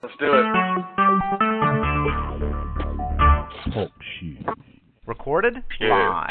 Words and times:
Let's 0.00 0.14
do 0.20 0.26
it. 0.32 0.44
Talk 3.74 3.90
shit. 4.20 4.46
Recorded 5.06 5.62
Yeah. 5.80 6.08
live. 6.08 6.30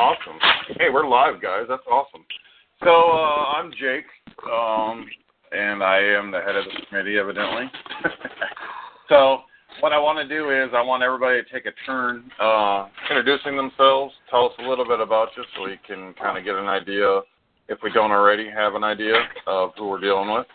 Awesome. 0.00 0.38
Hey, 0.78 0.88
we're 0.88 1.06
live, 1.06 1.40
guys. 1.42 1.66
That's 1.68 1.86
awesome. 1.86 2.24
So 2.82 2.88
uh, 2.90 3.52
I'm 3.58 3.72
Jake, 3.72 4.06
um, 4.50 5.06
and 5.52 5.82
I 5.84 5.98
am 5.98 6.30
the 6.30 6.40
head 6.40 6.56
of 6.56 6.64
the 6.64 6.86
committee, 6.88 7.18
evidently. 7.18 7.70
so 9.10 9.42
what 9.80 9.92
I 9.92 9.98
want 9.98 10.18
to 10.18 10.26
do 10.26 10.50
is 10.50 10.70
I 10.74 10.80
want 10.80 11.02
everybody 11.02 11.42
to 11.42 11.48
take 11.50 11.66
a 11.66 11.72
turn 11.84 12.30
uh, 12.40 12.88
introducing 13.10 13.54
themselves. 13.54 14.14
Tell 14.30 14.46
us 14.46 14.52
a 14.60 14.62
little 14.68 14.86
bit 14.86 15.00
about 15.00 15.28
you, 15.36 15.44
so 15.54 15.64
we 15.64 15.78
can 15.86 16.14
kind 16.14 16.38
of 16.38 16.44
get 16.44 16.54
an 16.54 16.68
idea, 16.68 17.20
if 17.68 17.78
we 17.82 17.92
don't 17.92 18.12
already 18.12 18.48
have 18.50 18.74
an 18.74 18.82
idea 18.84 19.28
of 19.46 19.72
who 19.76 19.88
we're 19.88 20.00
dealing 20.00 20.32
with. 20.32 20.46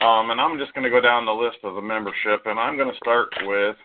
Um, 0.00 0.30
and 0.30 0.40
I'm 0.40 0.58
just 0.58 0.74
going 0.74 0.84
to 0.84 0.90
go 0.90 1.00
down 1.00 1.24
the 1.24 1.32
list 1.32 1.58
of 1.62 1.76
the 1.76 1.82
membership, 1.82 2.46
and 2.46 2.58
I'm 2.58 2.76
going 2.76 2.90
to 2.90 2.96
start 2.96 3.28
with 3.42 3.76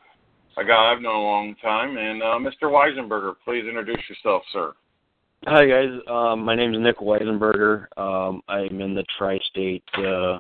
a 0.58 0.64
guy 0.64 0.92
I've 0.92 1.02
known 1.02 1.16
a 1.16 1.20
long 1.20 1.56
time, 1.62 1.98
and 1.98 2.24
uh, 2.24 2.38
Mr. 2.38 2.64
Weisenberger. 2.64 3.34
Please 3.46 3.66
introduce 3.68 4.02
yourself, 4.10 4.42
sir. 4.52 4.74
Hi 5.46 5.66
guys, 5.66 5.88
um, 6.10 6.44
my 6.44 6.54
name 6.54 6.74
is 6.74 6.82
Nick 6.82 6.98
Weisenberger. 6.98 7.86
Um, 7.98 8.42
I'm 8.50 8.82
in 8.82 8.94
the 8.94 9.06
tri-state 9.18 9.86
uh, 9.98 10.40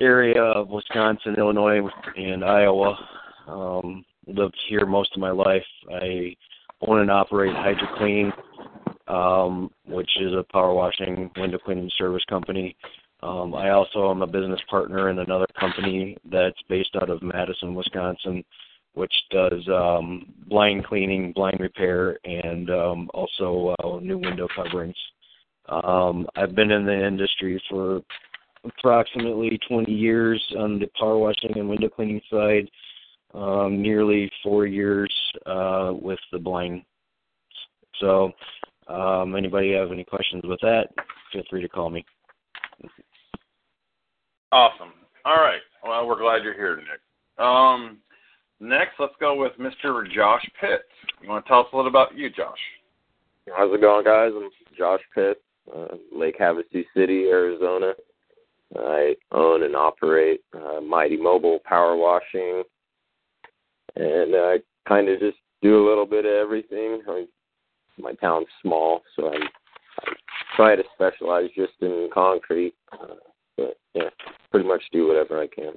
area 0.00 0.42
of 0.42 0.70
Wisconsin, 0.70 1.36
Illinois, 1.38 1.80
and 2.16 2.44
Iowa. 2.44 2.98
Um, 3.46 4.04
lived 4.26 4.56
here 4.68 4.86
most 4.86 5.10
of 5.14 5.20
my 5.20 5.30
life. 5.30 5.62
I 5.94 6.34
own 6.80 6.98
and 6.98 7.12
operate 7.12 7.54
HydroClean, 7.54 8.32
um, 9.06 9.70
which 9.86 10.10
is 10.20 10.32
a 10.32 10.44
power 10.52 10.74
washing, 10.74 11.30
window 11.36 11.58
cleaning 11.58 11.90
service 11.96 12.24
company. 12.28 12.76
Um, 13.26 13.56
I 13.56 13.70
also 13.70 14.10
am 14.10 14.22
a 14.22 14.26
business 14.26 14.60
partner 14.70 15.10
in 15.10 15.18
another 15.18 15.46
company 15.58 16.16
that's 16.30 16.60
based 16.68 16.94
out 16.94 17.10
of 17.10 17.22
Madison, 17.22 17.74
Wisconsin, 17.74 18.44
which 18.94 19.12
does 19.30 19.66
um, 19.68 20.32
blind 20.46 20.86
cleaning, 20.86 21.32
blind 21.32 21.58
repair, 21.58 22.18
and 22.24 22.70
um, 22.70 23.10
also 23.12 23.74
uh, 23.82 23.98
new 24.00 24.18
window 24.18 24.46
coverings. 24.54 24.94
Um, 25.68 26.28
I've 26.36 26.54
been 26.54 26.70
in 26.70 26.86
the 26.86 27.06
industry 27.06 27.60
for 27.68 28.00
approximately 28.64 29.58
20 29.66 29.90
years 29.90 30.40
on 30.56 30.78
the 30.78 30.86
power 30.98 31.18
washing 31.18 31.58
and 31.58 31.68
window 31.68 31.88
cleaning 31.88 32.20
side, 32.30 32.70
um, 33.34 33.82
nearly 33.82 34.30
four 34.40 34.66
years 34.66 35.12
uh, 35.46 35.92
with 36.00 36.20
the 36.30 36.38
blind. 36.38 36.82
So, 38.00 38.30
um, 38.86 39.34
anybody 39.34 39.72
have 39.72 39.90
any 39.90 40.04
questions 40.04 40.44
with 40.46 40.60
that? 40.60 40.90
Feel 41.32 41.42
free 41.50 41.62
to 41.62 41.68
call 41.68 41.90
me. 41.90 42.04
Awesome. 44.56 44.94
All 45.26 45.36
right. 45.36 45.60
Well, 45.84 46.06
we're 46.06 46.18
glad 46.18 46.42
you're 46.42 46.54
here, 46.54 46.76
Nick. 46.76 47.44
Um, 47.44 47.98
next, 48.58 48.92
let's 48.98 49.12
go 49.20 49.36
with 49.36 49.52
Mr. 49.60 50.10
Josh 50.10 50.48
Pitts. 50.58 50.82
You 51.20 51.28
want 51.28 51.44
to 51.44 51.48
tell 51.50 51.60
us 51.60 51.66
a 51.74 51.76
little 51.76 51.90
about 51.90 52.16
you, 52.16 52.30
Josh? 52.30 52.56
How's 53.54 53.70
it 53.74 53.82
going, 53.82 54.06
guys? 54.06 54.32
I'm 54.34 54.48
Josh 54.74 55.02
Pitt, 55.14 55.42
uh, 55.76 55.96
Lake 56.10 56.38
Havasu 56.40 56.86
City, 56.96 57.24
Arizona. 57.24 57.92
I 58.78 59.14
own 59.30 59.62
and 59.62 59.76
operate 59.76 60.40
uh, 60.54 60.80
Mighty 60.80 61.18
Mobile 61.18 61.58
Power 61.66 61.94
Washing, 61.94 62.62
and 63.96 64.34
I 64.34 64.56
kind 64.88 65.10
of 65.10 65.20
just 65.20 65.36
do 65.60 65.84
a 65.84 65.86
little 65.86 66.06
bit 66.06 66.24
of 66.24 66.32
everything. 66.32 67.02
I, 67.06 67.26
my 67.98 68.14
town's 68.14 68.46
small, 68.62 69.02
so 69.16 69.28
I, 69.28 69.36
I 69.36 70.12
try 70.56 70.76
to 70.76 70.82
specialize 70.94 71.50
just 71.54 71.74
in 71.82 72.08
concrete. 72.10 72.72
Uh, 72.90 73.16
but 73.56 73.78
yeah, 73.94 74.10
pretty 74.50 74.68
much 74.68 74.82
do 74.92 75.08
whatever 75.08 75.40
I 75.40 75.46
can. 75.46 75.72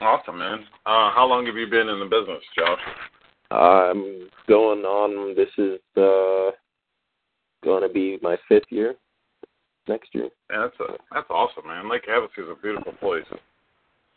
Awesome, 0.00 0.38
man. 0.38 0.60
Uh, 0.86 1.10
how 1.12 1.26
long 1.28 1.44
have 1.46 1.56
you 1.56 1.66
been 1.66 1.88
in 1.88 2.00
the 2.00 2.06
business, 2.06 2.42
Josh? 2.56 2.80
I'm 3.50 4.30
going 4.48 4.80
on. 4.80 5.34
This 5.36 5.50
is 5.58 5.78
uh, 5.96 6.52
going 7.62 7.82
to 7.82 7.92
be 7.92 8.18
my 8.22 8.36
fifth 8.48 8.70
year 8.70 8.94
next 9.88 10.14
year. 10.14 10.28
Yeah, 10.50 10.68
that's 10.68 10.80
a, 10.80 10.96
that's 11.12 11.30
awesome, 11.30 11.66
man. 11.66 11.90
Lake 11.90 12.06
Havasu 12.08 12.44
is 12.44 12.50
a 12.50 12.62
beautiful 12.62 12.92
place. 12.94 13.24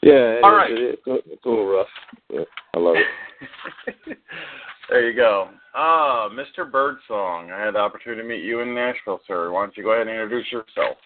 Yeah, 0.03 0.37
it 0.37 0.43
All 0.43 0.51
is- 0.51 0.55
right. 0.57 0.71
it 0.71 0.81
is. 0.81 0.97
it's 1.27 1.45
a 1.45 1.49
little 1.49 1.67
rough. 1.67 1.87
Yeah, 2.29 2.41
I 2.75 2.79
love 2.79 2.95
it. 2.97 4.17
there 4.89 5.09
you 5.09 5.15
go. 5.15 5.49
Ah, 5.73 6.29
Mr. 6.29 6.69
Birdsong. 6.69 7.51
I 7.51 7.59
had 7.65 7.75
the 7.75 7.79
opportunity 7.79 8.21
to 8.21 8.27
meet 8.27 8.43
you 8.43 8.59
in 8.59 8.75
Nashville, 8.75 9.21
sir. 9.27 9.51
Why 9.51 9.63
don't 9.63 9.75
you 9.77 9.83
go 9.83 9.91
ahead 9.91 10.07
and 10.07 10.11
introduce 10.11 10.51
yourself? 10.51 10.97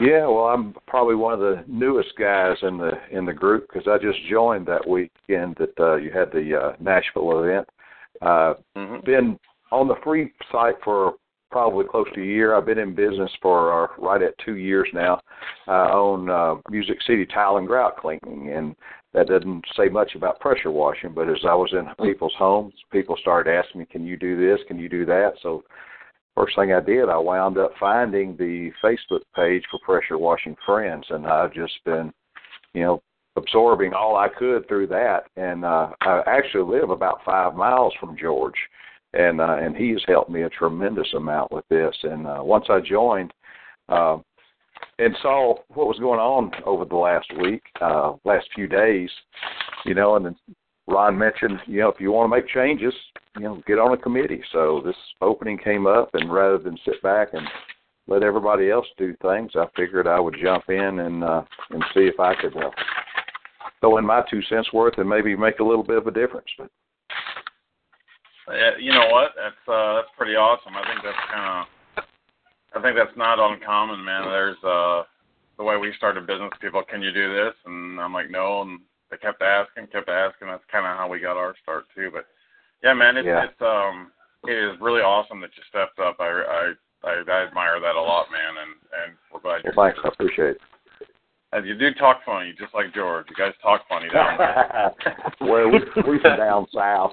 Yeah, 0.00 0.26
well, 0.26 0.44
I'm 0.44 0.74
probably 0.86 1.14
one 1.16 1.32
of 1.34 1.40
the 1.40 1.64
newest 1.66 2.10
guys 2.18 2.56
in 2.62 2.76
the 2.78 2.92
in 3.10 3.24
the 3.24 3.32
group 3.32 3.66
because 3.68 3.88
I 3.88 3.98
just 3.98 4.18
joined 4.30 4.66
that 4.66 4.86
weekend 4.88 5.56
that 5.58 5.72
uh, 5.80 5.96
you 5.96 6.10
had 6.12 6.30
the 6.30 6.56
uh, 6.56 6.72
Nashville 6.80 7.42
event. 7.42 7.68
Uh, 8.22 8.54
Mhm. 8.76 9.04
been 9.04 9.38
on 9.72 9.86
the 9.88 9.96
free 10.04 10.32
site 10.52 10.76
for 10.84 11.14
probably 11.50 11.86
close 11.90 12.06
to 12.14 12.22
a 12.22 12.26
year. 12.26 12.54
I've 12.54 12.66
been 12.66 12.78
in 12.78 12.94
business 12.94 13.30
for 13.40 13.84
uh, 13.84 13.88
right 13.98 14.22
at 14.22 14.34
two 14.44 14.56
years 14.56 14.88
now. 14.92 15.20
I 15.66 15.90
own 15.92 16.30
uh, 16.30 16.56
Music 16.70 16.98
City 17.06 17.26
Tile 17.26 17.56
and 17.56 17.66
Grout 17.66 17.96
Cleaning, 17.96 18.52
and 18.54 18.74
that 19.14 19.28
doesn't 19.28 19.64
say 19.76 19.88
much 19.88 20.14
about 20.14 20.40
pressure 20.40 20.70
washing. 20.70 21.12
But 21.14 21.28
as 21.28 21.38
I 21.46 21.54
was 21.54 21.72
in 21.72 21.86
people's 22.04 22.34
homes, 22.38 22.74
people 22.92 23.16
started 23.20 23.52
asking 23.52 23.80
me, 23.80 23.86
"Can 23.90 24.06
you 24.06 24.16
do 24.16 24.36
this? 24.38 24.60
Can 24.68 24.78
you 24.78 24.88
do 24.88 25.04
that?" 25.06 25.32
So 25.42 25.64
first 26.36 26.56
thing 26.56 26.72
I 26.72 26.80
did, 26.80 27.08
I 27.08 27.18
wound 27.18 27.58
up 27.58 27.72
finding 27.80 28.36
the 28.36 28.70
Facebook 28.84 29.22
page 29.34 29.64
for 29.70 29.80
Pressure 29.80 30.18
Washing 30.18 30.56
Friends, 30.64 31.04
and 31.10 31.26
I've 31.26 31.52
just 31.52 31.82
been, 31.84 32.12
you 32.74 32.82
know, 32.82 33.02
absorbing 33.36 33.94
all 33.94 34.16
I 34.16 34.28
could 34.28 34.68
through 34.68 34.88
that. 34.88 35.24
And 35.36 35.64
uh, 35.64 35.88
I 36.00 36.22
actually 36.26 36.78
live 36.78 36.90
about 36.90 37.20
five 37.24 37.54
miles 37.54 37.92
from 37.98 38.16
George, 38.16 38.54
and 39.14 39.40
uh, 39.40 39.56
and 39.60 39.76
he 39.76 39.90
has 39.90 40.02
helped 40.06 40.30
me 40.30 40.42
a 40.42 40.50
tremendous 40.50 41.12
amount 41.14 41.52
with 41.52 41.66
this. 41.68 41.94
And 42.02 42.26
uh, 42.26 42.40
once 42.42 42.66
I 42.68 42.80
joined. 42.80 43.32
Uh, 43.88 44.18
and 45.00 45.16
saw 45.22 45.54
what 45.68 45.86
was 45.86 45.98
going 45.98 46.20
on 46.20 46.50
over 46.64 46.84
the 46.84 46.94
last 46.94 47.26
week, 47.40 47.62
uh, 47.80 48.12
last 48.24 48.46
few 48.54 48.68
days, 48.68 49.10
you 49.84 49.94
know, 49.94 50.16
and 50.16 50.26
then 50.26 50.36
Ron 50.88 51.18
mentioned, 51.18 51.58
you 51.66 51.80
know, 51.80 51.88
if 51.88 52.00
you 52.00 52.10
want 52.10 52.30
to 52.30 52.36
make 52.36 52.48
changes, 52.48 52.94
you 53.36 53.42
know, 53.42 53.62
get 53.66 53.78
on 53.78 53.92
a 53.92 53.96
committee. 53.96 54.42
So 54.52 54.82
this 54.84 54.96
opening 55.20 55.58
came 55.58 55.86
up, 55.86 56.10
and 56.14 56.32
rather 56.32 56.58
than 56.58 56.78
sit 56.84 57.00
back 57.02 57.28
and 57.34 57.46
let 58.06 58.22
everybody 58.22 58.70
else 58.70 58.86
do 58.96 59.14
things, 59.20 59.52
I 59.54 59.66
figured 59.76 60.06
I 60.06 60.18
would 60.18 60.36
jump 60.42 60.64
in 60.68 61.00
and 61.00 61.22
uh, 61.22 61.42
and 61.70 61.84
see 61.92 62.00
if 62.00 62.18
I 62.18 62.34
could 62.40 62.56
uh, 62.56 62.70
throw 63.80 63.98
in 63.98 64.06
my 64.06 64.22
two 64.30 64.42
cents 64.48 64.72
worth 64.72 64.96
and 64.96 65.08
maybe 65.08 65.36
make 65.36 65.58
a 65.60 65.64
little 65.64 65.84
bit 65.84 65.98
of 65.98 66.06
a 66.06 66.10
difference. 66.10 66.48
But 66.56 66.70
you 68.78 68.92
know 68.92 69.08
what? 69.10 69.32
That's 69.36 69.62
uh, 69.68 69.94
that's 69.94 70.08
pretty 70.16 70.34
awesome. 70.34 70.76
I 70.76 70.82
think 70.86 71.00
that's 71.02 71.24
kind 71.32 71.66
of, 71.66 72.04
I 72.76 72.82
think 72.82 72.96
that's 72.96 73.16
not 73.16 73.38
uncommon, 73.38 74.04
man. 74.04 74.24
There's 74.24 74.56
uh, 74.64 75.02
the 75.56 75.64
way 75.64 75.76
we 75.76 75.92
started 75.96 76.26
business. 76.26 76.50
People, 76.60 76.82
can 76.88 77.02
you 77.02 77.12
do 77.12 77.32
this? 77.34 77.54
And 77.66 78.00
I'm 78.00 78.12
like, 78.12 78.30
no. 78.30 78.62
And 78.62 78.80
they 79.10 79.16
kept 79.16 79.42
asking, 79.42 79.88
kept 79.88 80.08
asking. 80.08 80.48
That's 80.48 80.64
kind 80.70 80.86
of 80.86 80.96
how 80.96 81.08
we 81.08 81.20
got 81.20 81.36
our 81.36 81.54
start 81.62 81.86
too. 81.94 82.10
But 82.12 82.26
yeah, 82.82 82.94
man, 82.94 83.16
it's 83.16 83.26
Yeah. 83.26 83.44
it's 83.44 83.60
um, 83.60 84.12
it 84.46 84.52
is 84.56 84.80
really 84.80 85.00
awesome 85.02 85.40
that 85.40 85.50
you 85.56 85.62
stepped 85.68 85.98
up. 85.98 86.16
I 86.20 86.28
I 86.28 86.72
I, 87.04 87.22
I 87.26 87.46
admire 87.46 87.80
that 87.80 87.96
a 87.96 88.00
lot, 88.00 88.26
man. 88.30 88.54
And 88.62 88.72
and 89.04 89.16
we're 89.32 89.40
glad 89.40 89.62
well, 89.64 89.72
you're. 89.88 89.92
thanks, 89.92 89.98
I 90.04 90.08
appreciate 90.08 90.56
it. 90.56 90.60
And 91.50 91.66
you 91.66 91.74
do 91.74 91.94
talk 91.94 92.20
funny, 92.26 92.54
just 92.58 92.74
like 92.74 92.92
George. 92.94 93.26
You 93.30 93.36
guys 93.36 93.54
talk 93.62 93.80
funny 93.88 94.08
down 94.10 94.36
there. 94.36 94.92
well, 95.40 95.70
we, 95.70 95.80
we're 96.04 96.20
from 96.20 96.36
down 96.36 96.66
south. 96.74 97.12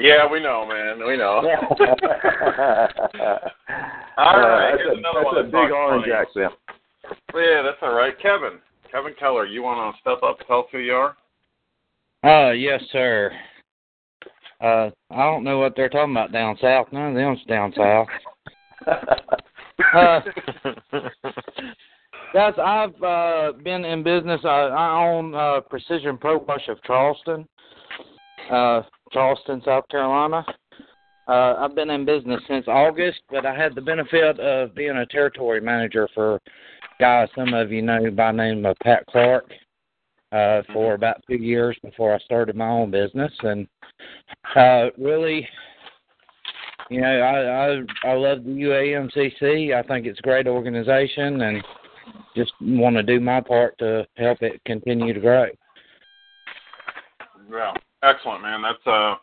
Yeah, 0.00 0.30
we 0.30 0.40
know, 0.40 0.66
man. 0.66 0.98
We 1.06 1.16
know. 1.16 1.42
All 4.18 4.26
All 4.26 4.40
right, 4.40 4.70
that's 4.70 4.82
here's 4.82 4.94
a, 4.94 4.98
another 4.98 5.20
that's 5.20 5.24
one 5.24 5.38
a 5.38 5.42
that 5.42 5.52
big 5.52 5.70
orange 5.70 6.06
accent. 6.08 6.52
Yeah, 7.34 7.62
that's 7.62 7.78
all 7.82 7.94
right. 7.94 8.18
Kevin, 8.20 8.58
Kevin 8.90 9.14
Keller, 9.18 9.46
you 9.46 9.62
want 9.62 9.94
to 9.94 10.00
step 10.00 10.22
up, 10.22 10.38
tell 10.46 10.60
us 10.60 10.66
who 10.72 10.78
you 10.78 10.94
are? 10.94 11.16
Uh, 12.24 12.52
yes, 12.52 12.80
sir. 12.90 13.30
Uh, 14.60 14.90
I 15.10 15.22
don't 15.22 15.44
know 15.44 15.58
what 15.58 15.74
they're 15.76 15.90
talking 15.90 16.12
about 16.12 16.32
down 16.32 16.56
south. 16.60 16.88
None 16.92 17.10
of 17.10 17.14
them's 17.14 17.44
down 17.48 17.72
south. 17.76 18.08
Uh, 19.94 20.20
Guys, 22.32 22.54
I've 22.62 23.02
uh, 23.02 23.52
been 23.62 23.84
in 23.84 24.02
business. 24.02 24.40
Uh, 24.44 24.48
I 24.48 25.06
own 25.06 25.34
uh, 25.34 25.60
Precision 25.60 26.18
Pro 26.18 26.38
Wash 26.38 26.68
of 26.68 26.82
Charleston, 26.82 27.46
uh, 28.50 28.82
Charleston, 29.12 29.62
South 29.64 29.88
Carolina. 29.88 30.44
Uh, 31.28 31.54
I've 31.58 31.74
been 31.74 31.90
in 31.90 32.04
business 32.04 32.40
since 32.48 32.66
August, 32.68 33.20
but 33.30 33.44
I 33.44 33.54
had 33.54 33.74
the 33.74 33.80
benefit 33.80 34.38
of 34.38 34.74
being 34.74 34.96
a 34.96 35.06
territory 35.06 35.60
manager 35.60 36.08
for 36.14 36.40
guys 37.00 37.28
some 37.36 37.52
of 37.52 37.72
you 37.72 37.82
know 37.82 38.10
by 38.10 38.32
name 38.32 38.64
of 38.64 38.76
Pat 38.82 39.04
Clark 39.06 39.50
uh, 40.32 40.62
for 40.72 40.94
about 40.94 41.22
two 41.28 41.36
years 41.36 41.76
before 41.82 42.14
I 42.14 42.18
started 42.20 42.56
my 42.56 42.68
own 42.68 42.90
business, 42.90 43.32
and 43.42 43.66
uh, 44.54 44.90
really, 44.98 45.48
you 46.90 47.00
know, 47.00 47.08
I 47.08 48.08
I 48.08 48.10
I 48.10 48.14
love 48.14 48.44
the 48.44 48.50
UAMCC. 48.50 49.74
I 49.74 49.82
think 49.86 50.06
it's 50.06 50.18
a 50.20 50.22
great 50.22 50.46
organization, 50.46 51.42
and 51.42 51.62
just 52.36 52.52
want 52.60 52.96
to 52.96 53.02
do 53.02 53.18
my 53.18 53.40
part 53.40 53.76
to 53.78 54.06
help 54.16 54.42
it 54.42 54.60
continue 54.64 55.12
to 55.12 55.20
grow. 55.20 55.46
Yeah, 57.50 57.72
excellent, 58.06 58.42
man. 58.42 58.62
That's 58.62 58.86
uh, 58.86 59.14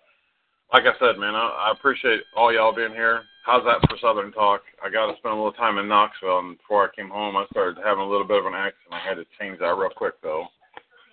like 0.73 0.83
I 0.83 0.93
said, 0.99 1.19
man. 1.19 1.35
I, 1.35 1.69
I 1.69 1.71
appreciate 1.71 2.21
all 2.35 2.53
y'all 2.53 2.75
being 2.75 2.91
here. 2.91 3.23
How's 3.45 3.63
that 3.65 3.87
for 3.89 3.97
Southern 4.01 4.31
talk? 4.31 4.61
I 4.83 4.89
got 4.89 5.11
to 5.11 5.17
spend 5.17 5.33
a 5.33 5.37
little 5.37 5.53
time 5.53 5.77
in 5.77 5.87
Knoxville, 5.87 6.39
and 6.39 6.57
before 6.57 6.85
I 6.85 6.95
came 6.95 7.09
home, 7.09 7.35
I 7.35 7.45
started 7.51 7.77
having 7.83 8.03
a 8.03 8.09
little 8.09 8.27
bit 8.27 8.39
of 8.39 8.45
an 8.45 8.53
accent. 8.53 8.91
I 8.91 8.99
had 8.99 9.15
to 9.15 9.25
change 9.39 9.59
that 9.59 9.75
real 9.75 9.89
quick, 9.95 10.13
though. 10.21 10.45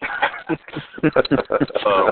so, 1.82 2.10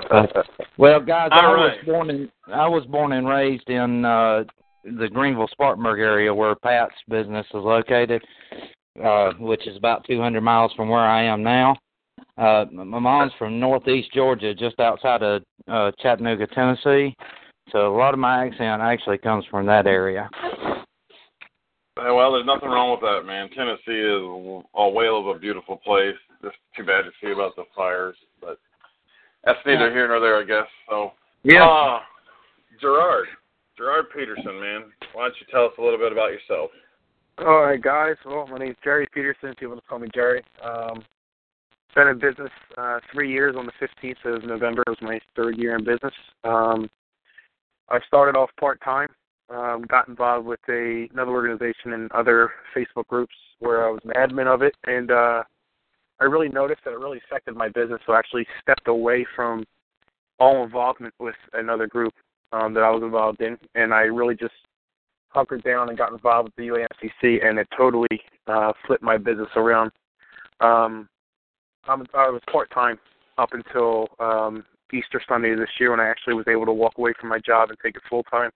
well, 0.77 1.01
guys, 1.01 1.31
I 1.33 1.47
all 1.47 1.57
was 1.57 1.79
born 1.87 2.11
in 2.11 2.31
I 2.53 2.69
was 2.69 2.85
born 2.87 3.13
and 3.13 3.27
raised 3.27 3.69
in 3.71 4.05
uh 4.05 4.45
the 4.85 5.09
Greenville 5.09 5.49
Spartanburg 5.51 6.01
area 6.01 6.35
where 6.35 6.55
Pat's 6.55 6.95
business 7.09 7.47
is 7.47 7.55
located, 7.55 8.23
uh, 9.03 9.33
which 9.39 9.67
is 9.67 9.77
about 9.77 10.05
200 10.07 10.41
miles 10.41 10.73
from 10.75 10.89
where 10.89 11.01
I 11.01 11.25
am 11.25 11.43
now. 11.43 11.77
Uh, 12.39 12.67
my 12.73 12.99
mom's 13.01 13.33
from 13.37 13.59
northeast 13.59 14.13
Georgia, 14.15 14.55
just 14.55 14.79
outside 14.79 15.23
of 15.23 15.43
uh, 15.67 15.91
Chattanooga, 16.01 16.47
Tennessee. 16.47 17.17
So 17.73 17.95
a 17.95 17.97
lot 17.97 18.15
of 18.15 18.21
my 18.21 18.47
accent 18.47 18.81
actually 18.81 19.19
comes 19.19 19.45
from 19.51 19.67
that 19.67 19.87
area. 19.87 20.31
Well, 21.97 22.33
there's 22.33 22.47
nothing 22.47 22.69
wrong 22.69 22.93
with 22.93 23.01
that, 23.01 23.27
man. 23.27 23.51
Tennessee 23.51 23.99
is 23.99 24.63
a 24.77 24.89
whale 24.89 25.19
of 25.19 25.37
a 25.37 25.39
beautiful 25.39 25.79
place. 25.79 26.15
Just 26.43 26.55
too 26.77 26.85
bad 26.85 27.03
to 27.03 27.11
see 27.21 27.33
about 27.33 27.57
the 27.57 27.65
fires, 27.75 28.17
but 28.41 28.61
that's 29.45 29.59
neither 29.67 29.91
here 29.91 30.07
nor 30.07 30.21
there, 30.21 30.37
I 30.37 30.45
guess. 30.45 30.69
So, 30.89 31.13
Yeah. 31.43 31.67
Uh, 31.67 32.01
Gerard, 32.81 33.27
Gerard 33.77 34.07
Peterson, 34.15 34.61
man. 34.61 34.85
Why 35.13 35.25
don't 35.25 35.35
you 35.41 35.47
tell 35.51 35.65
us 35.65 35.73
a 35.79 35.83
little 35.83 35.99
bit 35.99 36.13
about 36.13 36.31
yourself? 36.31 36.71
All 37.39 37.63
right, 37.63 37.83
guys. 37.83 38.15
Well, 38.25 38.47
my 38.47 38.59
name's 38.59 38.77
Jerry 38.85 39.09
Peterson. 39.13 39.55
People 39.59 39.75
just 39.75 39.89
call 39.89 39.99
me 39.99 40.09
Jerry. 40.15 40.45
Um, 40.63 41.03
been 41.95 42.09
in 42.09 42.19
business 42.19 42.51
uh, 42.77 42.99
three 43.13 43.31
years. 43.31 43.57
On 43.57 43.67
the 43.67 43.73
15th 43.81 44.37
of 44.37 44.45
November 44.45 44.83
was 44.87 44.99
my 45.01 45.21
third 45.37 45.57
year 45.59 45.77
in 45.77 45.85
business. 45.85 46.15
Um, 46.45 46.89
I 47.89 47.99
started 48.07 48.39
off 48.39 48.51
part 48.59 48.81
time. 48.83 49.09
Um, 49.51 49.87
got 49.89 50.09
involved 50.09 50.47
with 50.47 50.61
a, 50.69 51.09
another 51.13 51.31
organization 51.31 51.95
and 51.95 52.13
other 52.13 52.51
Facebook 52.77 53.07
groups 53.07 53.35
where 53.61 53.87
I 53.87 53.91
was 53.91 54.01
an 54.05 54.11
admin 54.11 54.47
of 54.47 54.61
it, 54.61 54.75
and 54.85 55.11
uh, 55.11 55.43
I 56.21 56.25
really 56.25 56.51
noticed 56.51 56.83
that 56.85 56.93
it 56.93 56.99
really 56.99 57.21
affected 57.27 57.57
my 57.57 57.69
business. 57.69 58.01
So 58.07 58.13
I 58.13 58.19
actually 58.19 58.47
stepped 58.61 58.89
away 58.89 59.27
from 59.35 59.65
all 60.39 60.65
involvement 60.65 61.15
with 61.19 61.35
another 61.55 61.87
group 61.87 62.13
um, 62.53 62.75
that 62.75 62.83
I 62.83 62.91
was 62.91 63.03
involved 63.03 63.41
in, 63.41 63.57
and 63.75 63.95
I 63.95 64.03
really 64.03 64.35
just 64.35 64.53
hunkered 65.31 65.63
down 65.63 65.89
and 65.89 65.97
got 65.97 66.13
involved 66.13 66.49
with 66.49 66.57
the 66.57 66.69
UAMCC, 66.69 67.47
and 67.47 67.59
it 67.59 67.69
totally 67.77 68.21
uh, 68.47 68.73
flipped 68.87 69.03
my 69.03 69.17
business 69.17 69.49
around. 69.57 69.91
Um, 70.61 71.09
I'm, 71.89 72.07
I 72.15 72.29
was 72.29 72.43
part 72.51 72.71
time 72.71 72.99
up 73.39 73.51
until 73.53 74.09
um, 74.21 74.65
Easter 74.93 75.21
Sunday 75.29 75.55
this 75.55 75.69
year 75.81 75.91
when 75.91 76.01
I 76.01 76.09
actually 76.09 76.35
was 76.35 76.47
able 76.49 76.67
to 76.67 76.73
walk 76.73 76.95
away 76.99 77.13
from 77.19 77.29
my 77.31 77.39
job 77.39 77.71
and 77.71 77.79
take 77.83 77.97
it 77.97 78.03
full 78.09 78.23
time. 78.25 78.51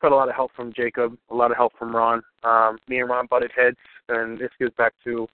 Got 0.00 0.12
a 0.12 0.16
lot 0.16 0.28
of 0.28 0.34
help 0.34 0.50
from 0.56 0.72
Jacob, 0.74 1.16
a 1.30 1.34
lot 1.34 1.50
of 1.50 1.56
help 1.56 1.72
from 1.78 1.94
Ron. 1.94 2.22
Um, 2.42 2.78
me 2.88 3.00
and 3.00 3.08
Ron 3.08 3.26
butted 3.30 3.52
heads, 3.56 3.76
and 4.08 4.38
this 4.38 4.50
goes 4.58 4.72
back 4.76 4.94
to 5.04 5.28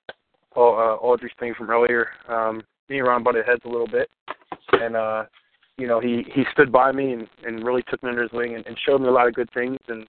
uh, 0.56 0.98
Audra's 1.00 1.32
thing 1.40 1.54
from 1.56 1.70
earlier. 1.70 2.08
Um, 2.28 2.62
me 2.88 2.98
and 2.98 3.06
Ron 3.06 3.22
butted 3.22 3.46
heads 3.46 3.62
a 3.64 3.68
little 3.68 3.86
bit, 3.86 4.10
and 4.72 4.94
uh, 4.94 5.24
you 5.78 5.86
know 5.86 6.00
he 6.00 6.24
he 6.34 6.42
stood 6.52 6.70
by 6.70 6.92
me 6.92 7.12
and, 7.12 7.28
and 7.46 7.64
really 7.64 7.82
took 7.88 8.02
me 8.02 8.10
under 8.10 8.22
his 8.22 8.32
wing 8.32 8.56
and, 8.56 8.66
and 8.66 8.76
showed 8.86 9.00
me 9.00 9.08
a 9.08 9.12
lot 9.12 9.26
of 9.26 9.34
good 9.34 9.50
things. 9.54 9.78
And 9.88 10.06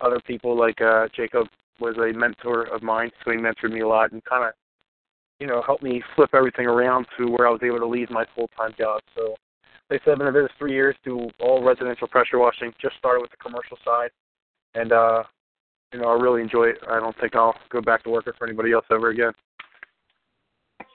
other 0.00 0.20
people 0.24 0.56
like 0.56 0.80
uh, 0.80 1.08
Jacob 1.14 1.48
was 1.80 1.96
a 1.96 2.16
mentor 2.16 2.64
of 2.64 2.82
mine, 2.82 3.10
so 3.24 3.32
he 3.32 3.38
mentored 3.38 3.72
me 3.72 3.80
a 3.80 3.88
lot 3.88 4.12
and 4.12 4.24
kind 4.24 4.44
of 4.44 4.52
you 5.40 5.46
know 5.46 5.62
helped 5.62 5.82
me 5.82 6.02
flip 6.14 6.30
everything 6.34 6.66
around 6.66 7.06
to 7.18 7.28
where 7.28 7.46
I 7.46 7.50
was 7.50 7.60
able 7.62 7.78
to 7.78 7.86
leave 7.86 8.10
my 8.10 8.24
full 8.34 8.48
time 8.56 8.72
job. 8.78 9.00
So 9.14 9.34
I 9.90 9.98
said, 10.04 10.12
I've 10.12 10.18
been 10.18 10.26
in 10.26 10.34
business 10.34 10.52
three 10.58 10.72
years, 10.72 10.96
do 11.04 11.28
all 11.38 11.62
residential 11.62 12.08
pressure 12.08 12.38
washing. 12.38 12.72
Just 12.80 12.96
started 12.96 13.20
with 13.20 13.30
the 13.30 13.36
commercial 13.36 13.78
side, 13.84 14.10
and 14.74 14.92
uh, 14.92 15.22
you 15.92 16.00
know 16.00 16.08
I 16.08 16.14
really 16.20 16.42
enjoy 16.42 16.64
it. 16.68 16.78
I 16.88 17.00
don't 17.00 17.16
think 17.20 17.36
I'll 17.36 17.54
go 17.70 17.80
back 17.80 18.02
to 18.04 18.10
working 18.10 18.32
for 18.38 18.46
anybody 18.46 18.72
else 18.72 18.86
ever 18.90 19.10
again. 19.10 19.32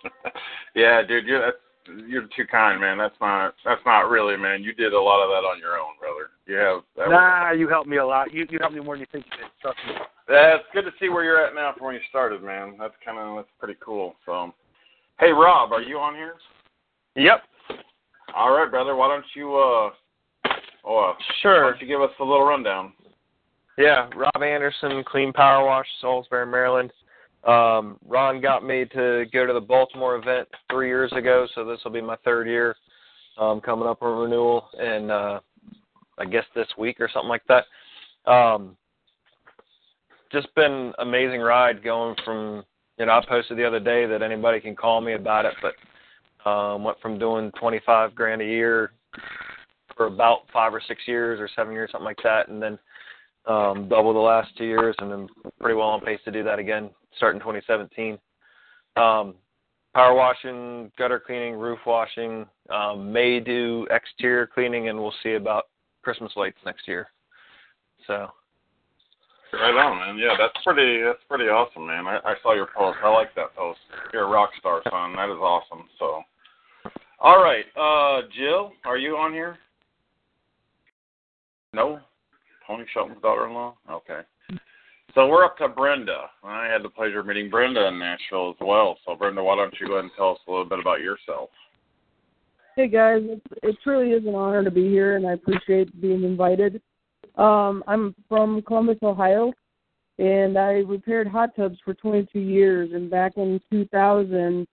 Yeah, 0.73 1.01
dude, 1.05 1.25
that's, 1.27 1.57
you're 2.07 2.27
too 2.35 2.45
kind, 2.49 2.79
man. 2.79 2.97
That's 2.97 3.15
not 3.21 3.53
that's 3.65 3.81
not 3.85 4.09
really, 4.09 4.37
man. 4.37 4.63
You 4.63 4.73
did 4.73 4.93
a 4.93 4.99
lot 5.01 5.23
of 5.23 5.29
that 5.29 5.47
on 5.47 5.59
your 5.59 5.77
own, 5.79 5.93
brother. 5.99 6.29
You 6.45 6.55
have. 6.55 6.81
That 6.97 7.07
was- 7.07 7.11
Nah, 7.11 7.51
you 7.51 7.67
helped 7.67 7.87
me 7.89 7.97
a 7.97 8.05
lot. 8.05 8.33
You 8.33 8.45
you 8.49 8.59
helped 8.59 8.75
me 8.75 8.81
more 8.81 8.95
than 8.95 9.01
you 9.01 9.07
think 9.11 9.25
you 9.31 9.37
did. 9.37 9.51
Trust 9.61 9.77
me. 9.87 9.93
That's 10.27 10.63
good 10.73 10.83
to 10.85 10.91
see 10.99 11.09
where 11.09 11.23
you're 11.23 11.43
at 11.45 11.55
now 11.55 11.73
from 11.77 11.87
when 11.87 11.95
you 11.95 12.01
started, 12.09 12.41
man. 12.43 12.75
That's 12.79 12.93
kind 13.03 13.17
of 13.17 13.35
that's 13.35 13.49
pretty 13.59 13.77
cool. 13.83 14.15
So, 14.25 14.53
hey, 15.19 15.31
Rob, 15.31 15.73
are 15.73 15.81
you 15.81 15.97
on 15.97 16.15
here? 16.15 16.35
Yep. 17.15 17.43
All 18.35 18.51
right, 18.55 18.69
brother. 18.69 18.95
Why 18.95 19.07
don't 19.09 19.25
you 19.35 19.55
uh, 19.55 19.89
oh, 20.85 21.11
uh, 21.11 21.13
Sure. 21.41 21.65
Why 21.65 21.71
don't 21.71 21.81
you 21.81 21.87
give 21.87 22.01
us 22.01 22.11
a 22.19 22.23
little 22.23 22.45
rundown? 22.45 22.93
Yeah, 23.77 24.09
Rob 24.15 24.43
Anderson, 24.43 25.03
Clean 25.05 25.33
Power 25.33 25.65
Wash, 25.65 25.87
Salisbury, 26.01 26.45
Maryland. 26.45 26.91
Um, 27.43 27.97
Ron 28.07 28.39
got 28.39 28.63
me 28.63 28.85
to 28.93 29.25
go 29.33 29.47
to 29.47 29.53
the 29.53 29.61
Baltimore 29.61 30.15
event 30.15 30.47
three 30.69 30.87
years 30.87 31.11
ago, 31.13 31.47
so 31.55 31.65
this 31.65 31.79
will 31.83 31.91
be 31.91 32.01
my 32.01 32.15
third 32.17 32.47
year 32.47 32.75
um, 33.39 33.61
coming 33.61 33.87
up 33.87 34.03
on 34.03 34.19
renewal, 34.19 34.67
and 34.77 35.09
uh, 35.09 35.39
I 36.19 36.25
guess 36.25 36.45
this 36.53 36.67
week 36.77 36.99
or 36.99 37.09
something 37.11 37.29
like 37.29 37.43
that. 37.47 37.65
Um, 38.31 38.77
just 40.31 40.53
been 40.53 40.93
amazing 40.99 41.41
ride 41.41 41.83
going 41.83 42.15
from 42.23 42.63
you 42.99 43.07
know 43.07 43.13
I 43.13 43.25
posted 43.27 43.57
the 43.57 43.65
other 43.65 43.79
day 43.79 44.05
that 44.05 44.21
anybody 44.21 44.59
can 44.59 44.75
call 44.75 45.01
me 45.01 45.13
about 45.13 45.45
it, 45.45 45.55
but 45.63 46.49
um, 46.49 46.83
went 46.83 46.99
from 47.01 47.17
doing 47.17 47.51
25 47.59 48.13
grand 48.13 48.43
a 48.43 48.45
year 48.45 48.91
for 49.97 50.05
about 50.05 50.41
five 50.53 50.75
or 50.75 50.81
six 50.87 51.01
years 51.07 51.39
or 51.39 51.49
seven 51.55 51.73
years, 51.73 51.89
something 51.91 52.05
like 52.05 52.21
that, 52.23 52.49
and 52.49 52.61
then 52.61 52.77
um, 53.47 53.89
double 53.89 54.13
the 54.13 54.19
last 54.19 54.55
two 54.59 54.65
years, 54.65 54.95
and 54.99 55.11
then 55.11 55.27
pretty 55.59 55.75
well 55.75 55.87
on 55.87 56.01
pace 56.01 56.19
to 56.25 56.31
do 56.31 56.43
that 56.43 56.59
again 56.59 56.91
starting 57.17 57.39
2017. 57.39 58.17
Um, 58.97 59.35
power 59.93 60.13
washing, 60.13 60.91
gutter 60.97 61.19
cleaning, 61.19 61.55
roof 61.55 61.79
washing, 61.85 62.45
um, 62.69 63.11
may 63.11 63.39
do 63.39 63.87
exterior 63.89 64.47
cleaning, 64.47 64.89
and 64.89 64.99
we'll 64.99 65.13
see 65.23 65.33
about 65.33 65.65
Christmas 66.01 66.31
lights 66.35 66.57
next 66.65 66.87
year. 66.87 67.07
So 68.07 68.29
Right 69.53 69.75
on, 69.75 69.97
man. 69.97 70.17
Yeah, 70.17 70.35
that's 70.37 70.63
pretty. 70.63 71.03
That's 71.03 71.19
pretty 71.27 71.45
awesome, 71.45 71.85
man. 71.85 72.07
I, 72.07 72.19
I 72.23 72.35
saw 72.41 72.53
your 72.53 72.67
post. 72.67 72.99
I 73.03 73.09
like 73.09 73.35
that 73.35 73.53
post. 73.55 73.79
You're 74.13 74.23
a 74.23 74.29
rock 74.29 74.51
star, 74.57 74.81
son. 74.89 75.15
That 75.15 75.29
is 75.29 75.39
awesome. 75.39 75.89
So, 75.99 76.21
all 77.19 77.43
right, 77.43 77.65
uh, 77.75 78.27
Jill, 78.37 78.71
are 78.85 78.97
you 78.97 79.17
on 79.17 79.33
here? 79.33 79.57
No. 81.73 81.99
Tony 82.65 82.85
Shelton's 82.93 83.21
daughter-in-law. 83.21 83.75
Okay. 83.89 84.21
So 85.13 85.27
we're 85.27 85.43
up 85.43 85.57
to 85.57 85.67
Brenda. 85.67 86.29
I 86.43 86.67
had 86.67 86.83
the 86.83 86.89
pleasure 86.89 87.19
of 87.19 87.25
meeting 87.25 87.49
Brenda 87.49 87.87
in 87.87 87.99
Nashville 87.99 88.51
as 88.51 88.55
well. 88.61 88.97
So 89.05 89.15
Brenda, 89.15 89.43
why 89.43 89.55
don't 89.55 89.73
you 89.79 89.87
go 89.87 89.93
ahead 89.93 90.05
and 90.05 90.11
tell 90.15 90.31
us 90.31 90.39
a 90.47 90.51
little 90.51 90.65
bit 90.65 90.79
about 90.79 91.01
yourself? 91.01 91.49
Hey 92.77 92.87
guys, 92.87 93.21
it, 93.23 93.41
it 93.61 93.75
truly 93.83 94.11
is 94.11 94.25
an 94.25 94.35
honor 94.35 94.63
to 94.63 94.71
be 94.71 94.87
here, 94.87 95.17
and 95.17 95.27
I 95.27 95.33
appreciate 95.33 95.99
being 95.99 96.23
invited. 96.23 96.81
Um, 97.35 97.83
I'm 97.87 98.15
from 98.29 98.61
Columbus, 98.61 98.99
Ohio, 99.03 99.51
and 100.17 100.57
I 100.57 100.83
repaired 100.87 101.27
hot 101.27 101.55
tubs 101.57 101.77
for 101.83 101.93
22 101.93 102.39
years. 102.39 102.91
And 102.93 103.09
back 103.09 103.33
in 103.35 103.59
2000, 103.69 104.65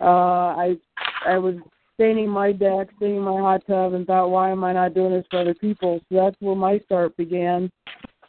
uh, 0.00 0.04
I 0.04 0.76
I 1.24 1.38
was 1.38 1.54
staining 1.94 2.28
my 2.28 2.50
deck, 2.50 2.88
staining 2.96 3.22
my 3.22 3.40
hot 3.40 3.62
tub, 3.68 3.94
and 3.94 4.04
thought, 4.04 4.30
why 4.30 4.50
am 4.50 4.64
I 4.64 4.72
not 4.72 4.94
doing 4.94 5.12
this 5.12 5.24
for 5.30 5.40
other 5.40 5.54
people? 5.54 6.00
So 6.08 6.16
that's 6.16 6.36
where 6.40 6.56
my 6.56 6.80
start 6.80 7.16
began. 7.16 7.70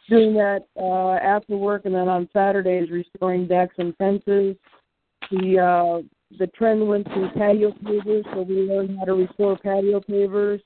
Doing 0.08 0.34
that 0.34 0.66
uh, 0.80 1.14
after 1.24 1.56
work, 1.56 1.84
and 1.84 1.94
then 1.94 2.08
on 2.08 2.28
Saturdays, 2.32 2.90
restoring 2.90 3.46
decks 3.46 3.74
and 3.78 3.94
fences. 3.96 4.56
The 5.30 5.58
uh, 5.58 6.02
the 6.38 6.46
trend 6.48 6.86
went 6.86 7.06
to 7.06 7.30
patio 7.36 7.72
pavers, 7.84 8.24
so 8.32 8.42
we 8.42 8.62
learned 8.62 8.98
how 8.98 9.04
to 9.04 9.14
restore 9.14 9.58
patio 9.58 10.00
pavers. 10.00 10.60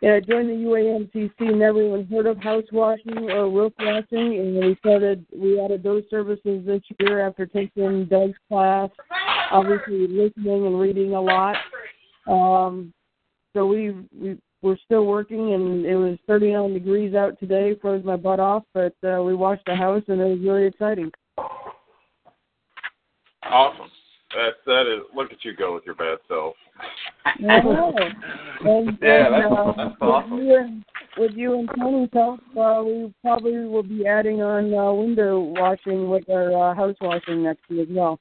And 0.00 0.12
I 0.12 0.20
joined 0.20 0.48
the 0.48 0.54
UAMCC, 0.54 1.56
never 1.56 1.82
even 1.82 2.06
heard 2.06 2.26
of 2.26 2.38
house 2.38 2.64
washing 2.70 3.30
or 3.30 3.50
roof 3.50 3.72
washing, 3.80 4.38
and 4.38 4.64
we 4.64 4.76
started, 4.76 5.26
we 5.36 5.60
added 5.60 5.82
those 5.82 6.04
services 6.08 6.64
this 6.64 6.82
year 7.00 7.26
after 7.26 7.46
taking 7.46 8.04
Doug's 8.04 8.38
class, 8.48 8.90
obviously 9.50 10.06
listening 10.06 10.66
and 10.66 10.78
reading 10.78 11.14
a 11.14 11.20
lot. 11.20 11.56
Um, 12.28 12.92
so 13.54 13.66
we, 13.66 13.90
we 14.16 14.38
we're 14.62 14.76
still 14.84 15.06
working, 15.06 15.54
and 15.54 15.86
it 15.86 15.96
was 15.96 16.18
39 16.26 16.72
degrees 16.74 17.14
out 17.14 17.38
today, 17.38 17.74
froze 17.80 18.04
my 18.04 18.16
butt 18.16 18.40
off, 18.40 18.64
but 18.74 18.94
uh, 19.06 19.22
we 19.22 19.34
washed 19.34 19.64
the 19.66 19.74
house, 19.74 20.02
and 20.08 20.20
it 20.20 20.24
was 20.24 20.40
really 20.40 20.64
exciting. 20.66 21.10
Awesome. 23.44 23.90
That 24.34 24.54
that 24.66 24.86
is. 24.92 25.02
Look 25.16 25.32
at 25.32 25.42
you 25.44 25.56
go 25.56 25.74
with 25.74 25.84
your 25.86 25.94
bad 25.94 26.18
self. 26.28 26.54
I 27.24 27.60
know. 27.60 27.94
And, 28.60 28.98
Yeah, 29.00 29.30
that's- 29.30 29.52
uh, 29.52 29.72
that's 29.76 30.00
with 30.00 30.02
awesome. 30.02 30.38
you 30.38 30.56
and- 30.56 30.84
With 31.16 31.32
you 31.32 31.54
and 31.60 31.70
Tony's 31.78 32.10
help, 32.12 32.40
uh, 32.56 32.82
we 32.84 33.12
probably 33.22 33.52
will 33.66 33.82
be 33.84 34.06
adding 34.06 34.42
on 34.42 34.74
uh, 34.74 34.92
window 34.92 35.38
washing 35.40 36.10
with 36.10 36.28
our 36.28 36.70
uh, 36.70 36.74
house 36.74 36.96
washing 37.00 37.44
next 37.44 37.62
year 37.68 37.82
as 37.82 37.88
well. 37.90 38.18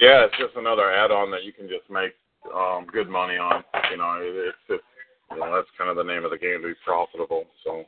Yeah, 0.00 0.24
it's 0.24 0.36
just 0.38 0.54
another 0.56 0.90
add-on 0.92 1.30
that 1.32 1.42
you 1.44 1.52
can 1.52 1.68
just 1.68 1.90
make 1.90 2.12
um, 2.54 2.86
good 2.90 3.08
money 3.08 3.36
on. 3.36 3.64
You 3.90 3.98
know, 3.98 4.18
it, 4.20 4.34
it's 4.48 4.58
just 4.68 4.84
you 5.32 5.38
know 5.38 5.54
that's 5.54 5.68
kind 5.76 5.90
of 5.90 5.96
the 5.96 6.02
name 6.02 6.24
of 6.24 6.30
the 6.30 6.38
game 6.38 6.62
to 6.62 6.68
be 6.68 6.74
profitable. 6.84 7.44
So, 7.64 7.84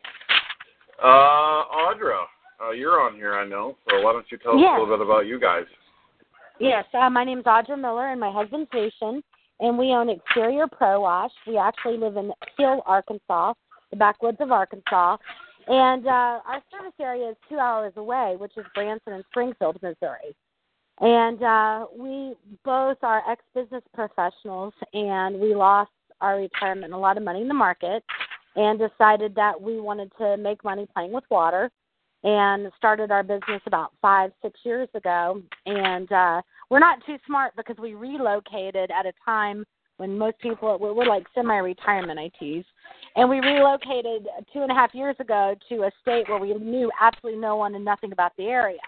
uh, 1.03 1.65
Audra, 1.73 2.25
uh, 2.63 2.71
you're 2.73 3.01
on 3.01 3.15
here, 3.15 3.35
I 3.35 3.47
know. 3.47 3.77
So 3.89 4.01
why 4.03 4.13
don't 4.13 4.27
you 4.31 4.39
tell 4.39 4.53
us 4.53 4.61
a 4.61 4.81
little 4.81 4.97
bit 4.97 5.05
about 5.05 5.27
you 5.27 5.41
guys? 5.41 5.65
Yes, 6.59 6.85
uh, 6.93 7.09
my 7.09 7.25
name's 7.25 7.45
Audra 7.45 7.81
Miller, 7.81 8.09
and 8.09 8.21
my 8.21 8.31
husband's 8.31 8.69
Haitian, 8.71 9.23
and 9.61 9.79
we 9.79 9.87
own 9.87 10.11
Exterior 10.11 10.67
Pro 10.67 11.01
Wash. 11.01 11.33
We 11.47 11.57
actually 11.57 11.97
live 11.97 12.17
in 12.17 12.33
Hill, 12.59 12.83
Arkansas, 12.85 13.55
the 13.91 13.97
backwoods 13.97 14.39
of 14.41 14.53
Arkansas, 14.53 15.17
and 15.67 16.07
uh, 16.07 16.41
our 16.45 16.63
service 16.71 16.93
area 17.01 17.31
is 17.31 17.37
two 17.49 17.59
hours 17.59 17.93
away, 17.97 18.35
which 18.39 18.53
is 18.57 18.65
Branson 18.75 19.15
and 19.15 19.25
Springfield, 19.31 19.79
Missouri. 19.83 20.35
And 21.01 21.43
uh, 21.43 21.87
we 21.97 22.35
both 22.65 22.99
are 23.03 23.23
ex-business 23.31 23.83
professionals, 23.95 24.75
and 24.93 25.41
we 25.41 25.55
lost 25.55 25.91
our 26.21 26.37
retirement 26.37 26.85
and 26.87 26.95
a 26.95 26.99
lot 26.99 27.17
of 27.17 27.23
money 27.23 27.41
in 27.41 27.49
the 27.49 27.55
market, 27.55 28.05
and 28.57 28.79
decided 28.79 29.35
that 29.35 29.61
we 29.61 29.81
wanted 29.81 30.13
to 30.19 30.37
make 30.37 30.63
money 30.63 30.87
playing 30.95 31.13
with 31.13 31.25
water 31.31 31.71
and 32.23 32.71
started 32.77 33.11
our 33.11 33.23
business 33.23 33.63
about 33.65 33.93
five, 34.03 34.31
six 34.43 34.61
years 34.65 34.89
ago. 34.95 35.43
And 35.65 36.11
uh, 36.13 36.43
we're 36.69 36.79
not 36.79 36.99
too 37.07 37.17
smart 37.27 37.55
because 37.57 37.77
we 37.79 37.95
relocated 37.95 38.91
at 38.91 39.07
a 39.07 39.13
time 39.25 39.65
when 39.97 40.19
most 40.19 40.39
people 40.41 40.79
we're, 40.81 40.93
we're 40.93 41.07
like 41.07 41.27
semi-retirement 41.35 42.19
ITs, 42.19 42.67
and 43.17 43.29
we 43.29 43.39
relocated 43.41 44.27
two 44.53 44.63
and 44.63 44.71
a 44.71 44.75
half 44.75 44.95
years 44.95 45.17
ago 45.19 45.55
to 45.69 45.83
a 45.83 45.91
state 46.01 46.29
where 46.29 46.39
we 46.39 46.55
knew 46.55 46.91
absolutely 47.01 47.41
no 47.41 47.57
one 47.57 47.75
and 47.75 47.85
nothing 47.85 48.13
about 48.13 48.33
the 48.37 48.45
area. 48.45 48.79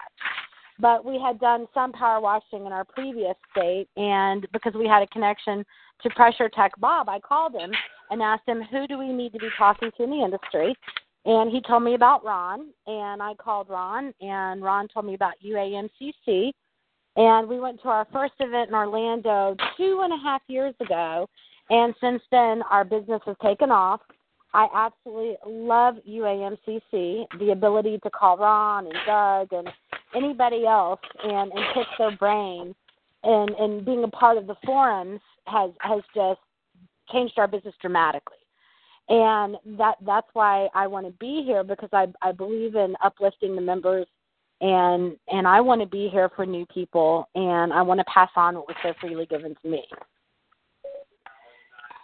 But 0.83 1.03
we 1.03 1.19
had 1.19 1.39
done 1.39 1.65
some 1.73 1.93
power 1.93 2.19
washing 2.19 2.67
in 2.67 2.71
our 2.71 2.83
previous 2.83 3.35
state, 3.51 3.87
and 3.97 4.45
because 4.51 4.73
we 4.75 4.85
had 4.85 5.01
a 5.01 5.07
connection 5.07 5.65
to 6.03 6.09
Pressure 6.09 6.49
Tech 6.49 6.73
Bob, 6.77 7.09
I 7.09 7.19
called 7.19 7.53
him 7.55 7.71
and 8.11 8.21
asked 8.21 8.47
him 8.47 8.61
who 8.69 8.85
do 8.85 8.99
we 8.99 9.11
need 9.11 9.33
to 9.33 9.39
be 9.39 9.49
talking 9.57 9.89
to 9.97 10.03
in 10.03 10.11
the 10.11 10.23
industry 10.23 10.75
and 11.25 11.51
he 11.51 11.61
told 11.61 11.83
me 11.83 11.93
about 11.93 12.25
Ron, 12.25 12.67
and 12.85 13.21
I 13.21 13.33
called 13.35 13.69
Ron, 13.69 14.13
and 14.19 14.61
Ron 14.61 14.87
told 14.89 15.05
me 15.05 15.13
about 15.13 15.33
UAMCC, 15.45 16.51
and 17.15 17.47
we 17.47 17.59
went 17.59 17.81
to 17.83 17.89
our 17.89 18.05
first 18.11 18.33
event 18.39 18.69
in 18.69 18.75
Orlando 18.75 19.55
two 19.77 20.01
and 20.03 20.11
a 20.11 20.17
half 20.17 20.41
years 20.47 20.75
ago, 20.81 21.29
and 21.69 21.93
since 22.01 22.21
then 22.31 22.61
our 22.69 22.83
business 22.83 23.21
has 23.25 23.37
taken 23.41 23.71
off. 23.71 24.01
I 24.55 24.67
absolutely 24.75 25.37
love 25.47 25.95
UAMCC, 26.07 27.25
the 27.39 27.51
ability 27.51 27.99
to 28.03 28.09
call 28.11 28.37
Ron 28.37 28.85
and 28.85 28.95
Doug 29.05 29.53
and 29.53 29.67
anybody 30.15 30.65
else 30.65 31.01
and 31.23 31.51
and 31.51 31.65
pick 31.73 31.87
their 31.97 32.15
brain, 32.17 32.75
and 33.23 33.49
and 33.51 33.85
being 33.85 34.03
a 34.03 34.09
part 34.09 34.37
of 34.37 34.47
the 34.47 34.55
forums 34.65 35.21
has 35.45 35.71
has 35.79 36.01
just 36.15 36.39
changed 37.11 37.33
our 37.37 37.47
business 37.47 37.75
dramatically 37.81 38.37
and 39.09 39.57
that 39.77 39.95
that's 40.05 40.27
why 40.33 40.67
I 40.73 40.87
want 40.87 41.05
to 41.05 41.11
be 41.13 41.43
here 41.45 41.63
because 41.63 41.89
I 41.91 42.07
I 42.21 42.31
believe 42.31 42.75
in 42.75 42.95
uplifting 43.03 43.55
the 43.55 43.61
members 43.61 44.07
and 44.61 45.17
and 45.27 45.47
I 45.47 45.59
want 45.61 45.81
to 45.81 45.87
be 45.87 46.09
here 46.09 46.29
for 46.35 46.45
new 46.45 46.65
people 46.67 47.27
and 47.35 47.73
I 47.73 47.81
want 47.81 47.99
to 47.99 48.05
pass 48.05 48.29
on 48.35 48.55
what 48.55 48.67
was 48.67 48.77
so 48.81 48.93
freely 49.01 49.25
given 49.25 49.55
to 49.61 49.69
me. 49.69 49.83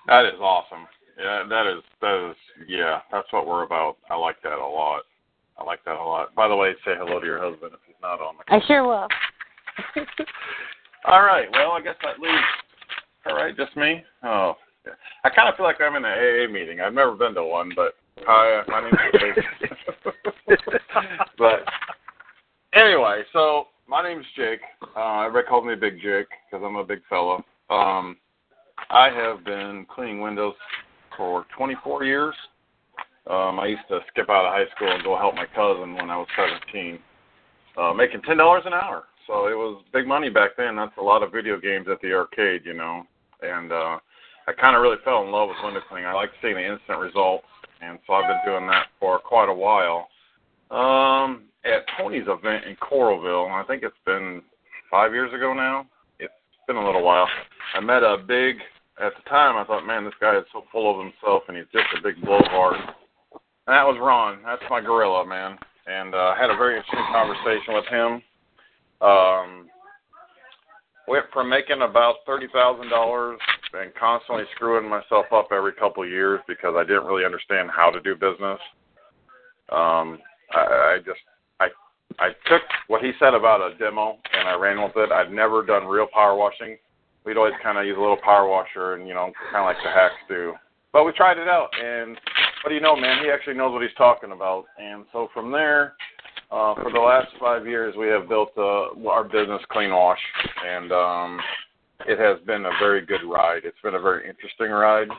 That 0.08 0.26
is 0.26 0.40
awesome. 0.42 0.88
Yeah, 1.18 1.44
that 1.48 1.68
is 1.68 1.84
that 2.02 2.30
is 2.32 2.36
yeah, 2.68 3.00
that's 3.12 3.32
what 3.32 3.48
we're 3.48 3.64
about. 3.64 3.98
I 4.10 4.16
like 4.16 4.42
that 4.44 4.60
a 4.60 4.68
lot. 4.68 5.04
I 5.60 5.66
like 5.66 5.84
that 5.86 5.96
a 5.96 6.04
lot. 6.04 6.34
By 6.36 6.48
the 6.48 6.56
way, 6.56 6.74
say 6.86 6.92
hello 6.98 7.20
to 7.20 7.26
your 7.26 7.40
husband 7.40 7.72
if 7.74 7.80
he's 7.86 7.96
not 8.02 8.22
on 8.22 8.36
the 8.38 8.54
I 8.54 8.60
sure 8.66 8.84
will. 8.84 9.08
All 11.06 11.24
right. 11.24 11.48
Well, 11.52 11.72
I 11.72 11.82
guess 11.82 11.96
that 12.04 12.20
leaves. 12.20 12.38
All 13.26 13.36
right, 13.36 13.56
just 13.56 13.76
me. 13.76 14.04
Oh, 14.24 14.56
yeah. 14.86 14.94
I 15.24 15.30
kind 15.30 15.50
of 15.50 15.56
feel 15.56 15.66
like 15.66 15.82
I'm 15.82 15.96
in 15.96 16.06
an 16.06 16.12
AA 16.12 16.52
meeting. 16.52 16.80
I've 16.80 16.94
never 16.94 17.14
been 17.14 17.34
to 17.36 17.44
one, 17.44 17.72
but 17.76 17.96
hi, 18.20 18.64
my 18.68 18.82
name's 18.82 18.98
Jake. 19.20 20.58
but 21.38 21.60
anyway, 22.74 23.24
so 23.34 23.68
my 23.88 24.02
name's 24.02 24.26
Jake. 24.36 24.62
Uh, 24.96 25.22
everybody 25.22 25.48
calls 25.48 25.66
me 25.66 25.76
Big 25.76 25.96
Jake 26.02 26.28
because 26.50 26.64
I'm 26.66 26.78
a 26.78 26.84
big 26.84 27.02
fellow. 27.10 27.44
Um, 27.70 28.18
I 28.90 29.10
have 29.10 29.44
been 29.44 29.86
cleaning 29.94 30.22
windows 30.22 30.56
for 31.18 31.46
24 31.58 32.06
years. 32.06 32.36
Um, 33.30 33.60
I 33.60 33.68
used 33.68 33.88
to 33.90 34.00
skip 34.10 34.30
out 34.30 34.46
of 34.46 34.54
high 34.54 34.66
school 34.76 34.92
and 34.92 35.04
go 35.04 35.16
help 35.16 35.36
my 35.36 35.46
cousin 35.46 35.94
when 35.94 36.10
I 36.10 36.18
was 36.18 36.28
17, 36.36 36.98
uh, 37.78 37.94
making 37.94 38.24
ten 38.24 38.38
dollars 38.38 38.64
an 38.66 38.74
hour. 38.74 39.04
So 39.28 39.46
it 39.46 39.54
was 39.54 39.84
big 39.94 40.08
money 40.08 40.30
back 40.30 40.58
then. 40.58 40.76
That's 40.76 40.98
a 40.98 41.04
lot 41.04 41.22
of 41.22 41.32
video 41.32 41.60
games 41.60 41.86
at 41.92 42.02
the 42.02 42.12
arcade, 42.12 42.62
you 42.66 42.74
know. 42.74 43.04
And 43.44 43.72
uh, 43.72 44.00
I 44.48 44.54
kind 44.60 44.76
of 44.76 44.82
really 44.82 44.98
fell 45.06 45.24
in 45.24 45.32
love 45.32 45.50
with 45.50 45.58
window 45.64 45.82
cleaning. 45.88 46.08
I 46.08 46.14
like 46.14 46.32
seeing 46.42 46.56
the 46.56 46.66
instant 46.66 46.98
results, 46.98 47.46
and 47.82 48.00
so 48.08 48.14
I've 48.14 48.28
been 48.28 48.52
doing 48.52 48.68
that 48.68 48.88
for 49.00 49.20
quite 49.20 49.48
a 49.48 49.54
while. 49.54 50.10
Um, 50.72 51.44
at 51.64 51.86
Tony's 51.98 52.26
event 52.28 52.66
in 52.66 52.76
Coralville, 52.78 53.52
I 53.52 53.64
think 53.68 53.84
it's 53.84 53.96
been 54.06 54.42
five 54.90 55.14
years 55.14 55.32
ago 55.34 55.54
now. 55.54 55.86
It's 56.20 56.34
been 56.66 56.78
a 56.78 56.86
little 56.86 57.04
while. 57.04 57.28
I 57.76 57.80
met 57.80 58.02
a 58.02 58.18
big. 58.18 58.58
At 59.00 59.14
the 59.16 59.30
time, 59.30 59.56
I 59.56 59.64
thought, 59.64 59.86
man, 59.86 60.04
this 60.04 60.14
guy 60.20 60.36
is 60.38 60.44
so 60.52 60.64
full 60.72 60.92
of 60.92 61.06
himself, 61.06 61.44
and 61.48 61.56
he's 61.56 61.68
just 61.72 61.86
a 61.98 62.02
big 62.02 62.20
blowhard. 62.26 62.76
And 63.70 63.78
that 63.78 63.86
was 63.86 64.02
Ron. 64.02 64.40
That's 64.44 64.66
my 64.68 64.82
gorilla, 64.82 65.24
man. 65.28 65.54
And 65.86 66.16
uh, 66.16 66.34
I 66.34 66.42
had 66.42 66.50
a 66.50 66.58
very 66.58 66.82
interesting 66.82 67.06
conversation 67.14 67.78
with 67.78 67.86
him. 67.86 68.10
Um, 68.98 69.70
went 71.08 71.26
from 71.32 71.48
making 71.54 71.84
about 71.86 72.26
thirty 72.26 72.48
thousand 72.52 72.90
dollars 72.90 73.38
and 73.78 73.94
constantly 73.94 74.46
screwing 74.56 74.90
myself 74.90 75.28
up 75.32 75.50
every 75.52 75.74
couple 75.74 76.02
of 76.02 76.10
years 76.10 76.40
because 76.48 76.74
I 76.76 76.82
didn't 76.82 77.06
really 77.06 77.26
understand 77.26 77.70
how 77.70 77.92
to 77.92 78.02
do 78.02 78.16
business. 78.16 78.58
Um, 79.70 80.18
I, 80.50 80.66
I 80.66 80.98
just 81.06 81.22
I 81.60 81.68
I 82.18 82.30
took 82.50 82.66
what 82.88 83.04
he 83.04 83.12
said 83.20 83.36
about 83.36 83.62
a 83.62 83.78
demo 83.78 84.18
and 84.34 84.50
I 84.50 84.56
ran 84.56 84.82
with 84.82 84.98
it. 84.98 85.12
I've 85.12 85.30
never 85.30 85.64
done 85.64 85.86
real 85.86 86.08
power 86.12 86.34
washing. 86.34 86.76
We'd 87.24 87.38
always 87.38 87.54
kind 87.62 87.78
of 87.78 87.86
use 87.86 87.98
a 88.00 88.02
little 88.02 88.18
power 88.26 88.48
washer 88.48 88.96
and 88.96 89.08
you 89.08 89.14
know 89.14 89.30
kind 89.52 89.62
of 89.62 89.66
like 89.66 89.78
the 89.84 89.92
hacks 89.92 90.18
do. 90.28 90.56
But 90.92 91.04
we 91.04 91.12
tried 91.12 91.38
it 91.38 91.48
out 91.48 91.70
and 91.80 92.18
what 92.64 92.70
do 92.70 92.76
you 92.76 92.82
know, 92.82 92.96
man? 92.96 93.24
He 93.24 93.32
actually 93.32 93.56
knows 93.56 93.74
what 93.74 93.82
he's 93.82 93.92
talking 93.98 94.32
about. 94.32 94.66
And 94.78 95.06
so 95.12 95.30
from 95.34 95.52
there, 95.52 95.94
uh, 96.52 96.76
for 96.76 96.92
the 96.92 97.00
last 97.00 97.28
five 97.40 97.68
years, 97.68 97.96
we 97.98 98.08
have 98.08 98.28
built 98.28 98.52
uh, 98.58 99.08
our 99.08 99.24
business 99.24 99.62
Clean 99.72 99.92
Wash, 99.92 100.20
and 100.66 100.92
um, 100.92 101.40
it 102.08 102.18
has 102.18 102.44
been 102.46 102.66
a 102.66 102.72
very 102.80 103.06
good 103.06 103.22
ride. 103.24 103.62
It's 103.66 103.78
been 103.84 103.96
a 103.96 104.00
very 104.00 104.28
interesting 104.28 104.72
ride, 104.72 105.10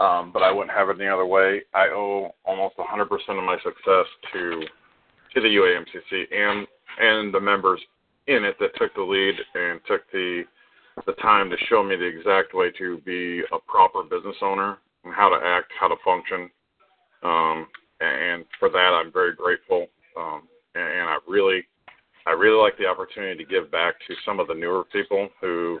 um, 0.00 0.32
but 0.32 0.42
I 0.42 0.50
wouldn't 0.50 0.76
have 0.76 0.88
it 0.88 1.00
any 1.00 1.08
other 1.08 1.26
way. 1.26 1.62
I 1.74 1.88
owe 1.88 2.34
almost 2.44 2.76
100% 2.76 3.02
of 3.02 3.44
my 3.44 3.56
success 3.62 4.06
to 4.32 4.62
to 5.34 5.40
the 5.40 5.48
UAMCC 5.48 6.32
and 6.32 6.66
and 7.00 7.34
the 7.34 7.40
members 7.40 7.80
in 8.28 8.44
it 8.44 8.56
that 8.60 8.70
took 8.76 8.94
the 8.94 9.02
lead 9.02 9.34
and 9.54 9.80
took 9.86 10.08
the 10.12 10.44
the 11.06 11.12
time 11.14 11.50
to 11.50 11.56
show 11.68 11.82
me 11.82 11.96
the 11.96 12.04
exact 12.04 12.54
way 12.54 12.70
to 12.78 12.98
be 12.98 13.42
a 13.52 13.58
proper 13.66 14.04
business 14.04 14.36
owner 14.42 14.78
and 15.04 15.12
how 15.12 15.28
to 15.28 15.44
act, 15.44 15.72
how 15.78 15.88
to 15.88 15.96
function. 16.04 16.48
Um, 17.24 17.66
and 18.00 18.44
for 18.58 18.68
that, 18.70 18.92
I'm 18.92 19.12
very 19.12 19.34
grateful. 19.34 19.86
Um, 20.16 20.42
and, 20.74 21.08
I 21.08 21.18
really, 21.26 21.62
I 22.26 22.32
really 22.32 22.60
like 22.60 22.76
the 22.78 22.86
opportunity 22.86 23.42
to 23.42 23.50
give 23.50 23.70
back 23.70 23.94
to 24.06 24.14
some 24.24 24.40
of 24.40 24.48
the 24.48 24.54
newer 24.54 24.84
people 24.92 25.28
who, 25.40 25.80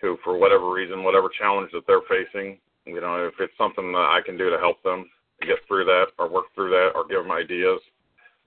who 0.00 0.18
for 0.22 0.36
whatever 0.36 0.70
reason, 0.70 1.04
whatever 1.04 1.28
challenge 1.38 1.70
that 1.72 1.86
they're 1.86 2.02
facing, 2.08 2.58
you 2.86 3.00
know, 3.00 3.26
if 3.26 3.34
it's 3.38 3.56
something 3.56 3.92
that 3.92 3.98
I 3.98 4.20
can 4.24 4.36
do 4.36 4.50
to 4.50 4.58
help 4.58 4.82
them 4.82 5.08
get 5.40 5.58
through 5.66 5.84
that 5.86 6.06
or 6.18 6.28
work 6.28 6.46
through 6.54 6.70
that 6.70 6.90
or 6.94 7.06
give 7.06 7.22
them 7.22 7.32
ideas, 7.32 7.80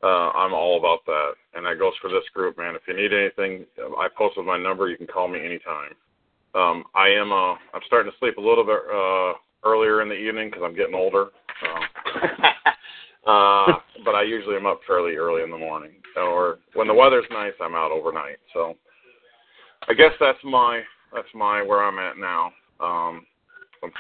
uh, 0.04 0.30
I'm 0.36 0.54
all 0.54 0.78
about 0.78 1.06
that. 1.06 1.32
And 1.54 1.66
that 1.66 1.80
goes 1.80 1.94
for 2.02 2.10
this 2.10 2.28
group, 2.34 2.58
man. 2.58 2.76
If 2.76 2.82
you 2.88 2.96
need 2.96 3.14
anything, 3.14 3.66
I 3.98 4.08
posted 4.16 4.46
my 4.46 4.58
number. 4.58 4.90
You 4.90 4.98
can 4.98 5.08
call 5.08 5.28
me 5.28 5.40
anytime. 5.40 5.96
Um, 6.54 6.84
I 6.94 7.10
am, 7.10 7.32
uh, 7.32 7.54
I'm 7.74 7.84
starting 7.88 8.12
to 8.12 8.18
sleep 8.20 8.38
a 8.38 8.42
little 8.42 8.64
bit 8.64 8.80
uh, 8.92 9.34
earlier 9.68 10.02
in 10.02 10.10
the 10.10 10.16
evening 10.16 10.50
because 10.50 10.64
I'm 10.64 10.76
getting 10.76 10.96
older. 10.96 11.28
So. 11.62 13.32
uh, 13.32 13.74
but 14.04 14.16
I 14.16 14.24
usually 14.24 14.56
am 14.56 14.66
up 14.66 14.80
fairly 14.86 15.16
early 15.16 15.44
in 15.44 15.52
the 15.52 15.58
morning, 15.58 15.92
or 16.16 16.60
when 16.74 16.88
the 16.88 16.94
weather's 16.94 17.26
nice, 17.32 17.54
I'm 17.62 17.76
out 17.76 17.92
overnight. 17.92 18.38
So 18.54 18.76
I 19.88 19.94
guess 19.94 20.12
that's 20.20 20.40
my 20.44 20.82
that's 21.14 21.28
my 21.34 21.62
where 21.62 21.84
I'm 21.84 22.00
at 22.00 22.18
now. 22.18 22.52
Um, 22.80 23.26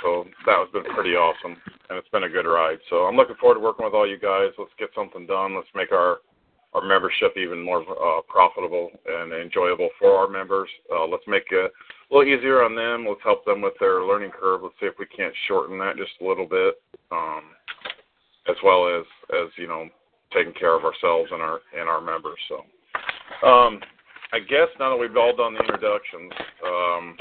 so 0.01 0.25
that 0.45 0.57
has 0.57 0.69
been 0.73 0.93
pretty 0.93 1.11
awesome, 1.11 1.57
and 1.89 1.97
it's 1.97 2.09
been 2.09 2.23
a 2.23 2.29
good 2.29 2.47
ride. 2.47 2.79
So 2.89 3.05
I'm 3.05 3.15
looking 3.15 3.35
forward 3.35 3.55
to 3.55 3.61
working 3.61 3.85
with 3.85 3.93
all 3.93 4.07
you 4.07 4.19
guys. 4.19 4.49
Let's 4.57 4.71
get 4.79 4.89
something 4.95 5.27
done. 5.27 5.55
Let's 5.55 5.67
make 5.75 5.91
our 5.91 6.17
our 6.75 6.85
membership 6.85 7.37
even 7.37 7.63
more 7.63 7.81
uh, 7.81 8.21
profitable 8.27 8.91
and 9.07 9.31
enjoyable 9.31 9.89
for 9.97 10.11
our 10.11 10.27
members. 10.27 10.69
Uh, 10.93 11.07
let's 11.07 11.23
make 11.25 11.45
it 11.51 11.71
a 11.71 12.13
little 12.13 12.31
easier 12.31 12.63
on 12.63 12.75
them. 12.75 13.07
Let's 13.07 13.23
help 13.23 13.45
them 13.45 13.61
with 13.61 13.73
their 13.79 14.03
learning 14.03 14.31
curve. 14.31 14.61
Let's 14.61 14.75
see 14.79 14.87
if 14.87 14.99
we 14.99 15.05
can't 15.05 15.33
shorten 15.47 15.79
that 15.79 15.95
just 15.95 16.11
a 16.21 16.27
little 16.27 16.45
bit, 16.45 16.75
um, 17.11 17.43
as 18.49 18.55
well 18.63 18.87
as 18.87 19.05
as 19.31 19.49
you 19.57 19.67
know 19.67 19.87
taking 20.33 20.53
care 20.53 20.75
of 20.75 20.83
ourselves 20.83 21.31
and 21.31 21.41
our 21.41 21.61
and 21.79 21.87
our 21.87 22.01
members. 22.01 22.37
So, 22.49 22.55
um, 23.47 23.79
I 24.33 24.39
guess 24.39 24.67
now 24.77 24.89
that 24.89 24.97
we've 24.97 25.15
all 25.15 25.35
done 25.35 25.53
the 25.53 25.61
introductions, 25.61 26.31
um, 26.65 27.15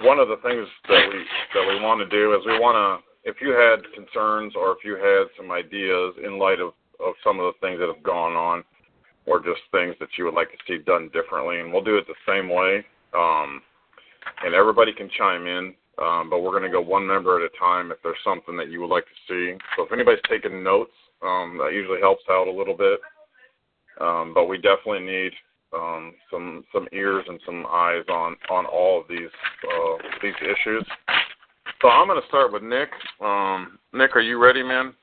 one 0.00 0.18
of 0.18 0.28
the 0.28 0.36
things 0.44 0.68
that 0.88 1.08
we 1.08 1.24
that 1.54 1.66
we 1.66 1.80
want 1.82 2.00
to 2.04 2.08
do 2.08 2.34
is 2.34 2.44
we 2.44 2.60
want 2.60 2.76
to, 2.76 3.30
if 3.30 3.40
you 3.40 3.56
had 3.56 3.80
concerns 3.94 4.52
or 4.54 4.72
if 4.72 4.84
you 4.84 5.00
had 5.00 5.32
some 5.38 5.50
ideas 5.50 6.14
in 6.22 6.38
light 6.38 6.60
of 6.60 6.74
of 7.00 7.14
some 7.24 7.40
of 7.40 7.48
the 7.48 7.66
things 7.66 7.80
that 7.80 7.88
have 7.88 8.02
gone 8.02 8.36
on, 8.36 8.62
or 9.26 9.40
just 9.40 9.60
things 9.72 9.94
that 10.00 10.08
you 10.16 10.24
would 10.24 10.34
like 10.34 10.50
to 10.50 10.58
see 10.66 10.78
done 10.78 11.10
differently, 11.12 11.60
and 11.60 11.72
we'll 11.72 11.84
do 11.84 11.96
it 11.96 12.06
the 12.06 12.14
same 12.26 12.48
way. 12.48 12.84
Um, 13.14 13.62
and 14.44 14.54
everybody 14.54 14.92
can 14.92 15.10
chime 15.16 15.46
in, 15.46 15.74
um, 15.98 16.30
but 16.30 16.40
we're 16.40 16.50
going 16.50 16.62
to 16.62 16.70
go 16.70 16.80
one 16.80 17.06
member 17.06 17.36
at 17.38 17.50
a 17.50 17.58
time 17.58 17.90
if 17.90 17.98
there's 18.02 18.16
something 18.24 18.56
that 18.56 18.70
you 18.70 18.80
would 18.80 18.90
like 18.90 19.04
to 19.04 19.20
see. 19.28 19.58
So 19.76 19.84
if 19.84 19.92
anybody's 19.92 20.22
taking 20.28 20.62
notes, 20.62 20.92
um, 21.22 21.58
that 21.58 21.72
usually 21.72 22.00
helps 22.00 22.24
out 22.30 22.48
a 22.48 22.52
little 22.52 22.76
bit. 22.76 23.00
Um, 24.00 24.32
but 24.34 24.46
we 24.46 24.56
definitely 24.56 25.00
need 25.00 25.32
um, 25.74 26.14
some 26.30 26.64
some 26.72 26.88
ears 26.92 27.24
and 27.28 27.38
some 27.44 27.66
eyes 27.66 28.04
on 28.08 28.36
on 28.50 28.66
all 28.66 29.00
of 29.00 29.08
these 29.08 29.28
uh, 29.64 29.96
these 30.22 30.34
issues. 30.42 30.84
So 31.82 31.88
I'm 31.88 32.08
going 32.08 32.20
to 32.20 32.28
start 32.28 32.52
with 32.52 32.62
Nick. 32.62 32.90
Um, 33.20 33.78
Nick, 33.92 34.16
are 34.16 34.20
you 34.20 34.38
ready, 34.38 34.62
man? 34.62 34.94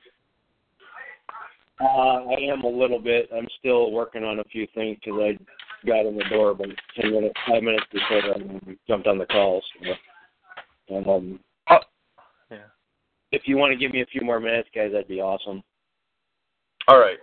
Uh, 1.80 1.84
I 2.28 2.36
am 2.52 2.62
a 2.62 2.68
little 2.68 2.98
bit. 2.98 3.28
I'm 3.34 3.46
still 3.58 3.92
working 3.92 4.24
on 4.24 4.40
a 4.40 4.44
few 4.44 4.66
things 4.74 4.98
because 5.04 5.20
I 5.20 5.86
got 5.86 6.06
in 6.06 6.16
the 6.16 6.24
door 6.30 6.50
about 6.50 6.66
ten 7.00 7.12
minutes, 7.12 7.34
five 7.46 7.62
minutes 7.62 7.84
before 7.92 8.18
I 8.18 8.30
um, 8.34 8.78
jumped 8.88 9.06
on 9.06 9.18
the 9.18 9.26
calls. 9.26 9.64
So, 10.88 10.96
um, 10.96 11.38
oh, 11.70 11.78
yeah. 12.50 12.56
If 13.30 13.42
you 13.46 13.56
want 13.58 13.72
to 13.72 13.78
give 13.78 13.92
me 13.92 14.00
a 14.02 14.06
few 14.06 14.22
more 14.22 14.40
minutes, 14.40 14.68
guys, 14.74 14.90
that'd 14.92 15.06
be 15.06 15.20
awesome. 15.20 15.62
All 16.88 16.98
right, 16.98 17.18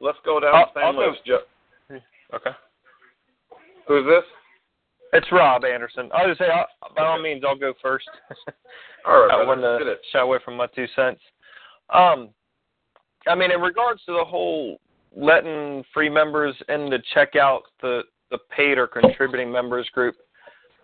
let's 0.00 0.18
go 0.24 0.40
down 0.40 0.54
I'll, 0.54 0.70
the 0.74 0.80
same 0.80 0.98
I'll 0.98 1.10
list. 1.10 1.20
Jo- 1.26 1.40
Okay. 2.34 2.50
Who's 3.88 4.06
this? 4.06 4.24
It's 5.12 5.26
Rob 5.32 5.64
Anderson. 5.64 6.08
I 6.14 6.26
was 6.26 6.38
gonna 6.38 6.50
say, 6.50 6.54
I'll, 6.54 6.94
by 6.94 7.04
all 7.06 7.20
means, 7.20 7.42
I'll 7.46 7.56
go 7.58 7.74
first. 7.82 8.08
All 9.06 9.20
right, 9.26 9.30
I 9.34 9.36
want 9.44 9.60
wanted 9.60 9.78
get 9.80 9.84
to 9.84 9.90
it. 9.92 10.00
shy 10.12 10.20
away 10.20 10.38
from 10.44 10.56
my 10.56 10.66
two 10.68 10.86
cents. 10.96 11.20
Um, 11.92 12.30
I 13.30 13.34
mean, 13.34 13.50
in 13.52 13.60
regards 13.60 14.02
to 14.06 14.12
the 14.12 14.24
whole 14.24 14.78
letting 15.16 15.84
free 15.94 16.08
members 16.08 16.54
in 16.68 16.90
to 16.90 16.98
check 17.14 17.36
out 17.36 17.62
the 17.80 18.02
the 18.30 18.38
paid 18.56 18.78
or 18.78 18.86
contributing 18.86 19.50
members 19.50 19.88
group, 19.88 20.14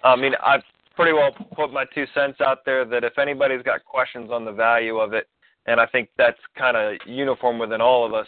I 0.02 0.16
mean, 0.16 0.32
I've 0.44 0.62
pretty 0.96 1.12
well 1.12 1.30
put 1.54 1.72
my 1.72 1.84
two 1.94 2.06
cents 2.14 2.40
out 2.40 2.64
there 2.64 2.84
that 2.84 3.04
if 3.04 3.18
anybody's 3.18 3.62
got 3.62 3.84
questions 3.84 4.30
on 4.32 4.44
the 4.44 4.52
value 4.52 4.96
of 4.98 5.12
it, 5.12 5.28
and 5.66 5.80
I 5.80 5.86
think 5.86 6.08
that's 6.18 6.38
kind 6.58 6.76
of 6.76 6.94
uniform 7.06 7.58
within 7.58 7.80
all 7.80 8.04
of 8.04 8.14
us. 8.14 8.26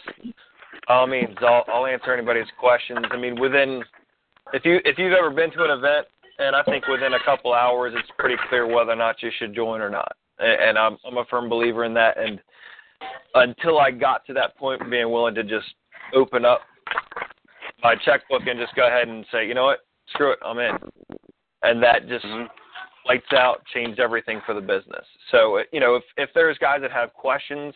All 0.87 1.07
means, 1.07 1.35
I'll, 1.41 1.65
I'll 1.67 1.85
answer 1.85 2.13
anybody's 2.13 2.47
questions. 2.59 3.05
I 3.11 3.17
mean, 3.17 3.39
within 3.39 3.83
if 4.53 4.65
you 4.65 4.79
if 4.85 4.97
you've 4.97 5.13
ever 5.13 5.29
been 5.29 5.51
to 5.51 5.63
an 5.63 5.71
event, 5.71 6.07
and 6.37 6.55
I 6.55 6.63
think 6.63 6.87
within 6.87 7.13
a 7.13 7.23
couple 7.25 7.53
hours, 7.53 7.93
it's 7.95 8.09
pretty 8.17 8.35
clear 8.49 8.65
whether 8.65 8.91
or 8.91 8.95
not 8.95 9.21
you 9.21 9.31
should 9.37 9.53
join 9.53 9.81
or 9.81 9.89
not. 9.89 10.15
And, 10.39 10.61
and 10.61 10.77
I'm 10.77 10.97
I'm 11.05 11.17
a 11.17 11.25
firm 11.25 11.49
believer 11.49 11.83
in 11.83 11.93
that. 11.95 12.17
And 12.17 12.39
until 13.35 13.79
I 13.79 13.91
got 13.91 14.25
to 14.27 14.33
that 14.33 14.57
point, 14.57 14.81
of 14.81 14.89
being 14.89 15.11
willing 15.11 15.35
to 15.35 15.43
just 15.43 15.67
open 16.13 16.45
up 16.45 16.61
my 17.83 17.95
checkbook 18.03 18.47
and 18.47 18.59
just 18.59 18.75
go 18.75 18.87
ahead 18.87 19.07
and 19.07 19.25
say, 19.31 19.47
you 19.47 19.53
know 19.53 19.65
what, 19.65 19.79
screw 20.09 20.31
it, 20.31 20.39
I'm 20.45 20.59
in, 20.59 20.75
and 21.63 21.81
that 21.81 22.07
just 22.07 22.25
lights 23.05 23.31
out, 23.33 23.63
changed 23.73 23.99
everything 23.99 24.41
for 24.45 24.53
the 24.53 24.61
business. 24.61 25.05
So 25.31 25.61
you 25.71 25.79
know, 25.79 25.95
if 25.95 26.03
if 26.17 26.29
there's 26.33 26.57
guys 26.57 26.81
that 26.81 26.91
have 26.91 27.13
questions, 27.13 27.73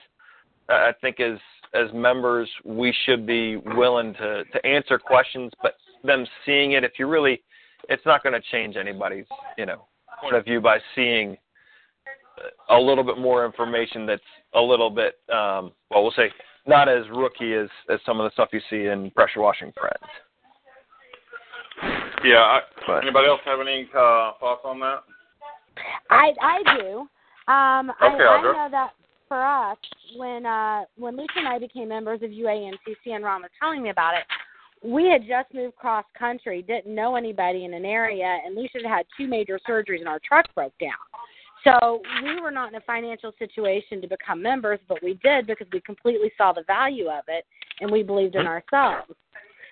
uh, 0.69 0.73
I 0.73 0.91
think 1.01 1.19
as 1.19 1.38
as 1.73 1.91
members 1.93 2.49
we 2.63 2.93
should 3.05 3.25
be 3.25 3.57
willing 3.57 4.13
to 4.15 4.43
to 4.45 4.65
answer 4.65 4.97
questions, 4.99 5.51
but 5.62 5.75
them 6.03 6.25
seeing 6.45 6.73
it, 6.73 6.83
if 6.83 6.93
you 6.99 7.07
really, 7.07 7.41
it's 7.89 8.05
not 8.05 8.23
going 8.23 8.33
to 8.33 8.41
change 8.51 8.75
anybody's 8.75 9.25
you 9.57 9.65
know 9.65 9.86
point 10.21 10.36
of 10.36 10.45
view 10.45 10.62
by 10.62 10.79
seeing 10.95 11.38
a 12.69 12.79
little 12.79 13.03
bit 13.03 13.17
more 13.17 13.45
information 13.45 14.06
that's 14.06 14.21
a 14.56 14.62
little 14.62 14.89
bit 14.89 15.15
um 15.34 15.71
well 15.89 16.03
we'll 16.03 16.13
say 16.15 16.29
not 16.65 16.88
as 16.89 17.03
rookie 17.12 17.53
as 17.53 17.67
as 17.89 17.99
some 18.06 18.19
of 18.19 18.25
the 18.25 18.32
stuff 18.34 18.49
you 18.51 18.62
see 18.69 18.88
in 18.88 19.12
pressure 19.12 19.41
washing 19.41 19.71
friends. 19.79 20.12
Yeah. 22.23 22.60
I, 22.88 23.01
anybody 23.01 23.27
else 23.27 23.41
have 23.45 23.60
any 23.60 23.89
uh, 23.93 24.32
thoughts 24.39 24.62
on 24.63 24.79
that? 24.79 25.03
I 26.10 26.32
I 26.41 26.77
do. 26.77 26.99
Um, 27.51 27.91
Okay, 28.01 28.23
I, 28.23 28.38
I 28.38 28.41
know 28.41 28.67
that 28.71 28.91
for 29.27 29.43
us, 29.43 29.77
when 30.15 30.45
uh, 30.45 30.84
when 30.97 31.17
Lisa 31.17 31.34
and 31.38 31.47
I 31.47 31.60
became 31.60 31.89
members 31.89 32.21
of 32.21 32.29
UAMCC, 32.29 33.08
and 33.08 33.23
Ron 33.23 33.41
was 33.41 33.51
telling 33.60 33.84
me 33.84 33.89
about 33.89 34.13
it, 34.13 34.23
we 34.88 35.10
had 35.10 35.21
just 35.27 35.53
moved 35.53 35.75
cross 35.75 36.06
country, 36.17 36.62
didn't 36.62 36.93
know 36.93 37.15
anybody 37.15 37.65
in 37.65 37.73
an 37.73 37.86
area, 37.86 38.38
and 38.45 38.56
Lisa 38.56 38.79
had 38.84 38.97
had 38.97 39.06
two 39.17 39.27
major 39.27 39.60
surgeries 39.67 39.99
and 39.99 40.08
our 40.08 40.19
truck 40.25 40.45
broke 40.56 40.77
down. 40.79 40.91
So 41.63 42.02
we 42.23 42.41
were 42.41 42.52
not 42.52 42.69
in 42.69 42.76
a 42.76 42.82
financial 42.82 43.32
situation 43.39 44.02
to 44.02 44.08
become 44.08 44.41
members, 44.41 44.80
but 44.88 45.02
we 45.02 45.13
did 45.23 45.47
because 45.47 45.67
we 45.71 45.80
completely 45.82 46.32
saw 46.38 46.52
the 46.52 46.63
value 46.67 47.08
of 47.08 47.23
it 47.28 47.45
and 47.80 47.89
we 47.89 48.04
believed 48.04 48.36
in 48.36 48.45
ourselves. 48.45 49.13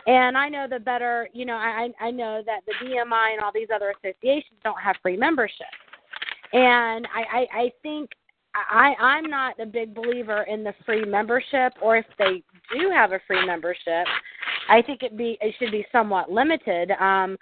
And 0.08 0.38
I 0.38 0.50
know 0.50 0.68
that 0.70 0.84
better, 0.84 1.28
you 1.34 1.46
know, 1.46 1.56
I 1.56 1.90
I 2.00 2.10
know 2.12 2.42
that 2.46 2.62
the 2.66 2.74
DMI 2.84 3.34
and 3.34 3.42
all 3.44 3.52
these 3.54 3.68
other 3.74 3.94
associations 4.04 4.60
don't 4.64 4.82
have 4.82 4.96
free 5.02 5.18
membership. 5.18 5.68
And 6.54 7.08
I, 7.14 7.22
I, 7.32 7.48
I 7.54 7.72
think 7.84 8.10
I, 8.54 8.94
I'm 9.00 9.30
not 9.30 9.60
a 9.60 9.66
big 9.66 9.94
believer 9.94 10.44
in 10.44 10.64
the 10.64 10.74
free 10.86 11.06
membership, 11.06 11.74
or 11.82 11.98
if 11.98 12.06
they 12.18 12.44
do 12.74 12.90
have 12.90 13.12
a 13.12 13.20
free 13.28 13.46
membership, 13.46 14.06
I 14.70 14.82
think 14.82 15.04
it 15.04 15.16
be 15.18 15.38
it 15.40 15.56
should 15.60 15.72
be 15.72 15.86
somewhat 15.92 16.32
limited. 16.32 16.92
Um, 16.92 17.38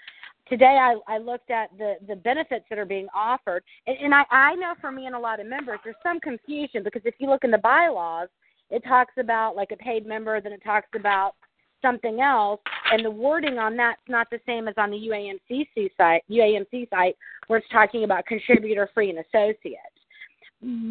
today, 0.50 0.78
I, 0.82 0.96
I 1.08 1.18
looked 1.18 1.52
at 1.52 1.70
the 1.78 1.96
the 2.08 2.16
benefits 2.16 2.66
that 2.70 2.80
are 2.80 2.86
being 2.86 3.08
offered, 3.16 3.64
and, 3.88 3.98
and 3.98 4.14
I, 4.14 4.24
I 4.32 4.56
know 4.56 4.74
for 4.82 4.92
me 4.92 5.06
and 5.06 5.16
a 5.16 5.20
lot 5.20 5.40
of 5.40 5.48
members, 5.48 5.80
there's 5.84 5.96
some 6.04 6.20
confusion 6.20 6.84
because 6.84 7.02
if 7.06 7.16
you 7.20 7.30
look 7.30 7.44
in 7.44 7.52
the 7.52 7.60
bylaws, 7.60 8.30
it 8.70 8.84
talks 8.84 9.14
about 9.18 9.56
like 9.56 9.72
a 9.72 9.78
paid 9.78 10.06
member, 10.06 10.42
then 10.42 10.52
it 10.52 10.64
talks 10.64 10.90
about 10.96 11.36
something 11.82 12.20
else, 12.20 12.60
and 12.92 13.06
the 13.06 13.12
wording 13.12 13.58
on 13.58 13.78
that's 13.78 14.02
not 14.08 14.30
the 14.30 14.40
same 14.46 14.68
as 14.68 14.76
on 14.78 14.92
the 14.92 14.98
UAMCC 14.98 15.90
site, 15.98 16.24
UAMC 16.30 16.90
site, 16.90 17.16
where 17.48 17.60
it's 17.60 17.70
talking 17.72 18.04
about 18.04 18.26
contributor 18.26 18.90
free 18.94 19.10
and 19.10 19.20
associate. 19.20 19.78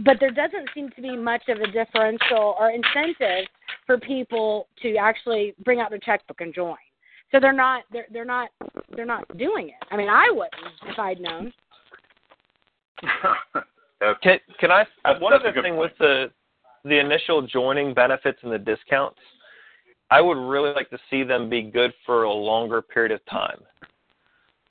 But 0.05 0.17
there 0.19 0.31
doesn't 0.31 0.71
seem 0.75 0.91
to 0.97 1.03
be 1.03 1.15
much 1.15 1.43
of 1.49 1.59
a 1.59 1.67
differential 1.67 2.57
or 2.59 2.71
incentive 2.71 3.47
for 3.87 3.99
people 3.99 4.67
to 4.83 4.97
actually 4.97 5.55
bring 5.63 5.81
out 5.81 5.91
their 5.91 5.99
checkbook 5.99 6.41
and 6.41 6.55
join. 6.55 6.77
So 7.31 7.39
they're 7.41 7.53
not 7.53 7.85
they're 7.93 8.07
they're 8.13 8.25
not 8.25 8.49
they're 8.97 9.05
not 9.05 9.27
doing 9.37 9.69
it. 9.69 9.75
I 9.91 9.97
mean, 9.97 10.09
I 10.09 10.31
wouldn't 10.31 10.55
if 10.87 10.99
I'd 10.99 11.21
known. 11.21 11.53
Can 14.23 14.39
can 14.61 14.71
I? 14.71 14.85
That's- 15.05 15.21
one 15.21 15.33
that's 15.33 15.45
other 15.45 15.61
thing 15.63 15.75
point. 15.75 15.91
with 15.91 15.93
the 15.99 16.31
the 16.85 16.99
initial 16.99 17.43
joining 17.43 17.93
benefits 17.93 18.39
and 18.43 18.53
the 18.53 18.59
discounts, 18.59 19.19
I 20.11 20.21
would 20.21 20.39
really 20.39 20.73
like 20.73 20.89
to 20.91 20.99
see 21.11 21.25
them 21.25 21.51
be 21.51 21.63
good 21.63 21.93
for 22.07 22.23
a 22.23 22.33
longer 22.33 22.81
period 22.81 23.13
of 23.13 23.25
time. 23.27 23.61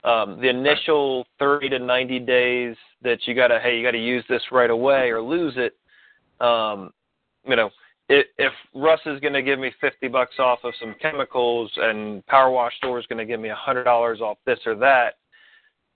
Um, 0.04 0.40
the 0.40 0.48
initial 0.48 1.26
30 1.38 1.68
to 1.70 1.78
90 1.78 2.20
days 2.20 2.76
that 3.02 3.18
you 3.26 3.34
gotta 3.34 3.60
hey 3.60 3.76
you 3.76 3.84
gotta 3.84 3.98
use 3.98 4.24
this 4.28 4.42
right 4.50 4.70
away 4.70 5.10
or 5.10 5.20
lose 5.20 5.54
it. 5.56 5.76
Um, 6.44 6.92
you 7.46 7.56
know, 7.56 7.70
if, 8.08 8.52
Russ 8.74 9.00
is 9.06 9.20
going 9.20 9.34
to 9.34 9.42
give 9.42 9.58
me 9.58 9.70
50 9.80 10.08
bucks 10.08 10.36
off 10.38 10.60
of 10.64 10.72
some 10.80 10.94
chemicals 11.00 11.70
and 11.76 12.24
Power 12.26 12.50
Wash 12.50 12.76
Store 12.76 12.98
is 12.98 13.06
going 13.06 13.18
to 13.18 13.24
give 13.24 13.40
me 13.40 13.50
$100 13.50 14.20
off 14.20 14.38
this 14.46 14.58
or 14.66 14.74
that, 14.76 15.14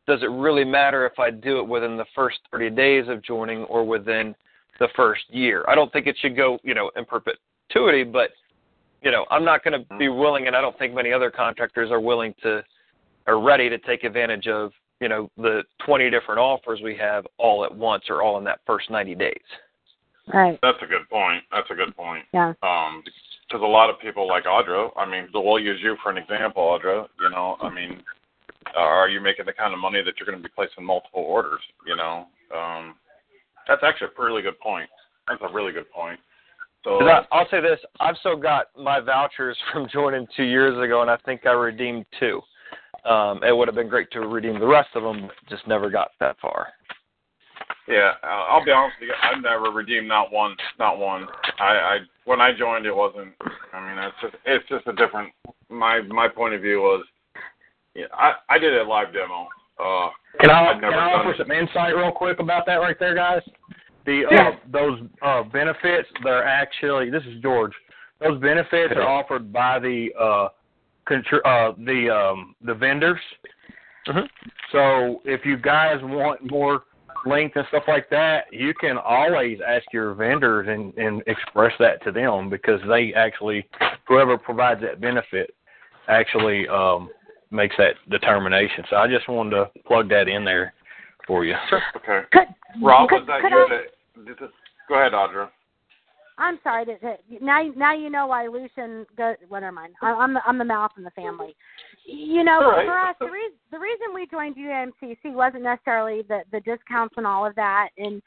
does 0.06 0.22
it 0.22 0.30
really 0.30 0.64
matter 0.64 1.06
if 1.06 1.18
I 1.18 1.30
do 1.30 1.58
it 1.58 1.66
within 1.66 1.96
the 1.96 2.04
first 2.14 2.38
30 2.50 2.70
days 2.70 3.08
of 3.08 3.22
joining 3.22 3.64
or 3.64 3.84
within 3.84 4.34
the 4.78 4.88
first 4.96 5.22
year? 5.30 5.64
I 5.68 5.74
don't 5.74 5.92
think 5.92 6.06
it 6.06 6.16
should 6.20 6.36
go, 6.36 6.58
you 6.64 6.74
know, 6.74 6.90
in 6.96 7.04
perpetuity, 7.04 8.04
but 8.04 8.30
you 9.00 9.10
know, 9.10 9.26
I'm 9.30 9.44
not 9.44 9.64
going 9.64 9.80
to 9.80 9.96
be 9.96 10.08
willing, 10.08 10.46
and 10.46 10.54
I 10.54 10.60
don't 10.60 10.78
think 10.78 10.94
many 10.94 11.12
other 11.12 11.28
contractors 11.28 11.90
are 11.90 12.00
willing 12.00 12.34
to, 12.44 12.62
are 13.26 13.40
ready 13.40 13.68
to 13.68 13.78
take 13.78 14.04
advantage 14.04 14.46
of, 14.46 14.70
you 15.02 15.08
know 15.08 15.28
the 15.36 15.64
20 15.84 16.10
different 16.10 16.38
offers 16.38 16.80
we 16.82 16.96
have 16.96 17.26
all 17.36 17.64
at 17.64 17.76
once 17.76 18.04
or 18.08 18.22
all 18.22 18.38
in 18.38 18.44
that 18.44 18.60
first 18.64 18.88
90 18.88 19.16
days. 19.16 19.34
Right. 20.32 20.58
That's 20.62 20.78
a 20.82 20.86
good 20.86 21.08
point. 21.10 21.42
That's 21.50 21.70
a 21.70 21.74
good 21.74 21.96
point. 21.96 22.24
Yeah. 22.32 22.52
Um, 22.62 23.02
because 23.48 23.62
a 23.62 23.66
lot 23.68 23.90
of 23.90 24.00
people 24.00 24.26
like 24.26 24.44
Audra. 24.44 24.90
I 24.96 25.04
mean, 25.04 25.28
we'll 25.34 25.58
use 25.58 25.78
you 25.82 25.96
for 26.02 26.10
an 26.10 26.16
example, 26.16 26.62
Audra. 26.62 27.06
You 27.20 27.28
know, 27.30 27.56
I 27.60 27.68
mean, 27.68 28.02
uh, 28.74 28.80
are 28.80 29.08
you 29.08 29.20
making 29.20 29.44
the 29.46 29.52
kind 29.52 29.74
of 29.74 29.80
money 29.80 30.02
that 30.02 30.14
you're 30.18 30.26
going 30.26 30.38
to 30.38 30.42
be 30.42 30.52
placing 30.54 30.84
multiple 30.84 31.22
orders? 31.22 31.60
You 31.86 31.96
know, 31.96 32.26
um, 32.54 32.94
that's 33.68 33.82
actually 33.82 34.08
a 34.16 34.22
really 34.22 34.40
good 34.42 34.58
point. 34.58 34.88
That's 35.28 35.42
a 35.42 35.52
really 35.52 35.72
good 35.72 35.90
point. 35.90 36.18
So 36.84 36.98
'Cause 36.98 37.24
I, 37.30 37.36
I'll 37.36 37.48
say 37.50 37.60
this: 37.60 37.78
I've 38.00 38.16
still 38.18 38.36
got 38.36 38.66
my 38.76 39.00
vouchers 39.00 39.56
from 39.72 39.86
joining 39.92 40.26
two 40.36 40.44
years 40.44 40.78
ago, 40.82 41.02
and 41.02 41.10
I 41.10 41.16
think 41.18 41.46
I 41.46 41.52
redeemed 41.52 42.06
two. 42.18 42.40
Um, 43.04 43.42
it 43.42 43.54
would 43.56 43.68
have 43.68 43.74
been 43.74 43.88
great 43.88 44.10
to 44.12 44.20
redeem 44.20 44.60
the 44.60 44.66
rest 44.66 44.90
of 44.94 45.02
them, 45.02 45.28
just 45.48 45.66
never 45.66 45.90
got 45.90 46.12
that 46.20 46.36
far. 46.40 46.68
Yeah, 47.88 48.12
I'll 48.22 48.58
I'll 48.58 48.64
be 48.64 48.70
honest 48.70 48.96
with 49.00 49.08
you. 49.08 49.14
I've 49.22 49.42
never 49.42 49.70
redeemed 49.70 50.08
not 50.08 50.32
one, 50.32 50.56
not 50.78 50.98
one. 50.98 51.26
I, 51.58 51.64
I 51.64 51.98
when 52.24 52.40
I 52.40 52.52
joined, 52.56 52.86
it 52.86 52.94
wasn't. 52.94 53.32
I 53.72 53.80
mean, 53.80 53.98
it's 53.98 54.16
just 54.20 54.34
it's 54.44 54.68
just 54.68 54.86
a 54.86 54.92
different. 54.92 55.32
My 55.68 56.00
my 56.02 56.28
point 56.28 56.54
of 56.54 56.62
view 56.62 56.80
was, 56.80 57.04
yeah, 57.94 58.06
I 58.12 58.34
I 58.48 58.58
did 58.58 58.76
a 58.76 58.84
live 58.84 59.12
demo. 59.12 59.48
Uh, 59.80 60.10
Can 60.38 60.50
I, 60.50 60.74
can 60.74 60.94
I 60.94 61.12
offer 61.12 61.34
some 61.36 61.50
insight 61.50 61.96
real 61.96 62.12
quick 62.12 62.38
about 62.38 62.66
that 62.66 62.76
right 62.76 62.96
there, 63.00 63.14
guys? 63.14 63.42
The 64.06 64.26
Yeah. 64.30 64.48
uh, 64.48 64.56
those 64.70 65.00
uh, 65.22 65.42
benefits 65.44 66.08
they're 66.22 66.44
actually 66.44 67.10
this 67.10 67.24
is 67.24 67.40
George. 67.42 67.72
Those 68.20 68.40
benefits 68.40 68.94
are 68.94 69.08
offered 69.08 69.52
by 69.52 69.80
the 69.80 70.10
uh, 70.18 70.48
contr- 71.08 71.44
uh, 71.44 71.72
the 71.78 72.10
um, 72.10 72.54
the 72.62 72.74
vendors. 72.74 73.20
So 74.72 75.20
if 75.24 75.44
you 75.44 75.56
guys 75.56 75.98
want 76.02 76.50
more 76.50 76.84
length 77.26 77.56
and 77.56 77.64
stuff 77.68 77.84
like 77.88 78.08
that, 78.10 78.44
you 78.52 78.74
can 78.74 78.98
always 78.98 79.58
ask 79.66 79.84
your 79.92 80.14
vendors 80.14 80.68
and, 80.68 80.94
and 80.96 81.22
express 81.26 81.72
that 81.78 82.02
to 82.04 82.12
them 82.12 82.50
because 82.50 82.80
they 82.88 83.12
actually 83.14 83.66
whoever 84.06 84.36
provides 84.36 84.80
that 84.82 85.00
benefit 85.00 85.54
actually 86.08 86.68
um, 86.68 87.08
makes 87.50 87.76
that 87.78 87.94
determination. 88.10 88.84
So 88.90 88.96
I 88.96 89.08
just 89.08 89.28
wanted 89.28 89.50
to 89.50 89.70
plug 89.86 90.08
that 90.10 90.28
in 90.28 90.44
there 90.44 90.74
for 91.26 91.44
you. 91.44 91.54
Okay. 91.96 92.22
Could, 92.32 92.48
Rob, 92.82 93.08
could, 93.08 93.20
was 93.20 93.26
that 93.28 93.40
could 93.42 93.50
you? 93.50 93.68
I, 93.70 94.32
That, 94.38 94.50
go 94.88 94.94
ahead, 94.94 95.12
Audra. 95.12 95.48
I'm 96.42 96.58
sorry 96.64 96.84
to, 96.86 96.98
to 96.98 97.16
now. 97.40 97.62
Now 97.76 97.94
you 97.94 98.10
know 98.10 98.26
why 98.26 98.48
Lucian 98.48 99.06
goes. 99.16 99.36
Well, 99.48 99.60
never 99.60 99.72
mind. 99.72 99.94
I, 100.02 100.10
I'm 100.10 100.34
the 100.34 100.40
I'm 100.44 100.58
the 100.58 100.64
mouth 100.64 100.90
in 100.96 101.04
the 101.04 101.10
family. 101.10 101.54
You 102.04 102.42
know, 102.42 102.60
right. 102.60 102.84
for 102.84 102.98
us, 102.98 103.16
the 103.20 103.26
reason 103.26 103.56
the 103.70 103.78
reason 103.78 104.06
we 104.12 104.26
joined 104.26 104.56
UMCC 104.56 105.32
wasn't 105.34 105.62
necessarily 105.62 106.22
the 106.28 106.40
the 106.50 106.60
discounts 106.60 107.14
and 107.16 107.26
all 107.26 107.46
of 107.46 107.54
that, 107.54 107.90
and 107.96 108.20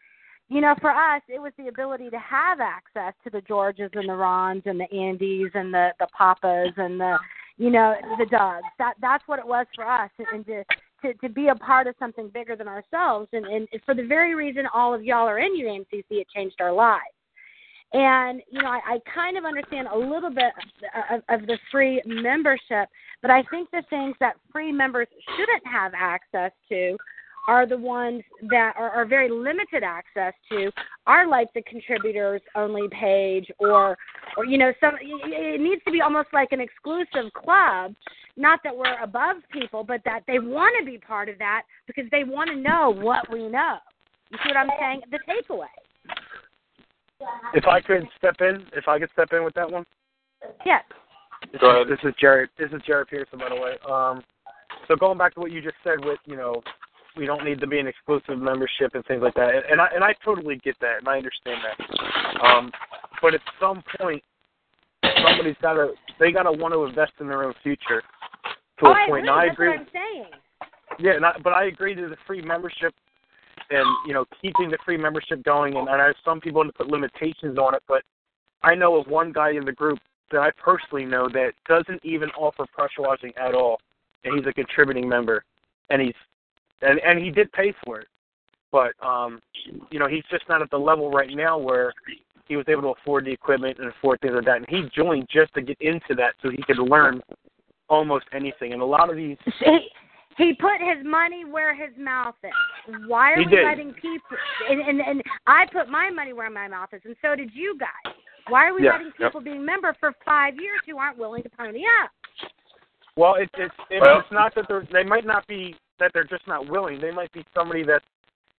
you 0.47 0.61
know, 0.61 0.75
for 0.79 0.91
us, 0.91 1.21
it 1.27 1.41
was 1.41 1.51
the 1.57 1.67
ability 1.67 2.09
to 2.11 2.19
have 2.19 2.59
access 2.59 3.13
to 3.23 3.29
the 3.31 3.41
Georges 3.41 3.89
and 3.93 4.07
the 4.07 4.13
Rons 4.13 4.63
and 4.65 4.79
the 4.79 4.87
Andys 4.93 5.53
and 5.55 5.73
the 5.73 5.89
the 5.99 6.07
Papas 6.17 6.71
and 6.77 6.99
the 6.99 7.17
you 7.57 7.69
know 7.69 7.95
the 8.17 8.25
Dougs. 8.25 8.63
That 8.77 8.93
that's 9.01 9.27
what 9.27 9.39
it 9.39 9.47
was 9.47 9.65
for 9.75 9.85
us, 9.85 10.11
and, 10.19 10.27
and 10.33 10.45
to 10.45 10.63
to 11.01 11.13
to 11.15 11.29
be 11.29 11.47
a 11.47 11.55
part 11.55 11.87
of 11.87 11.95
something 11.99 12.29
bigger 12.29 12.55
than 12.55 12.67
ourselves, 12.67 13.27
and 13.33 13.45
and 13.45 13.67
for 13.85 13.95
the 13.95 14.05
very 14.05 14.35
reason 14.35 14.65
all 14.73 14.93
of 14.93 15.03
y'all 15.03 15.27
are 15.27 15.39
in 15.39 15.51
UMCC, 15.59 16.05
it 16.11 16.27
changed 16.33 16.61
our 16.61 16.71
lives. 16.71 17.14
And 17.93 18.41
you 18.51 18.61
know, 18.61 18.67
I, 18.67 18.95
I 18.95 18.99
kind 19.13 19.37
of 19.37 19.45
understand 19.45 19.87
a 19.87 19.97
little 19.97 20.29
bit 20.29 20.51
of, 21.11 21.21
of 21.29 21.47
the 21.47 21.57
free 21.71 22.01
membership, 22.05 22.89
but 23.21 23.31
I 23.31 23.43
think 23.51 23.69
the 23.71 23.83
things 23.89 24.15
that 24.19 24.35
free 24.51 24.71
members 24.71 25.07
shouldn't 25.37 25.65
have 25.65 25.93
access 25.95 26.51
to 26.69 26.97
are 27.47 27.67
the 27.67 27.77
ones 27.77 28.23
that 28.49 28.73
are, 28.75 28.89
are 28.89 29.05
very 29.05 29.29
limited 29.29 29.83
access 29.83 30.33
to 30.51 30.71
are 31.05 31.27
like 31.27 31.47
the 31.53 31.61
contributors 31.63 32.41
only 32.55 32.87
page 32.89 33.49
or 33.59 33.97
or 34.35 34.45
you 34.45 34.57
know 34.57 34.73
some 34.79 34.95
it 35.01 35.61
needs 35.61 35.81
to 35.85 35.91
be 35.91 36.01
almost 36.01 36.29
like 36.33 36.51
an 36.51 36.59
exclusive 36.59 37.31
club. 37.33 37.93
Not 38.37 38.59
that 38.63 38.75
we're 38.75 38.99
above 39.01 39.37
people 39.51 39.83
but 39.83 40.01
that 40.05 40.21
they 40.27 40.39
want 40.39 40.75
to 40.79 40.85
be 40.85 40.97
part 40.97 41.29
of 41.29 41.37
that 41.37 41.63
because 41.87 42.05
they 42.11 42.23
want 42.23 42.49
to 42.49 42.55
know 42.55 42.93
what 42.93 43.31
we 43.31 43.47
know. 43.47 43.77
You 44.31 44.39
see 44.43 44.49
what 44.49 44.57
i'm 44.57 44.69
saying? 44.79 45.01
The 45.11 45.19
takeaway 45.29 45.67
If 47.53 47.65
I 47.65 47.81
could 47.81 48.07
step 48.17 48.35
in, 48.41 48.65
if 48.73 48.87
I 48.87 48.99
could 48.99 49.09
step 49.13 49.29
in 49.31 49.43
with 49.43 49.53
that 49.55 49.69
one. 49.71 49.85
yes 50.65 50.83
Go 51.59 51.69
ahead. 51.69 51.87
This 51.87 51.99
is 52.03 52.13
Jared. 52.19 52.49
This 52.57 52.71
is 52.71 52.81
Jared 52.85 53.07
Pearson, 53.07 53.39
by 53.39 53.49
the 53.49 53.55
way. 53.55 53.77
Um, 53.89 54.23
so 54.87 54.95
going 54.95 55.17
back 55.17 55.33
to 55.35 55.39
what 55.39 55.51
you 55.51 55.61
just 55.61 55.75
said, 55.83 56.03
with 56.03 56.19
you 56.25 56.35
know, 56.35 56.61
we 57.17 57.25
don't 57.25 57.45
need 57.45 57.59
to 57.59 57.67
be 57.67 57.79
an 57.79 57.87
exclusive 57.87 58.37
membership 58.39 58.93
and 58.93 59.05
things 59.05 59.21
like 59.21 59.35
that, 59.35 59.53
and, 59.55 59.63
and 59.69 59.81
I 59.81 59.87
and 59.93 60.03
I 60.03 60.13
totally 60.23 60.57
get 60.57 60.75
that, 60.81 60.99
and 60.99 61.07
I 61.07 61.17
understand 61.17 61.61
that. 61.63 62.45
Um, 62.45 62.71
but 63.21 63.33
at 63.33 63.41
some 63.59 63.83
point, 63.99 64.23
somebody's 65.03 65.55
got 65.61 65.73
to 65.73 65.91
they 66.19 66.31
got 66.31 66.43
to 66.43 66.51
want 66.51 66.73
to 66.73 66.83
invest 66.85 67.13
in 67.19 67.27
their 67.27 67.43
own 67.43 67.53
future. 67.63 68.01
To 68.79 68.85
oh, 68.85 68.89
a 68.89 68.91
I 68.91 69.07
point, 69.07 69.25
agree. 69.25 69.29
and 69.29 69.29
I 69.29 69.45
That's 69.45 69.53
agree. 69.53 69.69
what 69.69 69.79
i'm 69.79 69.87
saying 69.93 70.25
Yeah, 70.99 71.11
and 71.15 71.25
I, 71.25 71.31
but 71.43 71.53
I 71.53 71.65
agree 71.65 71.95
to 71.95 72.09
the 72.09 72.17
free 72.27 72.41
membership 72.41 72.93
and 73.69 73.85
you 74.05 74.13
know 74.13 74.25
keeping 74.41 74.69
the 74.69 74.77
free 74.85 74.97
membership 74.97 75.43
going. 75.43 75.75
And 75.75 75.89
I 75.89 75.97
know 75.97 76.13
some 76.23 76.39
people 76.39 76.59
want 76.59 76.69
to 76.69 76.77
put 76.77 76.87
limitations 76.87 77.57
on 77.57 77.75
it, 77.75 77.83
but 77.87 78.03
I 78.63 78.75
know 78.75 78.95
of 78.95 79.07
one 79.07 79.31
guy 79.31 79.51
in 79.51 79.65
the 79.65 79.71
group 79.71 79.99
that 80.31 80.41
I 80.41 80.51
personally 80.51 81.05
know 81.05 81.29
that 81.29 81.51
doesn't 81.67 82.03
even 82.03 82.29
offer 82.31 82.65
pressure 82.73 83.01
washing 83.01 83.31
at 83.37 83.53
all, 83.53 83.79
and 84.23 84.37
he's 84.37 84.47
a 84.47 84.53
contributing 84.53 85.07
member, 85.07 85.43
and 85.89 86.01
he's 86.01 86.15
and 86.81 86.99
and 86.99 87.23
he 87.23 87.31
did 87.31 87.51
pay 87.51 87.73
for 87.83 87.99
it, 87.99 88.07
but 88.71 88.93
um, 89.05 89.39
you 89.91 89.99
know 89.99 90.07
he's 90.07 90.23
just 90.29 90.43
not 90.49 90.61
at 90.61 90.69
the 90.71 90.77
level 90.77 91.11
right 91.11 91.29
now 91.33 91.57
where 91.57 91.93
he 92.47 92.55
was 92.55 92.65
able 92.67 92.81
to 92.83 92.99
afford 92.99 93.25
the 93.25 93.31
equipment 93.31 93.79
and 93.79 93.87
afford 93.87 94.19
things 94.21 94.33
like 94.35 94.45
that, 94.45 94.57
and 94.57 94.65
he 94.69 94.83
joined 94.95 95.27
just 95.31 95.53
to 95.53 95.61
get 95.61 95.77
into 95.81 96.15
that 96.15 96.33
so 96.41 96.49
he 96.49 96.61
could 96.63 96.77
learn 96.77 97.21
almost 97.89 98.25
anything. 98.33 98.73
And 98.73 98.81
a 98.81 98.85
lot 98.85 99.09
of 99.09 99.15
these 99.15 99.37
he 100.37 100.43
he 100.45 100.53
put 100.53 100.79
his 100.79 101.05
money 101.05 101.45
where 101.45 101.73
his 101.75 101.95
mouth 101.97 102.35
is. 102.43 102.95
Why 103.07 103.31
are 103.33 103.39
He 103.39 103.45
we 103.45 103.51
did. 103.55 103.63
letting 103.65 103.93
people? 103.93 104.37
And, 104.69 104.79
and 104.81 104.99
and 105.01 105.23
I 105.47 105.65
put 105.71 105.89
my 105.89 106.09
money 106.09 106.33
where 106.33 106.49
my 106.49 106.67
mouth 106.67 106.89
is, 106.93 107.01
and 107.05 107.15
so 107.21 107.35
did 107.35 107.51
you 107.53 107.77
guys. 107.79 108.13
Why 108.49 108.67
are 108.67 108.73
we 108.75 108.83
Yeah, 108.83 108.91
letting 108.91 109.11
yep. 109.19 109.31
people 109.31 109.41
be 109.41 109.57
member 109.57 109.95
for 109.99 110.13
five 110.23 110.55
years 110.55 110.81
who 110.85 110.97
aren't 110.97 111.17
willing 111.17 111.43
to 111.43 111.49
pony 111.49 111.83
up? 112.03 112.11
Well, 113.17 113.35
it, 113.35 113.49
it's 113.57 113.73
it, 113.89 114.01
Well- 114.01 114.19
it's 114.19 114.31
not 114.31 114.53
that 114.55 114.65
they're 114.67 114.87
they 114.91 115.03
might 115.03 115.25
not 115.25 115.47
be 115.47 115.75
that 115.99 116.11
they're 116.13 116.25
just 116.25 116.47
not 116.47 116.69
willing. 116.69 116.99
They 116.99 117.11
might 117.11 117.31
be 117.31 117.45
somebody 117.55 117.83
that's 117.83 118.05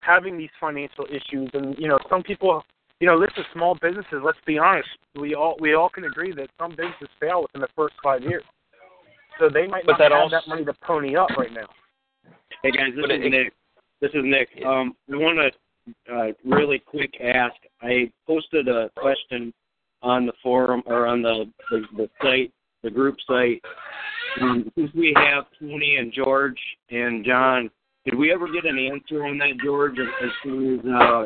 having 0.02 0.38
these 0.38 0.50
financial 0.60 1.06
issues, 1.06 1.50
and 1.54 1.76
you 1.78 1.88
know, 1.88 2.00
some 2.10 2.24
people, 2.24 2.64
you 3.00 3.08
know, 3.08 3.20
this 3.20 3.32
is 3.38 3.46
small 3.54 3.76
businesses. 3.82 4.22
Let's 4.24 4.38
be 4.46 4.58
honest. 4.58 4.88
We 5.20 5.36
all 5.36 5.56
we 5.60 5.74
all 5.74 5.90
can 5.90 6.06
agree 6.06 6.32
that 6.34 6.50
some 6.60 6.72
businesses 6.72 7.10
fail 7.20 7.42
within 7.42 7.62
the 7.62 7.68
first 7.76 7.96
five 8.02 8.22
years. 8.24 8.44
So 9.40 9.50
they 9.50 9.68
might 9.68 9.86
But 9.86 9.94
not 9.94 10.00
that 10.00 10.12
have 10.12 10.22
also- 10.22 10.36
that 10.38 10.48
money 10.48 10.66
to 10.66 10.74
pony 10.74 11.16
up 11.16 11.30
right 11.38 11.52
now. 11.52 11.68
Hey 12.64 12.72
guys, 12.72 12.94
this 12.96 13.02
But 13.02 13.12
is 13.12 13.26
it- 13.26 13.30
Nick. 13.30 13.54
This 14.02 14.12
is 14.14 14.24
Nick. 14.24 14.50
Um, 14.66 14.96
I 15.12 15.16
want 15.18 15.38
to 15.38 16.14
uh, 16.14 16.32
really 16.44 16.80
quick 16.80 17.20
ask. 17.22 17.56
I 17.82 18.12
posted 18.26 18.68
a 18.68 18.90
question 18.98 19.54
on 20.02 20.26
the 20.26 20.34
forum 20.42 20.82
or 20.86 21.06
on 21.08 21.22
the 21.22 21.52
the, 21.70 21.86
the 21.96 22.10
site, 22.22 22.52
the 22.84 22.90
group 22.90 23.18
site. 23.28 23.64
Um, 24.42 24.72
since 24.76 24.92
we 24.94 25.14
have 25.16 25.46
Tony 25.60 25.98
and 25.98 26.12
George 26.12 26.60
and 26.90 27.24
John, 27.24 27.70
did 28.04 28.16
we 28.16 28.32
ever 28.34 28.52
get 28.52 28.66
an 28.66 28.78
answer 28.80 29.26
on 29.26 29.38
that, 29.40 29.58
George? 29.64 29.98
As 30.00 30.08
as 30.24 30.32
soon 30.44 30.80
as 30.80 30.86
uh, 30.86 31.26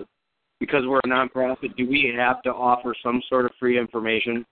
because 0.60 0.86
we're 0.86 1.00
a 1.00 1.08
nonprofit, 1.08 1.76
do 1.78 1.88
we 1.88 2.14
have 2.16 2.42
to 2.44 2.50
offer 2.54 2.94
some 3.02 3.22
sort 3.30 3.46
of 3.46 3.52
free 3.60 3.80
information? 3.80 4.46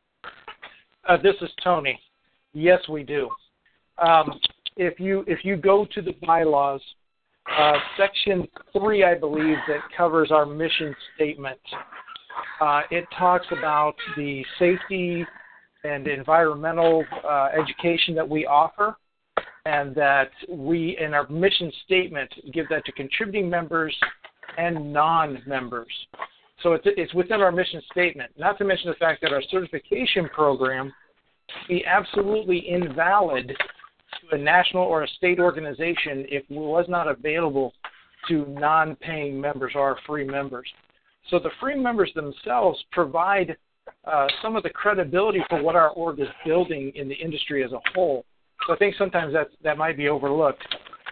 Uh, 1.08 1.18
this 1.18 1.36
is 1.42 1.50
Tony. 1.64 2.00
Yes, 2.54 2.80
we 2.90 3.04
do. 3.04 3.30
Um, 4.00 4.40
if 4.76 5.00
you 5.00 5.24
if 5.28 5.44
you 5.44 5.56
go 5.58 5.86
to 5.94 6.02
the 6.02 6.14
bylaws, 6.26 6.82
uh, 7.58 7.74
section 7.98 8.48
three, 8.74 9.04
I 9.04 9.16
believe, 9.16 9.58
that 9.68 9.82
covers 9.96 10.32
our 10.32 10.46
mission 10.46 10.96
statement. 11.16 11.60
Uh, 12.62 12.82
it 12.92 13.06
talks 13.18 13.48
about 13.52 13.96
the 14.16 14.46
safety 14.60 15.26
and 15.84 16.08
environmental 16.08 17.04
uh, 17.28 17.50
education 17.60 18.14
that 18.16 18.28
we 18.28 18.46
offer, 18.46 18.98
and 19.66 19.96
that 19.96 20.30
we, 20.50 20.98
in 21.00 21.14
our 21.14 21.28
mission 21.30 21.72
statement, 21.86 22.32
give 22.54 22.68
that 22.70 22.86
to 22.86 22.92
contributing 22.92 23.50
members 23.50 23.96
and 24.58 24.94
non-members. 24.94 25.92
So 26.64 26.74
it's, 26.74 26.86
it's 26.86 27.14
within 27.14 27.42
our 27.42 27.52
mission 27.52 27.82
statement. 27.92 28.32
Not 28.38 28.58
to 28.58 28.66
mention 28.66 28.90
the 28.90 28.96
fact 28.96 29.22
that 29.22 29.32
our 29.32 29.42
certification 29.50 30.28
program 30.30 30.94
be 31.68 31.86
absolutely 31.86 32.68
invalid 32.70 33.56
to 34.22 34.36
a 34.36 34.38
national 34.38 34.84
or 34.84 35.04
a 35.04 35.08
state 35.08 35.40
organization 35.40 36.26
if 36.30 36.44
it 36.50 36.52
was 36.52 36.86
not 36.88 37.08
available 37.08 37.74
to 38.28 38.46
non-paying 38.48 39.40
members 39.40 39.74
or 39.76 39.98
free 40.06 40.26
members. 40.26 40.68
So 41.30 41.40
the 41.40 41.52
free 41.60 41.76
members 41.76 42.12
themselves 42.16 42.84
provide 42.92 43.58
uh, 44.06 44.28
some 44.42 44.56
of 44.56 44.64
the 44.64 44.70
credibility 44.70 45.42
for 45.50 45.62
what 45.62 45.76
our 45.76 45.90
org 45.90 46.20
is 46.20 46.28
building 46.46 46.92
in 46.96 47.08
the 47.08 47.16
industry 47.16 47.64
as 47.64 47.72
a 47.72 47.80
whole. 47.94 48.26
So 48.66 48.74
I 48.74 48.78
think 48.78 48.96
sometimes 48.98 49.34
that 49.34 49.50
that 49.64 49.78
might 49.78 49.98
be 49.98 50.10
overlooked. 50.10 50.64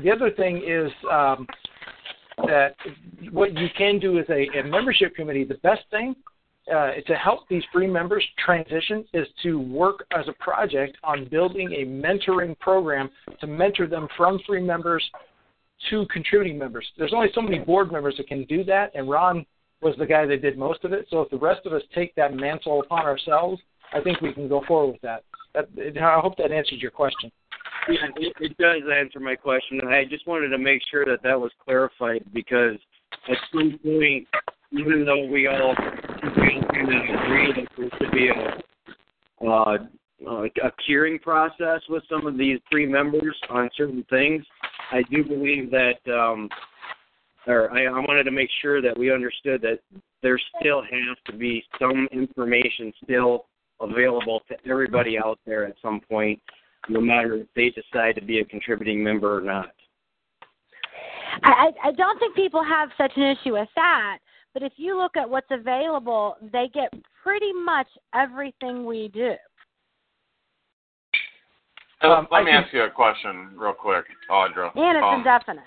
The 0.04 0.12
other 0.12 0.32
thing 0.32 0.62
is 0.66 0.92
um, 1.10 1.48
that 2.48 2.76
what 3.32 3.54
you 3.54 3.68
can 3.78 4.00
do 4.00 4.20
as 4.20 4.26
a, 4.30 4.60
a 4.60 4.64
membership 4.64 5.16
committee, 5.16 5.44
the 5.44 5.56
best 5.56 5.84
thing 5.92 6.16
uh, 6.74 6.92
to 7.06 7.16
help 7.16 7.48
these 7.48 7.64
free 7.72 7.88
members 7.88 8.26
transition 8.44 9.06
is 9.14 9.28
to 9.44 9.60
work 9.60 10.06
as 10.12 10.28
a 10.28 10.34
project 10.44 10.98
on 11.04 11.28
building 11.30 11.72
a 11.74 11.86
mentoring 11.86 12.58
program 12.60 13.10
to 13.40 13.48
mentor 13.48 13.88
them 13.88 14.08
from 14.18 14.40
free 14.48 14.62
members 14.62 15.04
to 15.90 16.06
contributing 16.08 16.58
members. 16.58 16.88
There's 16.98 17.14
only 17.14 17.30
so 17.36 17.42
many 17.42 17.60
board 17.60 17.92
members 17.92 18.16
that 18.18 18.28
can 18.28 18.46
do 18.46 18.64
that, 18.64 18.92
and 18.96 19.10
Ron 19.10 19.46
was 19.82 19.96
the 20.00 20.06
guy 20.06 20.26
that 20.26 20.42
did 20.42 20.58
most 20.58 20.84
of 20.84 20.94
it. 20.94 21.06
So 21.10 21.22
if 21.22 21.30
the 21.30 21.38
rest 21.38 21.66
of 21.66 21.74
us 21.74 21.84
take 21.94 22.16
that 22.16 22.34
mantle 22.34 22.82
upon 22.82 23.06
ourselves, 23.06 23.62
I 23.94 24.02
think 24.02 24.22
we 24.22 24.34
can 24.34 24.48
go 24.48 24.64
forward 24.68 24.94
with 24.94 25.02
that. 25.02 25.24
that 25.54 25.68
I 26.02 26.20
hope 26.20 26.38
that 26.38 26.52
answers 26.52 26.82
your 26.82 26.92
question. 26.92 27.32
Yeah, 27.88 28.08
it, 28.16 28.34
it 28.40 28.58
does 28.58 28.82
answer 28.92 29.20
my 29.20 29.36
question. 29.36 29.80
and 29.82 29.90
I 29.90 30.06
just 30.06 30.26
wanted 30.26 30.50
to 30.50 30.58
make 30.58 30.82
sure 30.90 31.06
that 31.06 31.22
that 31.22 31.40
was 31.40 31.52
clarified 31.64 32.24
because 32.34 32.78
at 33.30 33.38
some 33.54 33.80
point, 33.84 34.28
even 34.72 35.06
though 35.06 35.28
we 35.28 35.48
all 35.48 35.76
agree 36.82 37.54
that 37.54 37.68
there 37.78 37.90
should 37.98 38.12
be 38.12 38.30
a 38.30 39.46
uh, 39.46 39.78
a 40.28 40.72
curing 40.86 41.20
process 41.20 41.82
with 41.90 42.04
some 42.10 42.26
of 42.26 42.38
these 42.38 42.60
free 42.72 42.86
members 42.86 43.36
on 43.50 43.70
certain 43.76 44.04
things, 44.10 44.44
I 44.92 45.04
do 45.12 45.24
believe 45.24 45.70
that, 45.72 46.00
um, 46.08 46.50
or 47.48 47.72
I, 47.72 47.86
I 47.86 48.00
wanted 48.00 48.24
to 48.24 48.32
make 48.32 48.50
sure 48.62 48.82
that 48.82 48.98
we 48.98 49.12
understood 49.12 49.62
that 49.62 49.80
there 50.24 50.40
still 50.60 50.82
has 50.82 51.18
to 51.26 51.34
be 51.34 51.64
some 51.80 52.08
information 52.12 52.94
still 53.04 53.46
available 53.82 54.42
to 54.48 54.56
everybody 54.68 55.18
out 55.20 55.38
there 55.46 55.66
at 55.66 55.76
some 55.82 56.00
point 56.10 56.40
no 56.88 57.02
matter 57.02 57.36
if 57.36 57.48
they 57.56 57.70
decide 57.70 58.16
to 58.16 58.22
be 58.22 58.40
a 58.40 58.46
contributing 58.46 59.04
member 59.04 59.38
or 59.38 59.42
not. 59.42 59.72
I, 61.44 61.72
I 61.84 61.92
don't 61.92 62.18
think 62.20 62.36
people 62.36 62.64
have 62.64 62.90
such 62.98 63.12
an 63.16 63.24
issue 63.24 63.54
with 63.54 63.68
that, 63.76 64.20
but 64.56 64.64
if 64.64 64.72
you 64.78 64.98
look 64.98 65.18
at 65.18 65.30
what's 65.30 65.52
available, 65.52 66.38
they 66.54 66.70
get 66.74 66.92
pretty 67.22 67.52
much 67.52 67.88
everything 68.16 68.86
we 68.86 69.10
do. 69.10 69.34
Um, 72.02 72.28
let 72.32 72.46
me 72.46 72.52
ask 72.52 72.72
you 72.72 72.84
a 72.84 72.90
question 72.90 73.50
real 73.58 73.74
quick, 73.74 74.06
Audra. 74.32 74.72
And 74.76 74.98
it's 74.98 75.06
um, 75.06 75.20
indefinite. 75.20 75.64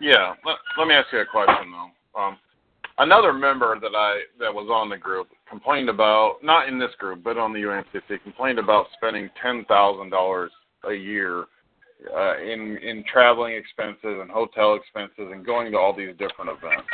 Yeah, 0.00 0.34
let, 0.44 0.56
let 0.76 0.88
me 0.88 0.94
ask 0.94 1.06
you 1.12 1.20
a 1.20 1.26
question 1.26 1.70
though. 1.70 2.20
Um, 2.20 2.38
another 2.98 3.32
member 3.32 3.78
that 3.78 3.94
I 3.94 4.22
that 4.40 4.52
was 4.52 4.68
on 4.68 4.88
the 4.88 4.96
group 4.96 5.28
complained 5.48 5.88
about 5.88 6.38
not 6.42 6.68
in 6.68 6.78
this 6.78 6.90
group 6.98 7.22
but 7.22 7.38
on 7.38 7.52
the 7.52 7.60
UAMCC 7.60 8.22
complained 8.22 8.58
about 8.58 8.86
spending 8.96 9.30
ten 9.40 9.64
thousand 9.66 10.10
dollars 10.10 10.50
a 10.88 10.92
year 10.92 11.44
uh, 12.14 12.38
in 12.38 12.78
in 12.78 13.04
traveling 13.10 13.54
expenses 13.54 14.18
and 14.20 14.30
hotel 14.30 14.74
expenses 14.74 15.30
and 15.32 15.46
going 15.46 15.70
to 15.72 15.78
all 15.78 15.94
these 15.94 16.12
different 16.18 16.50
events. 16.50 16.88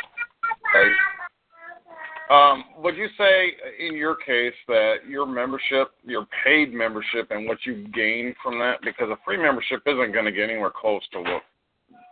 Um, 2.29 2.63
would 2.77 2.95
you 2.95 3.07
say 3.17 3.51
in 3.85 3.95
your 3.95 4.15
case 4.15 4.53
that 4.67 4.95
your 5.07 5.25
membership, 5.25 5.91
your 6.05 6.25
paid 6.43 6.73
membership, 6.73 7.27
and 7.31 7.47
what 7.47 7.59
you 7.65 7.87
gain 7.93 8.33
from 8.41 8.57
that, 8.59 8.81
because 8.81 9.09
a 9.09 9.17
free 9.25 9.37
membership 9.37 9.81
isn't 9.85 10.13
going 10.13 10.25
to 10.25 10.31
get 10.31 10.49
anywhere 10.49 10.71
close 10.73 11.01
to 11.11 11.19
what 11.19 11.43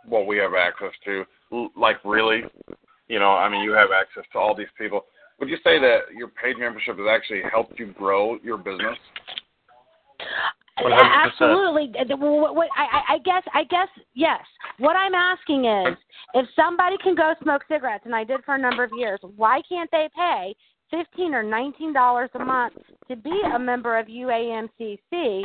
what 0.06 0.26
we 0.26 0.36
have 0.36 0.52
access 0.54 0.92
to. 1.04 1.24
Like 1.76 1.96
really, 2.04 2.42
you 3.08 3.18
know, 3.18 3.30
I 3.30 3.48
mean, 3.48 3.62
you 3.62 3.72
have 3.72 3.88
access 3.90 4.24
to 4.32 4.38
all 4.38 4.54
these 4.54 4.72
people. 4.76 5.06
Would 5.40 5.48
you 5.48 5.56
say 5.64 5.78
that 5.80 6.12
your 6.16 6.28
paid 6.28 6.58
membership 6.58 6.98
has 6.98 7.06
actually 7.10 7.42
helped 7.50 7.78
you 7.78 7.92
grow 7.92 8.38
your 8.44 8.58
business? 8.58 8.98
100%. 10.78 11.26
Absolutely. 11.26 11.92
Uh, 11.98 12.16
I, 12.76 13.14
I 13.14 13.18
guess. 13.24 13.42
I 13.52 13.64
guess 13.64 13.88
yes. 14.14 14.40
What 14.78 14.96
I'm 14.96 15.14
asking 15.14 15.66
is, 15.66 15.96
if 16.34 16.46
somebody 16.56 16.96
can 17.02 17.14
go 17.14 17.34
smoke 17.42 17.62
cigarettes, 17.68 18.04
and 18.06 18.14
I 18.14 18.24
did 18.24 18.42
for 18.44 18.54
a 18.54 18.58
number 18.58 18.82
of 18.82 18.90
years, 18.96 19.20
why 19.36 19.60
can't 19.68 19.90
they 19.90 20.08
pay 20.16 20.54
fifteen 20.90 21.34
or 21.34 21.42
nineteen 21.42 21.92
dollars 21.92 22.30
a 22.34 22.38
month 22.38 22.74
to 23.08 23.16
be 23.16 23.38
a 23.54 23.58
member 23.58 23.98
of 23.98 24.06
UAMCC? 24.06 25.44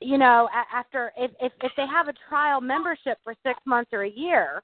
You 0.00 0.18
know, 0.18 0.48
after 0.74 1.12
if, 1.16 1.30
if 1.40 1.52
if 1.62 1.72
they 1.76 1.86
have 1.86 2.08
a 2.08 2.14
trial 2.28 2.60
membership 2.60 3.18
for 3.22 3.34
six 3.44 3.60
months 3.66 3.90
or 3.92 4.02
a 4.02 4.10
year, 4.10 4.62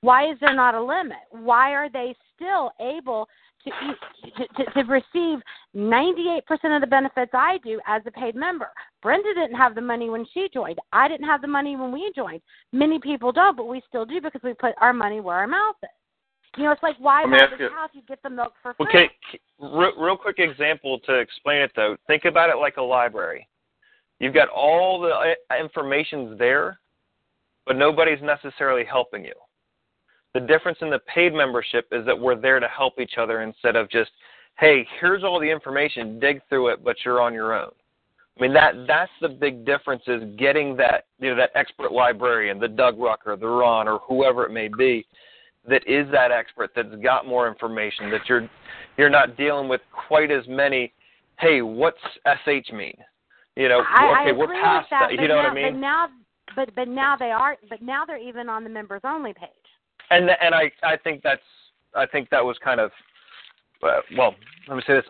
why 0.00 0.30
is 0.30 0.36
there 0.40 0.54
not 0.54 0.74
a 0.74 0.82
limit? 0.82 1.18
Why 1.30 1.72
are 1.72 1.88
they 1.88 2.14
still 2.34 2.72
able 2.80 3.28
to, 3.66 4.30
to, 4.36 4.64
to, 4.64 4.72
to 4.72 4.82
receive 4.84 5.38
98% 5.74 6.40
of 6.74 6.80
the 6.80 6.86
benefits 6.86 7.32
I 7.34 7.58
do 7.64 7.80
as 7.86 8.02
a 8.06 8.10
paid 8.10 8.34
member? 8.34 8.68
Brenda 9.02 9.34
didn't 9.34 9.56
have 9.56 9.74
the 9.74 9.80
money 9.80 10.10
when 10.10 10.26
she 10.32 10.48
joined. 10.52 10.78
I 10.92 11.08
didn't 11.08 11.26
have 11.26 11.42
the 11.42 11.48
money 11.48 11.76
when 11.76 11.92
we 11.92 12.12
joined. 12.14 12.40
Many 12.72 12.98
people 12.98 13.32
don't, 13.32 13.56
but 13.56 13.68
we 13.68 13.82
still 13.88 14.06
do 14.06 14.20
because 14.20 14.40
we 14.42 14.54
put 14.54 14.74
our 14.80 14.92
money 14.92 15.20
where 15.20 15.36
our 15.36 15.46
mouth 15.46 15.76
is. 15.82 15.90
You 16.56 16.64
know, 16.64 16.72
it's 16.72 16.82
like 16.82 16.96
why 16.98 17.24
buy 17.24 17.46
this 17.50 17.60
you, 17.60 17.68
house? 17.68 17.90
You 17.92 18.00
get 18.08 18.22
the 18.22 18.30
milk 18.30 18.54
for 18.62 18.72
free. 18.74 18.86
Okay, 18.88 19.10
real, 19.60 19.92
real 19.98 20.16
quick 20.16 20.38
example 20.38 20.98
to 21.00 21.18
explain 21.18 21.60
it 21.60 21.70
though. 21.76 21.96
Think 22.06 22.24
about 22.24 22.48
it 22.48 22.56
like 22.56 22.78
a 22.78 22.82
library. 22.82 23.46
You've 24.20 24.32
got 24.32 24.48
all 24.48 25.00
the 25.00 25.08
uh, 25.10 25.62
information's 25.62 26.38
there, 26.38 26.78
but 27.66 27.76
nobody's 27.76 28.22
necessarily 28.22 28.84
helping 28.84 29.22
you. 29.22 29.34
The 30.36 30.40
difference 30.40 30.76
in 30.82 30.90
the 30.90 30.98
paid 30.98 31.32
membership 31.32 31.88
is 31.92 32.04
that 32.04 32.18
we're 32.18 32.38
there 32.38 32.60
to 32.60 32.68
help 32.68 33.00
each 33.00 33.14
other 33.16 33.40
instead 33.40 33.74
of 33.74 33.90
just, 33.90 34.10
hey, 34.58 34.86
here's 35.00 35.24
all 35.24 35.40
the 35.40 35.50
information, 35.50 36.20
dig 36.20 36.42
through 36.50 36.74
it, 36.74 36.84
but 36.84 36.96
you're 37.06 37.22
on 37.22 37.32
your 37.32 37.54
own. 37.54 37.70
I 38.36 38.42
mean 38.42 38.52
that 38.52 38.74
that's 38.86 39.10
the 39.22 39.30
big 39.30 39.64
difference 39.64 40.02
is 40.06 40.22
getting 40.36 40.76
that 40.76 41.06
you 41.18 41.30
know 41.30 41.36
that 41.36 41.52
expert 41.54 41.90
librarian, 41.90 42.60
the 42.60 42.68
Doug 42.68 42.98
Rucker, 42.98 43.34
the 43.34 43.46
Ron, 43.46 43.88
or 43.88 44.00
whoever 44.06 44.44
it 44.44 44.52
may 44.52 44.68
be, 44.68 45.06
that 45.66 45.80
is 45.88 46.06
that 46.12 46.32
expert 46.32 46.72
that's 46.76 46.94
got 47.02 47.26
more 47.26 47.48
information 47.48 48.10
that 48.10 48.28
you're 48.28 48.46
you're 48.98 49.08
not 49.08 49.38
dealing 49.38 49.70
with 49.70 49.80
quite 50.06 50.30
as 50.30 50.46
many. 50.48 50.92
Hey, 51.40 51.62
what's 51.62 51.96
SH 52.26 52.74
mean? 52.74 52.98
You 53.54 53.70
know, 53.70 53.82
I, 53.88 54.20
okay, 54.20 54.28
I 54.28 54.32
we're 54.32 54.48
past 54.48 54.88
that, 54.90 55.08
that. 55.08 55.12
You 55.12 55.28
know 55.28 55.36
now, 55.36 55.44
what 55.44 55.52
I 55.52 55.54
mean? 55.54 55.72
But 55.72 55.80
now, 55.80 56.08
but 56.54 56.74
but 56.74 56.88
now 56.88 57.16
they 57.16 57.30
are. 57.30 57.56
But 57.70 57.80
now 57.80 58.04
they're 58.04 58.18
even 58.18 58.50
on 58.50 58.64
the 58.64 58.70
members 58.70 59.00
only 59.02 59.32
page 59.32 59.48
and 60.10 60.30
and 60.40 60.54
I 60.54 60.70
I 60.82 60.96
think 60.96 61.22
that's 61.22 61.42
I 61.94 62.06
think 62.06 62.30
that 62.30 62.44
was 62.44 62.56
kind 62.62 62.80
of 62.80 62.90
uh, 63.82 64.00
well 64.16 64.34
let 64.68 64.76
me 64.76 64.82
say 64.86 64.94
this 64.94 65.04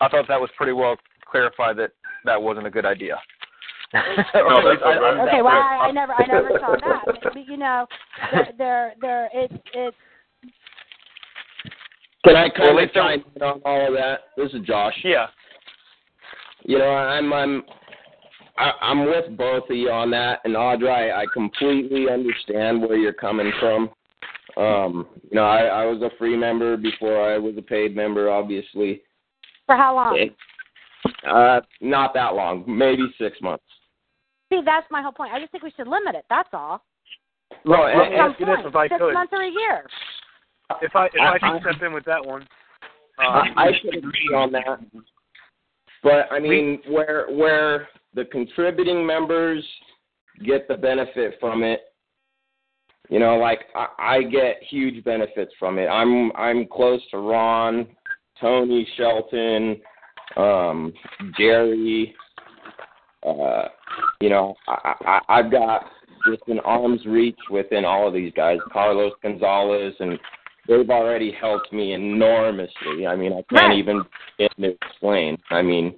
I 0.00 0.08
thought 0.08 0.26
that 0.28 0.40
was 0.40 0.50
pretty 0.56 0.72
well 0.72 0.96
clarified 1.30 1.76
that 1.78 1.92
that 2.24 2.40
wasn't 2.40 2.66
a 2.66 2.70
good 2.70 2.86
idea. 2.86 3.18
no, 3.94 4.00
okay, 4.00 5.42
well 5.42 5.48
I, 5.48 5.88
I 5.88 5.90
never 5.90 6.12
I 6.12 6.26
never 6.28 6.50
saw 6.60 6.76
that. 6.76 7.20
But, 7.22 7.48
you 7.48 7.56
know, 7.56 7.86
there 8.58 8.94
there 9.00 9.28
it's 9.32 9.54
it's. 9.74 9.96
Can 12.24 12.36
I 12.36 12.50
kind 12.50 12.78
of 12.78 12.92
chime 12.92 13.24
in 13.34 13.42
on 13.42 13.62
all 13.64 13.88
of 13.88 13.94
that? 13.94 14.20
This 14.36 14.52
is 14.52 14.66
Josh. 14.66 14.94
Yeah. 15.04 15.28
You 16.64 16.78
know, 16.78 16.90
I'm 16.90 17.32
I'm 17.32 17.62
I, 18.58 18.72
I'm 18.82 19.06
with 19.06 19.36
both 19.36 19.70
of 19.70 19.76
you 19.76 19.90
on 19.90 20.10
that, 20.10 20.40
and 20.44 20.56
Audra, 20.56 21.12
I, 21.12 21.22
I 21.22 21.24
completely 21.32 22.10
understand 22.10 22.82
where 22.82 22.96
you're 22.96 23.12
coming 23.12 23.52
from. 23.60 23.88
Um, 24.58 25.06
you 25.30 25.36
know, 25.36 25.44
I, 25.44 25.66
I 25.66 25.84
was 25.86 26.02
a 26.02 26.10
free 26.18 26.36
member 26.36 26.76
before 26.76 27.32
I 27.32 27.38
was 27.38 27.54
a 27.56 27.62
paid 27.62 27.94
member, 27.94 28.28
obviously. 28.28 29.02
For 29.66 29.76
how 29.76 29.94
long? 29.94 30.30
Uh, 31.26 31.60
not 31.80 32.12
that 32.14 32.34
long, 32.34 32.64
maybe 32.66 33.04
six 33.18 33.40
months. 33.40 33.64
See, 34.52 34.60
that's 34.64 34.86
my 34.90 35.00
whole 35.00 35.12
point. 35.12 35.32
I 35.32 35.38
just 35.38 35.52
think 35.52 35.62
we 35.62 35.70
should 35.76 35.86
limit 35.86 36.16
it. 36.16 36.24
That's 36.28 36.48
all. 36.52 36.82
Well, 37.64 37.84
let 37.84 38.10
me 38.10 38.16
ask 38.16 38.40
you 38.40 38.46
this, 38.46 38.56
if 38.64 38.74
I 38.74 38.88
six 38.88 38.98
could. 38.98 39.14
months 39.14 39.32
or 39.32 39.42
a 39.42 39.50
year. 39.50 39.86
If 40.82 40.94
I 40.94 41.06
if 41.06 41.12
I, 41.20 41.34
I 41.34 41.38
can 41.38 41.60
step 41.60 41.82
in 41.82 41.92
with 41.92 42.04
that 42.04 42.24
one. 42.24 42.42
Um, 42.42 42.46
I, 43.18 43.52
I 43.56 43.70
should 43.80 43.96
agree 43.96 44.34
on 44.34 44.52
that. 44.52 44.80
But 46.02 46.30
I 46.30 46.40
mean, 46.40 46.80
where 46.88 47.26
where 47.30 47.88
the 48.14 48.24
contributing 48.26 49.06
members 49.06 49.64
get 50.44 50.68
the 50.68 50.76
benefit 50.76 51.36
from 51.40 51.62
it, 51.62 51.80
you 53.08 53.18
know, 53.18 53.36
like 53.36 53.60
I, 53.74 53.86
I 53.98 54.22
get 54.22 54.56
huge 54.68 55.02
benefits 55.04 55.52
from 55.58 55.78
it. 55.78 55.86
I'm 55.86 56.32
I'm 56.32 56.66
close 56.66 57.00
to 57.10 57.18
Ron, 57.18 57.86
Tony, 58.40 58.86
Shelton, 58.96 59.80
um, 60.36 60.92
Jerry. 61.38 62.14
Uh, 63.26 63.68
you 64.20 64.28
know, 64.28 64.54
I, 64.66 64.94
I 65.04 65.20
I've 65.28 65.50
got 65.50 65.86
just 66.30 66.42
an 66.48 66.60
arm's 66.60 67.04
reach 67.06 67.38
within 67.50 67.84
all 67.84 68.06
of 68.06 68.14
these 68.14 68.32
guys, 68.34 68.58
Carlos 68.72 69.12
Gonzalez, 69.22 69.94
and 70.00 70.18
they've 70.68 70.90
already 70.90 71.32
helped 71.32 71.72
me 71.72 71.94
enormously. 71.94 73.06
I 73.06 73.16
mean, 73.16 73.32
I 73.32 73.42
can't 73.54 73.74
even 73.74 74.02
begin 74.36 74.70
to 74.70 74.76
explain. 74.86 75.38
I 75.50 75.62
mean, 75.62 75.94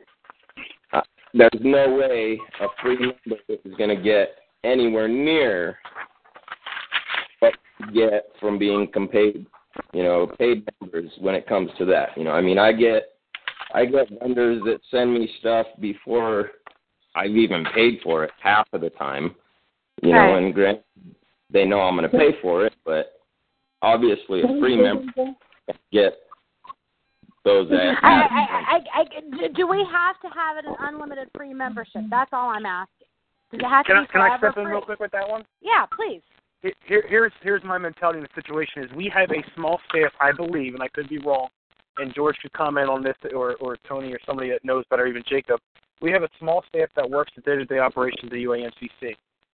uh, 0.93 1.01
there's 1.35 1.51
no 1.61 1.97
way 1.97 2.39
a 2.61 2.67
free 2.83 2.99
member 2.99 3.43
is 3.49 3.75
going 3.77 3.95
to 3.97 4.03
get 4.03 4.37
anywhere 4.63 5.09
near 5.09 5.79
get 7.93 8.31
from 8.41 8.59
being 8.59 8.89
paid, 9.11 9.47
you 9.93 10.03
know, 10.03 10.27
paid 10.39 10.69
members 10.81 11.11
when 11.21 11.35
it 11.35 11.47
comes 11.47 11.71
to 11.79 11.85
that. 11.87 12.11
You 12.17 12.25
know, 12.25 12.33
I 12.33 12.41
mean, 12.41 12.59
I 12.59 12.73
get 12.73 13.11
I 13.75 13.85
get 13.85 14.09
vendors 14.21 14.63
that 14.65 14.81
send 14.91 15.15
me 15.15 15.31
stuff 15.41 15.67
before 15.81 16.51
I've 17.15 17.37
even 17.37 17.65
paid 17.75 18.01
for 18.03 18.25
it 18.25 18.31
half 18.43 18.67
of 18.73 18.81
the 18.81 18.91
time. 18.91 19.35
You 20.03 20.13
right. 20.13 20.31
know, 20.31 20.37
and 20.39 20.55
grant 20.55 20.81
they 21.53 21.65
know 21.65 21.81
I'm 21.81 21.97
going 21.97 22.11
to 22.11 22.17
pay 22.17 22.41
for 22.41 22.67
it. 22.67 22.75
But 22.85 23.21
obviously, 23.83 24.43
a 24.43 24.47
free 24.61 24.81
member 24.81 25.35
get 25.93 26.15
those 27.45 27.71
at. 27.71 27.97
I, 28.03 28.23
I, 28.23 28.81
I, 28.95 29.01
I, 29.01 29.49
do 29.55 29.67
we 29.67 29.87
have 29.91 30.21
to 30.21 30.29
have 30.29 30.57
it 30.59 30.65
an 30.67 30.75
unlimited 30.81 31.29
free 31.37 31.55
membership? 31.55 32.03
That's 32.11 32.31
all 32.33 32.51
I'm 32.51 32.67
asking. 32.67 33.07
Does 33.53 33.61
it 33.61 33.69
have 33.69 33.85
Can 33.87 33.97
to 33.97 34.03
I, 34.03 34.05
be 34.05 34.13
can 34.13 34.21
I 34.21 34.39
step 34.39 34.57
in 34.59 34.65
real 34.65 34.81
quick 34.81 35.01
with 35.01 35.11
that 35.13 35.29
one? 35.29 35.45
Yeah, 35.61 35.87
please. 35.95 36.23
Here- 36.63 36.75
Here, 36.85 37.05
here's 37.09 37.33
here's 37.43 37.65
my 37.65 37.79
mentality 37.79 38.19
in 38.19 38.25
the 38.25 38.41
situation 38.41 38.85
is 38.85 38.91
we 38.93 39.09
have 39.15 39.31
a 39.31 39.43
small 39.55 39.81
staff, 39.89 40.13
I 40.21 40.33
believe, 40.33 40.75
and 40.75 40.83
I 40.83 40.89
could 40.89 41.09
be 41.09 41.19
wrong, 41.19 41.49
and 41.99 42.15
George 42.15 42.37
could 42.43 42.53
comment 42.53 42.89
on 42.89 43.03
this, 43.03 43.17
or 43.35 43.57
or 43.57 43.77
Tony, 43.89 44.13
or 44.13 44.19
somebody 44.27 44.51
that 44.51 44.65
knows 44.65 44.85
better, 44.91 45.07
even 45.07 45.23
Jacob. 45.29 45.61
We 46.03 46.11
have 46.13 46.23
a 46.23 46.29
small 46.39 46.63
staff 46.69 46.89
that 46.97 47.09
works 47.09 47.33
the 47.37 47.43
day-to-day 47.43 47.79
operations 47.79 48.33
of 48.33 48.39
UAMCC. 48.39 49.17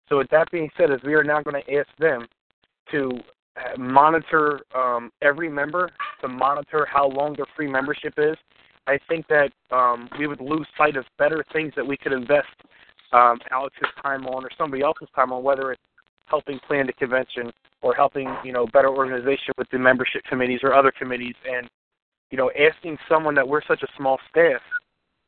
So 0.10 0.18
with 0.18 0.30
that 0.32 0.52
being 0.52 0.70
said, 0.78 0.92
as 0.92 1.02
we 1.04 1.14
are 1.14 1.24
now 1.24 1.42
going 1.42 1.62
to 1.62 1.74
ask 1.74 1.88
them 2.00 2.28
to 2.92 3.18
uh, 3.56 3.78
monitor 3.78 4.60
um, 4.76 5.10
every 5.22 5.50
member, 5.50 5.90
to 6.22 6.28
monitor 6.28 6.86
how 6.86 7.08
long 7.08 7.34
their 7.36 7.46
free 7.56 7.68
membership 7.68 8.14
is, 8.18 8.36
I 8.88 9.00
think 9.08 9.26
that 9.28 9.52
um, 9.72 10.10
we 10.20 10.28
would 10.28 10.42
lose 10.42 10.68
sight 10.78 10.98
of 10.98 11.06
better 11.18 11.46
things 11.54 11.72
that 11.78 11.88
we 11.88 11.96
could 11.96 12.12
invest 12.12 12.50
um, 13.14 13.40
Alex's 13.52 13.88
time 14.02 14.26
on 14.28 14.44
or 14.44 14.50
somebody 14.58 14.84
else's 14.84 15.08
time 15.16 15.32
on, 15.32 15.44
whether 15.44 15.72
it's 15.72 15.82
helping 16.26 16.60
plan 16.60 16.88
the 16.88 16.94
convention 16.94 17.52
or 17.82 17.94
helping, 17.94 18.34
you 18.44 18.52
know, 18.52 18.66
better 18.68 18.90
organization 18.90 19.54
with 19.58 19.70
the 19.72 19.78
membership 19.80 20.24
committees 20.24 20.60
or 20.64 20.74
other 20.74 20.92
committees 20.98 21.36
and, 21.50 21.70
you 22.32 22.38
know, 22.38 22.52
asking 22.58 22.98
someone 23.10 23.36
that 23.36 23.48
we're 23.48 23.64
such 23.68 23.84
a 23.84 23.88
small 23.98 24.18
staff 24.30 24.62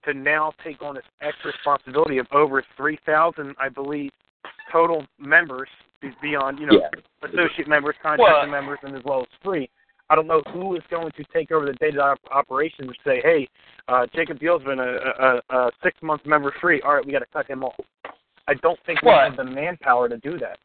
to 0.06 0.14
now 0.14 0.54
take 0.64 0.82
on 0.82 0.96
this 0.96 1.04
extra 1.22 1.52
responsibility 1.52 2.18
of 2.18 2.28
over 2.32 2.64
3,000, 2.78 3.56
I 3.60 3.70
believe, 3.70 4.12
total 4.72 5.06
members 5.20 5.70
beyond, 6.22 6.60
you 6.60 6.68
know, 6.68 6.80
Yeah. 6.80 7.28
associate 7.28 7.68
members, 7.68 7.96
contracted 8.02 8.34
Well- 8.34 8.48
members, 8.48 8.80
and 8.84 8.96
as 8.96 9.04
well 9.04 9.22
as 9.22 9.28
free. 9.44 9.70
I 10.10 10.16
don't 10.16 10.28
know 10.28 10.42
who 10.54 10.76
is 10.76 10.84
going 10.90 11.12
to 11.14 11.24
take 11.34 11.52
over 11.52 11.66
the 11.66 11.74
day-to-day 11.74 11.98
op- 12.00 12.20
operations 12.30 12.90
and 12.90 12.98
say, 13.04 13.22
"Hey, 13.22 13.48
uh, 13.88 14.06
Jacob 14.14 14.38
Deal's 14.38 14.62
been 14.64 14.80
a, 14.80 15.42
a, 15.50 15.56
a 15.58 15.72
six-month 15.82 16.28
member 16.28 16.52
free. 16.62 16.80
All 16.84 16.94
right, 16.94 17.04
we 17.04 17.12
got 17.12 17.20
to 17.20 17.26
cut 17.34 17.48
him 17.48 17.64
off." 17.64 17.80
I 18.48 18.54
don't 18.54 18.80
think 18.86 19.02
we 19.02 19.10
have 19.10 19.36
the 19.36 19.44
manpower 19.44 20.08
to 20.08 20.18
do 20.18 20.38
that. 20.38 20.60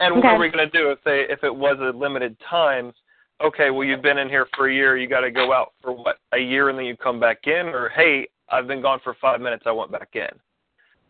And 0.00 0.16
what 0.16 0.26
are 0.26 0.38
we 0.38 0.48
going 0.48 0.68
to 0.68 0.78
do 0.78 0.90
if 0.90 0.98
they 1.04 1.26
if 1.32 1.42
it 1.44 1.54
was 1.54 1.76
a 1.80 1.96
limited 1.96 2.36
time? 2.48 2.92
Okay, 3.42 3.70
well 3.70 3.84
you've 3.84 4.02
been 4.02 4.18
in 4.18 4.28
here 4.28 4.46
for 4.56 4.68
a 4.68 4.74
year. 4.74 4.96
You 4.96 5.08
got 5.08 5.20
to 5.20 5.30
go 5.30 5.52
out 5.52 5.72
for 5.82 5.92
what 5.92 6.18
a 6.32 6.38
year 6.38 6.68
and 6.70 6.78
then 6.78 6.86
you 6.86 6.96
come 6.96 7.20
back 7.20 7.46
in, 7.46 7.66
or 7.68 7.90
hey, 7.90 8.26
I've 8.50 8.66
been 8.66 8.82
gone 8.82 9.00
for 9.04 9.14
five 9.20 9.40
minutes. 9.40 9.64
I 9.66 9.72
went 9.72 9.92
back 9.92 10.10
in. 10.14 10.28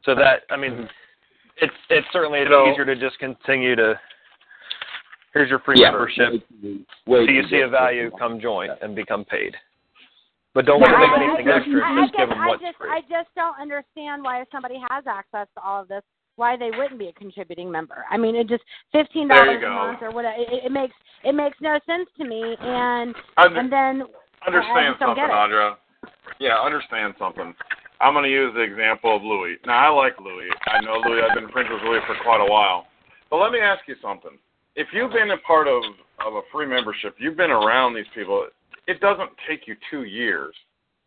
So 0.05 0.15
that 0.15 0.43
I 0.51 0.57
mean, 0.57 0.89
it's 1.61 1.73
it's 1.91 2.07
certainly 2.13 2.41
it's 2.41 2.51
So- 2.51 2.71
easier 2.71 2.85
to 2.85 2.97
just 2.97 3.19
continue 3.19 3.77
to. 3.77 3.99
Here's 5.35 5.51
your 5.51 5.59
free 5.61 5.77
Yeah. 5.79 5.91
membership. 5.91 6.33
Way 7.07 7.27
so 7.27 7.31
you 7.31 7.43
too 7.43 7.49
see 7.49 7.57
a 7.57 7.67
different. 7.67 7.73
value, 7.73 8.11
come 8.19 8.41
join 8.41 8.71
and 8.81 8.95
become 8.97 9.25
paid. 9.25 9.55
But 10.55 10.65
don't 10.65 10.81
Yeah, 10.81 10.97
make 10.97 11.11
I- 11.11 11.25
anything 11.25 11.49
I, 11.51 11.57
extra. 11.57 11.85
I, 11.85 12.01
just 12.01 12.15
I 12.15 12.19
give 12.19 12.29
guess 12.29 12.29
them 12.31 12.41
I 12.41 12.47
what's 12.49 12.63
just 12.63 12.79
free. 12.79 12.91
I 12.91 13.01
just 13.03 13.35
don't 13.37 13.59
understand 13.61 14.23
why 14.25 14.41
if 14.41 14.49
somebody 14.51 14.79
has 14.91 15.05
access 15.07 15.47
to 15.55 15.63
all 15.63 15.83
of 15.83 15.89
this, 15.89 16.03
why 16.37 16.57
they 16.57 16.71
wouldn't 16.77 16.99
be 16.99 17.09
a 17.09 17.13
contributing 17.13 17.71
member. 17.71 18.05
I 18.11 18.17
mean, 18.17 18.37
it 18.37 18.49
just 18.49 18.63
fifteen 18.93 19.29
dollars 19.29 19.63
a 19.65 19.69
month 19.69 19.99
or 20.03 20.11
whatever. 20.13 20.37
It, 20.39 20.67
it 20.67 20.73
makes 20.73 20.95
it 21.25 21.33
makes 21.33 21.57
no 21.61 21.79
sense 21.87 22.09
to 22.19 22.25
me. 22.25 22.57
And 22.61 23.15
Under- 23.37 23.61
and 23.61 23.73
then 23.73 24.03
Understand 24.47 24.95
something. 25.01 25.25
Audra. 25.25 25.77
Yeah, 26.39 26.61
understand 26.63 27.15
something. 27.19 27.55
I'm 28.01 28.13
going 28.13 28.25
to 28.25 28.31
use 28.31 28.53
the 28.55 28.61
example 28.61 29.17
of 29.17 29.23
Louis. 29.23 29.57
Now, 29.67 29.79
I 29.79 29.89
like 29.89 30.21
Louis. 30.21 30.51
I 30.67 30.85
know 30.85 31.01
Louis. 31.05 31.23
I've 31.23 31.35
been 31.35 31.51
friends 31.51 31.69
with 31.73 31.83
Louis 31.83 32.01
for 32.07 32.15
quite 32.23 32.47
a 32.47 32.51
while. 32.51 32.87
But 33.31 33.39
let 33.39 33.51
me 33.51 33.59
ask 33.59 33.83
you 33.89 33.97
something. 34.03 34.39
If 34.77 34.89
you've 34.93 35.13
been 35.13 35.31
a 35.31 35.39
part 35.39 35.67
of, 35.67 35.83
of 36.25 36.35
a 36.35 36.43
free 36.53 36.67
membership, 36.67 37.17
you've 37.19 37.37
been 37.37 37.51
around 37.51 37.95
these 37.95 38.07
people, 38.15 38.47
it 38.87 39.01
doesn't 39.01 39.31
take 39.49 39.67
you 39.67 39.75
two 39.91 40.05
years 40.05 40.55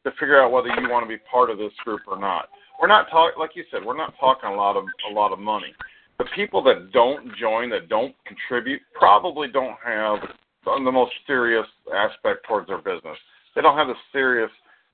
to 0.03 0.11
figure 0.19 0.41
out 0.41 0.51
whether 0.51 0.67
you 0.67 0.89
want 0.89 1.05
to 1.05 1.07
be 1.07 1.21
part 1.31 1.49
of 1.49 1.57
this 1.57 1.71
group 1.85 2.01
or 2.07 2.19
not. 2.19 2.49
We're 2.79 2.87
not 2.87 3.09
talking, 3.09 3.37
like 3.39 3.55
you 3.55 3.63
said, 3.71 3.83
we're 3.85 3.97
not 3.97 4.13
talking 4.19 4.49
a 4.49 4.55
lot 4.55 4.77
of 4.77 4.85
a 5.09 5.13
lot 5.13 5.33
of 5.33 5.39
money. 5.39 5.73
The 6.17 6.25
people 6.35 6.63
that 6.63 6.91
don't 6.91 7.35
join, 7.37 7.69
that 7.71 7.89
don't 7.89 8.15
contribute, 8.25 8.81
probably 8.93 9.47
don't 9.49 9.75
have 9.83 10.19
the 10.65 10.91
most 10.91 11.11
serious 11.27 11.65
aspect 11.93 12.45
towards 12.47 12.67
their 12.67 12.77
business. 12.77 13.17
They 13.55 13.61
don't 13.61 13.77
have 13.77 13.87
the 13.87 13.95
serious, 14.11 14.51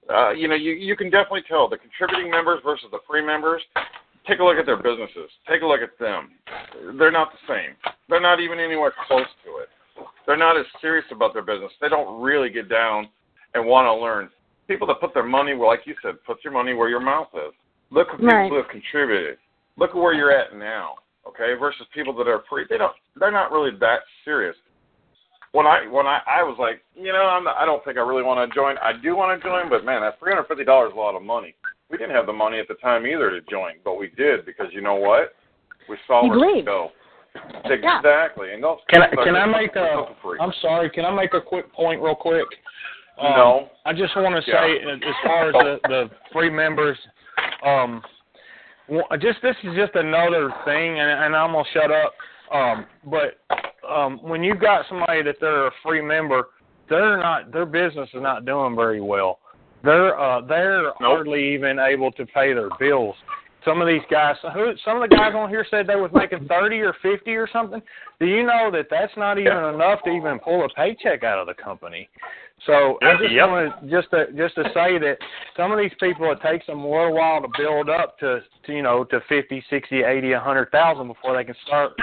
uh, 0.09 0.31
you 0.31 0.47
know, 0.47 0.55
you 0.55 0.71
you 0.73 0.95
can 0.95 1.09
definitely 1.09 1.43
tell 1.47 1.69
the 1.69 1.77
contributing 1.77 2.31
members 2.31 2.59
versus 2.63 2.87
the 2.91 2.99
free 3.07 3.25
members. 3.25 3.61
Take 4.27 4.39
a 4.39 4.43
look 4.43 4.57
at 4.57 4.65
their 4.65 4.81
businesses. 4.81 5.29
Take 5.47 5.61
a 5.61 5.67
look 5.67 5.81
at 5.81 5.99
them. 5.99 6.31
They're 6.97 7.11
not 7.11 7.29
the 7.31 7.53
same. 7.53 7.75
They're 8.09 8.21
not 8.21 8.39
even 8.39 8.59
anywhere 8.59 8.93
close 9.07 9.27
to 9.45 9.61
it. 9.61 9.69
They're 10.25 10.37
not 10.37 10.57
as 10.57 10.65
serious 10.81 11.05
about 11.11 11.33
their 11.33 11.43
business. 11.43 11.71
They 11.79 11.89
don't 11.89 12.21
really 12.21 12.49
get 12.49 12.67
down 12.67 13.09
and 13.53 13.65
want 13.65 13.85
to 13.85 13.93
learn. 13.93 14.29
People 14.67 14.87
that 14.87 14.99
put 14.99 15.13
their 15.13 15.25
money, 15.25 15.53
like 15.53 15.81
you 15.85 15.93
said, 16.01 16.15
put 16.25 16.43
your 16.43 16.53
money 16.53 16.73
where 16.73 16.89
your 16.89 16.99
mouth 16.99 17.27
is. 17.35 17.53
Look 17.91 18.09
at 18.09 18.17
people 18.17 18.27
Right. 18.27 18.49
who 18.49 18.55
have 18.57 18.67
contributed. 18.69 19.37
Look 19.77 19.91
at 19.91 19.95
where 19.95 20.13
you're 20.13 20.31
at 20.31 20.55
now. 20.55 20.95
Okay, 21.27 21.53
versus 21.59 21.87
people 21.93 22.13
that 22.13 22.27
are 22.27 22.43
free. 22.49 22.65
They 22.69 22.77
don't. 22.77 22.93
They're 23.15 23.31
not 23.31 23.51
really 23.51 23.71
that 23.79 24.01
serious 24.23 24.55
when 25.55 25.65
I 25.65 25.87
when 25.87 26.05
I 26.05 26.19
I 26.27 26.43
was 26.43 26.57
like, 26.59 26.83
you 26.95 27.13
know, 27.13 27.23
I'm 27.25 27.45
not, 27.45 27.55
I 27.57 27.65
don't 27.65 27.83
think 27.85 27.97
I 27.97 28.01
really 28.01 28.23
want 28.23 28.37
to 28.47 28.53
join. 28.53 28.77
I 28.79 28.91
do 29.01 29.15
want 29.15 29.41
to 29.41 29.47
join, 29.47 29.69
but 29.69 29.85
man, 29.85 30.01
that 30.01 30.19
three 30.19 30.31
hundred 30.33 30.47
fifty 30.47 30.65
dollars 30.65 30.91
is 30.91 30.95
a 30.97 30.99
lot 30.99 31.15
of 31.15 31.23
money. 31.23 31.55
We 31.89 31.97
didn't 31.97 32.13
have 32.15 32.25
the 32.25 32.33
money 32.33 32.59
at 32.59 32.67
the 32.67 32.73
time 32.75 33.07
either 33.07 33.29
to 33.31 33.41
join, 33.49 33.75
but 33.83 33.95
we 33.97 34.09
did 34.17 34.45
because 34.45 34.67
you 34.71 34.81
know 34.81 34.95
what? 34.95 35.33
We 35.87 35.97
saw 36.07 36.23
You 36.25 36.29
where 36.31 36.55
to 36.55 36.61
go. 36.61 36.91
Exactly, 37.65 38.53
and 38.53 38.63
those 38.63 38.79
Can 38.89 39.01
I 39.01 39.07
can 39.09 39.35
I 39.35 39.45
make 39.45 39.75
a? 39.75 40.03
super 40.07 40.15
free. 40.21 40.39
I'm 40.39 40.53
sorry. 40.61 40.89
Can 40.89 41.05
I 41.05 41.11
make 41.11 41.33
a 41.33 41.41
quick 41.41 41.71
point 41.73 42.01
real 42.01 42.15
quick? 42.15 42.45
Um, 43.17 43.31
No. 43.31 43.69
I 43.85 43.93
just 43.93 44.15
want 44.15 44.35
to 44.35 44.41
say, 44.51 44.83
uh, 44.83 44.95
as 44.95 45.15
far 45.23 45.47
as 45.49 45.53
the, 45.53 45.79
the 45.87 46.09
free 46.33 46.49
members, 46.49 46.97
um, 47.65 48.01
just 49.19 49.41
this 49.41 49.55
is 49.63 49.75
just 49.75 49.95
another 49.95 50.53
thing, 50.63 50.99
and, 50.99 51.23
and 51.25 51.35
I'm 51.35 51.51
gonna 51.51 51.63
shut 51.73 51.91
up. 51.91 52.13
Um, 52.53 52.85
but 53.05 53.39
um, 53.89 54.19
when 54.21 54.43
you've 54.43 54.61
got 54.61 54.85
somebody 54.87 55.23
that 55.23 55.37
they're 55.41 55.67
a 55.67 55.71
free 55.83 56.01
member, 56.01 56.49
they're 56.89 57.17
not 57.17 57.51
their 57.51 57.65
business 57.65 58.09
is 58.13 58.21
not 58.21 58.45
doing 58.45 58.75
very 58.75 59.01
well. 59.01 59.39
They're 59.83 60.19
uh, 60.19 60.41
they're 60.41 60.91
hardly 60.99 61.53
even 61.53 61.79
able 61.79 62.11
to 62.13 62.25
pay 62.27 62.53
their 62.53 62.69
bills. 62.79 63.15
Some 63.63 63.81
of 63.81 63.87
these 63.87 64.01
guys, 64.11 64.35
who 64.53 64.73
some 64.85 65.01
of 65.01 65.09
the 65.09 65.15
guys 65.15 65.33
on 65.35 65.49
here 65.49 65.65
said 65.69 65.87
they 65.87 65.95
was 65.95 66.11
making 66.13 66.47
thirty 66.47 66.79
or 66.81 66.95
fifty 67.01 67.31
or 67.31 67.49
something. 67.51 67.81
Do 68.19 68.27
you 68.27 68.43
know 68.43 68.69
that 68.71 68.87
that's 68.91 69.13
not 69.17 69.39
even 69.39 69.57
enough 69.57 70.03
to 70.03 70.11
even 70.11 70.39
pull 70.39 70.63
a 70.63 70.69
paycheck 70.69 71.23
out 71.23 71.39
of 71.39 71.47
the 71.47 71.55
company? 71.55 72.07
So 72.65 72.97
I 73.01 73.15
just 73.17 73.33
Yep. 73.33 73.49
want 73.49 73.81
to 73.81 73.89
just 73.89 74.09
to 74.11 74.31
just 74.33 74.55
to 74.55 74.63
say 74.73 74.97
that 74.97 75.17
some 75.55 75.71
of 75.71 75.77
these 75.77 75.93
people 75.99 76.31
it 76.31 76.41
takes 76.41 76.65
them 76.65 76.79
a 76.79 76.89
little 76.89 77.13
while 77.13 77.41
to 77.41 77.47
build 77.57 77.89
up 77.89 78.17
to, 78.19 78.41
to 78.65 78.73
you 78.73 78.81
know 78.81 79.03
to 79.05 79.21
fifty, 79.29 79.63
sixty, 79.69 80.03
eighty, 80.03 80.31
a 80.33 80.39
hundred 80.39 80.71
thousand 80.71 81.07
before 81.07 81.35
they 81.35 81.43
can 81.43 81.55
start 81.65 81.93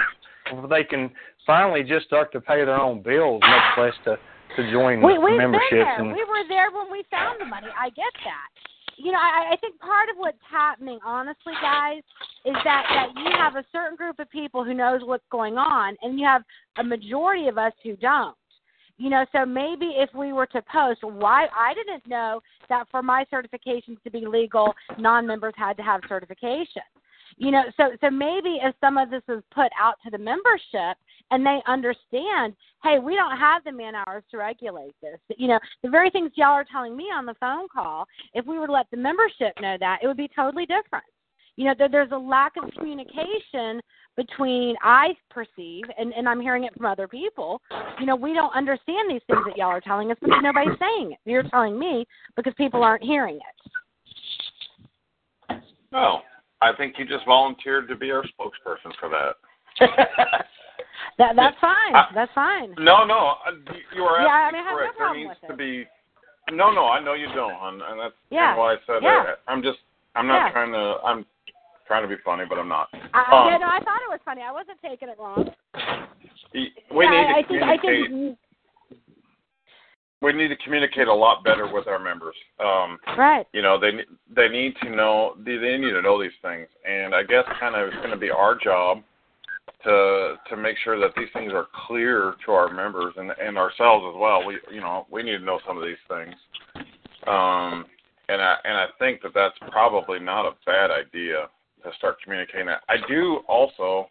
before 0.49 0.67
they 0.67 0.83
can 0.83 1.11
finally 1.45 1.83
just 1.83 2.05
start 2.05 2.31
to 2.31 2.39
pay 2.39 2.63
their 2.63 2.79
own 2.79 3.01
bills, 3.01 3.41
much 3.41 3.77
less 3.77 3.93
to 4.05 4.17
to 4.55 4.71
join 4.71 5.01
We, 5.01 5.17
we've 5.17 5.19
been 5.19 5.37
memberships 5.37 5.71
there. 5.71 5.99
and 5.99 6.11
We 6.11 6.23
were 6.23 6.47
there 6.47 6.71
when 6.71 6.91
we 6.91 7.03
found 7.09 7.41
the 7.41 7.45
money. 7.45 7.67
I 7.77 7.89
get 7.89 8.13
that. 8.23 8.49
You 8.97 9.11
know, 9.11 9.17
I, 9.17 9.53
I 9.53 9.57
think 9.57 9.79
part 9.79 10.09
of 10.09 10.17
what's 10.17 10.37
happening, 10.49 10.99
honestly, 11.03 11.53
guys, 11.61 12.03
is 12.45 12.55
that 12.63 12.85
that 12.89 13.07
you 13.17 13.31
have 13.35 13.55
a 13.55 13.65
certain 13.71 13.97
group 13.97 14.19
of 14.19 14.29
people 14.29 14.63
who 14.63 14.73
knows 14.73 15.01
what's 15.03 15.25
going 15.31 15.57
on, 15.57 15.97
and 16.03 16.19
you 16.19 16.25
have 16.25 16.43
a 16.77 16.83
majority 16.83 17.47
of 17.47 17.57
us 17.57 17.73
who 17.83 17.95
don't. 17.95 18.35
You 18.97 19.09
know, 19.09 19.25
so 19.31 19.45
maybe 19.45 19.93
if 19.97 20.09
we 20.13 20.33
were 20.33 20.45
to 20.47 20.61
post, 20.61 21.03
why 21.03 21.47
I 21.57 21.73
didn't 21.73 22.07
know 22.07 22.41
that 22.69 22.87
for 22.91 23.01
my 23.01 23.25
certifications 23.33 24.01
to 24.03 24.11
be 24.11 24.25
legal, 24.25 24.73
non-members 24.99 25.53
had 25.57 25.77
to 25.77 25.83
have 25.83 26.01
certification. 26.07 26.83
You 27.37 27.51
know, 27.51 27.63
so 27.77 27.89
so 27.99 28.11
maybe 28.11 28.59
if 28.61 28.75
some 28.79 28.97
of 28.97 29.09
this 29.09 29.23
is 29.27 29.41
put 29.51 29.71
out 29.79 29.95
to 30.03 30.11
the 30.11 30.19
membership 30.19 30.97
and 31.31 31.43
they 31.43 31.59
understand, 31.65 32.53
hey, 32.83 32.99
we 32.99 33.15
don't 33.15 33.37
have 33.37 33.63
the 33.63 33.71
man 33.71 33.95
hours 33.95 34.23
to 34.29 34.37
regulate 34.37 34.93
this. 35.01 35.19
You 35.37 35.47
know, 35.47 35.59
the 35.81 35.89
very 35.89 36.11
things 36.11 36.31
y'all 36.35 36.49
are 36.49 36.65
telling 36.71 36.95
me 36.95 37.05
on 37.05 37.25
the 37.25 37.33
phone 37.39 37.67
call, 37.73 38.05
if 38.35 38.45
we 38.45 38.59
were 38.59 38.67
to 38.67 38.73
let 38.73 38.91
the 38.91 38.97
membership 38.97 39.53
know 39.61 39.77
that, 39.79 39.99
it 40.03 40.07
would 40.07 40.17
be 40.17 40.29
totally 40.35 40.67
different. 40.67 41.05
You 41.55 41.65
know, 41.65 41.73
there, 41.77 41.89
there's 41.89 42.11
a 42.11 42.17
lack 42.17 42.53
of 42.61 42.71
communication 42.71 43.81
between 44.15 44.75
I 44.83 45.15
perceive, 45.29 45.83
and, 45.97 46.13
and 46.13 46.29
I'm 46.29 46.39
hearing 46.39 46.65
it 46.65 46.73
from 46.75 46.85
other 46.85 47.07
people. 47.07 47.61
You 47.99 48.05
know, 48.05 48.15
we 48.15 48.33
don't 48.33 48.53
understand 48.55 49.09
these 49.09 49.21
things 49.27 49.41
that 49.45 49.57
y'all 49.57 49.67
are 49.67 49.81
telling 49.81 50.11
us 50.11 50.17
because 50.21 50.39
nobody's 50.41 50.77
saying 50.79 51.13
it. 51.13 51.19
You're 51.25 51.43
telling 51.43 51.77
me 51.79 52.05
because 52.35 52.53
people 52.55 52.83
aren't 52.83 53.03
hearing 53.03 53.37
it. 53.37 53.41
No, 55.91 56.21
I 56.61 56.73
think 56.73 56.95
you 56.97 57.05
just 57.05 57.25
volunteered 57.25 57.87
to 57.87 57.95
be 57.95 58.11
our 58.11 58.23
spokesperson 58.23 58.91
for 58.99 59.09
that. 59.09 59.35
That 61.17 61.35
that's 61.35 61.57
fine. 61.59 61.95
I- 61.95 62.07
That's 62.13 62.31
fine. 62.33 62.73
No, 62.77 63.05
no, 63.05 63.35
you- 63.95 64.03
are 64.03 64.21
Yeah, 64.21 64.49
I 64.49 64.51
mean, 64.51 64.61
I 64.61 64.63
have 64.63 64.71
no 64.71 64.77
correct. 64.77 64.97
there 64.97 65.05
problem 65.07 65.27
needs 65.27 65.39
with 65.41 65.51
to 65.51 65.57
be. 65.57 65.87
No, 66.51 66.71
no, 66.71 66.87
I 66.87 66.99
know 66.99 67.13
you 67.13 67.27
don't, 67.33 67.53
hon, 67.53 67.81
and 67.81 67.99
that's 67.99 68.15
Yeah, 68.29 68.55
why 68.55 68.73
I 68.73 68.77
said 68.85 69.03
yeah. 69.03 69.31
it. 69.33 69.39
I'm 69.47 69.61
just, 69.61 69.79
I'm 70.15 70.27
not 70.27 70.47
Yeah. 70.47 70.51
trying 70.51 70.71
to, 70.73 70.97
I'm 71.03 71.25
trying 71.87 72.03
to 72.03 72.13
be 72.13 72.21
funny, 72.23 72.43
but 72.47 72.57
I'm 72.57 72.69
not. 72.69 72.87
I, 73.13 73.23
Um, 73.31 73.51
yeah, 73.51 73.57
no, 73.57 73.67
I 73.67 73.79
thought 73.79 74.01
it 74.01 74.09
was 74.09 74.19
funny. 74.25 74.41
I 74.41 74.51
wasn't 74.51 74.79
taking 74.81 75.09
it 75.09 75.17
wrong. 75.19 75.49
we 76.53 76.61
need 76.61 76.71
to 76.91 77.01
I, 77.01 77.39
I 77.39 77.43
think 77.47 77.63
I 77.63 77.77
communicate. 77.77 78.09
think 78.09 78.37
we 80.23 80.31
need 80.31 80.47
to 80.47 80.55
communicate 80.63 81.07
a 81.07 81.13
lot 81.13 81.43
better 81.43 81.71
with 81.71 81.85
our 81.87 81.99
members. 81.99 82.35
Um, 82.59 82.97
right. 83.17 83.45
you 83.51 83.61
know, 83.61 83.77
they 83.77 83.91
they 84.33 84.47
need 84.47 84.73
to 84.81 84.89
know 84.89 85.35
they, 85.45 85.57
they 85.57 85.77
need 85.77 85.91
to 85.91 86.01
know 86.01 86.21
these 86.21 86.31
things, 86.41 86.67
and 86.89 87.13
I 87.13 87.23
guess 87.23 87.43
kind 87.59 87.75
of 87.75 87.87
it's 87.87 87.97
going 87.97 88.11
to 88.11 88.17
be 88.17 88.29
our 88.29 88.57
job 88.57 88.99
to 89.83 90.35
to 90.49 90.55
make 90.57 90.77
sure 90.83 90.97
that 90.99 91.11
these 91.17 91.27
things 91.33 91.51
are 91.53 91.67
clear 91.87 92.35
to 92.45 92.51
our 92.53 92.73
members 92.73 93.13
and 93.17 93.31
and 93.31 93.57
ourselves 93.57 94.05
as 94.07 94.15
well. 94.17 94.45
We 94.45 94.57
you 94.71 94.79
know 94.79 95.05
we 95.11 95.23
need 95.23 95.37
to 95.37 95.43
know 95.43 95.59
some 95.67 95.77
of 95.77 95.83
these 95.83 96.01
things, 96.07 96.35
um, 97.27 97.85
and 98.29 98.41
I 98.41 98.55
and 98.63 98.77
I 98.77 98.85
think 98.99 99.21
that 99.23 99.33
that's 99.35 99.57
probably 99.71 100.19
not 100.19 100.45
a 100.45 100.55
bad 100.65 100.89
idea 100.89 101.49
start 101.97 102.17
communicating 102.23 102.67
that. 102.67 102.81
I 102.89 102.95
do 103.07 103.41
also, 103.47 104.07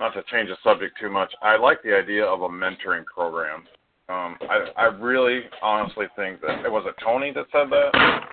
not 0.00 0.14
to 0.14 0.22
change 0.30 0.48
the 0.48 0.56
subject 0.62 0.98
too 1.00 1.10
much, 1.10 1.32
I 1.42 1.56
like 1.56 1.82
the 1.82 1.96
idea 1.96 2.24
of 2.24 2.42
a 2.42 2.48
mentoring 2.48 3.04
program. 3.04 3.64
Um, 4.10 4.36
I 4.48 4.66
I 4.76 4.84
really 4.84 5.42
honestly 5.60 6.06
think 6.16 6.40
that 6.40 6.64
it 6.64 6.72
was 6.72 6.84
it 6.86 6.94
Tony 7.04 7.30
that 7.32 7.44
said 7.52 7.68
that. 7.70 8.24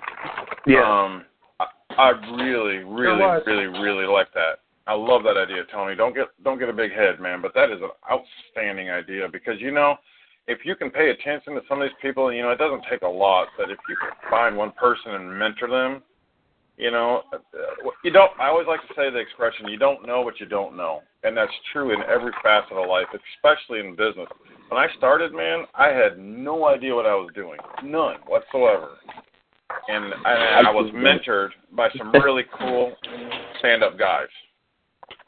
Yeah. 0.66 0.80
Um, 0.80 1.24
I, 1.60 1.66
I 1.98 2.08
really, 2.36 2.78
really, 2.78 3.42
really, 3.46 3.66
really 3.66 4.06
like 4.06 4.32
that. 4.32 4.60
I 4.86 4.94
love 4.94 5.22
that 5.24 5.36
idea, 5.36 5.64
Tony. 5.72 5.96
Don't 5.96 6.14
get 6.14 6.28
don't 6.44 6.58
get 6.58 6.68
a 6.68 6.72
big 6.72 6.92
head, 6.92 7.20
man. 7.20 7.42
But 7.42 7.52
that 7.54 7.70
is 7.70 7.80
an 7.82 7.90
outstanding 8.10 8.90
idea 8.90 9.28
because 9.30 9.60
you 9.60 9.70
know, 9.70 9.96
if 10.46 10.60
you 10.64 10.76
can 10.76 10.90
pay 10.90 11.10
attention 11.10 11.54
to 11.54 11.60
some 11.68 11.82
of 11.82 11.88
these 11.88 11.96
people, 12.00 12.32
you 12.32 12.42
know, 12.42 12.50
it 12.50 12.58
doesn't 12.58 12.84
take 12.90 13.02
a 13.02 13.08
lot. 13.08 13.48
But 13.58 13.70
if 13.70 13.78
you 13.88 13.96
can 13.96 14.12
find 14.30 14.56
one 14.56 14.72
person 14.72 15.12
and 15.12 15.38
mentor 15.38 15.68
them, 15.68 16.02
you 16.76 16.90
know, 16.90 17.22
uh, 17.32 17.38
you 18.04 18.10
don't. 18.10 18.30
I 18.38 18.48
always 18.48 18.66
like 18.66 18.80
to 18.86 18.94
say 18.94 19.10
the 19.10 19.18
expression, 19.18 19.68
"You 19.68 19.78
don't 19.78 20.06
know 20.06 20.20
what 20.20 20.40
you 20.40 20.46
don't 20.46 20.76
know," 20.76 21.02
and 21.24 21.36
that's 21.36 21.52
true 21.72 21.92
in 21.92 22.02
every 22.02 22.32
facet 22.42 22.76
of 22.76 22.88
life, 22.88 23.06
especially 23.34 23.80
in 23.80 23.96
business. 23.96 24.28
When 24.68 24.80
I 24.80 24.88
started, 24.96 25.32
man, 25.32 25.64
I 25.74 25.88
had 25.88 26.18
no 26.18 26.66
idea 26.66 26.94
what 26.94 27.06
I 27.06 27.14
was 27.14 27.30
doing, 27.34 27.58
none 27.82 28.16
whatsoever, 28.26 28.90
and 29.88 30.12
I, 30.24 30.62
I 30.66 30.70
was 30.70 30.90
mentored 30.92 31.50
by 31.72 31.88
some 31.96 32.12
really 32.12 32.44
cool 32.58 32.94
stand-up 33.58 33.98
guys, 33.98 34.28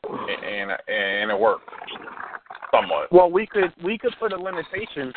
and 0.05 0.71
and 0.89 1.31
it 1.31 1.39
worked 1.39 1.71
somewhat. 2.71 3.11
Well, 3.13 3.31
we 3.31 3.47
could 3.47 3.73
we 3.83 3.97
could 3.97 4.15
put 4.19 4.33
a 4.33 4.37
limitation 4.37 5.13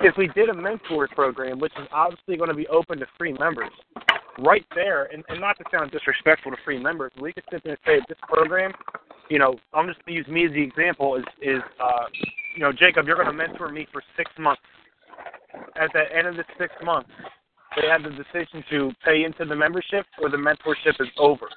if 0.00 0.16
we 0.16 0.28
did 0.28 0.48
a 0.48 0.54
mentor 0.54 1.08
program, 1.08 1.58
which 1.58 1.72
is 1.80 1.86
obviously 1.92 2.36
going 2.36 2.50
to 2.50 2.56
be 2.56 2.66
open 2.68 2.98
to 2.98 3.06
free 3.16 3.34
members. 3.38 3.70
Right 4.38 4.64
there, 4.74 5.04
and, 5.12 5.24
and 5.28 5.40
not 5.40 5.56
to 5.58 5.64
sound 5.72 5.90
disrespectful 5.90 6.50
to 6.52 6.58
free 6.64 6.78
members, 6.78 7.12
we 7.20 7.32
could 7.32 7.44
sit 7.50 7.62
there 7.64 7.72
and 7.72 7.80
say 7.86 8.04
this 8.08 8.18
program, 8.28 8.70
you 9.30 9.38
know, 9.38 9.54
I'm 9.72 9.86
just 9.86 10.04
going 10.04 10.12
to 10.14 10.18
use 10.18 10.28
me 10.28 10.44
as 10.46 10.52
the 10.52 10.62
example. 10.62 11.16
Is 11.16 11.24
is 11.40 11.62
uh, 11.82 12.04
you 12.54 12.62
know, 12.62 12.72
Jacob, 12.72 13.06
you're 13.06 13.16
going 13.16 13.26
to 13.28 13.32
mentor 13.32 13.70
me 13.70 13.86
for 13.92 14.02
six 14.16 14.30
months. 14.38 14.62
At 15.80 15.90
the 15.94 16.04
end 16.14 16.26
of 16.26 16.36
the 16.36 16.44
six 16.58 16.72
months, 16.84 17.08
they 17.80 17.88
have 17.88 18.02
the 18.02 18.10
decision 18.10 18.62
to 18.70 18.92
pay 19.04 19.24
into 19.24 19.44
the 19.44 19.56
membership 19.56 20.04
or 20.20 20.28
the 20.28 20.36
mentorship 20.36 21.00
is 21.00 21.08
over. 21.18 21.48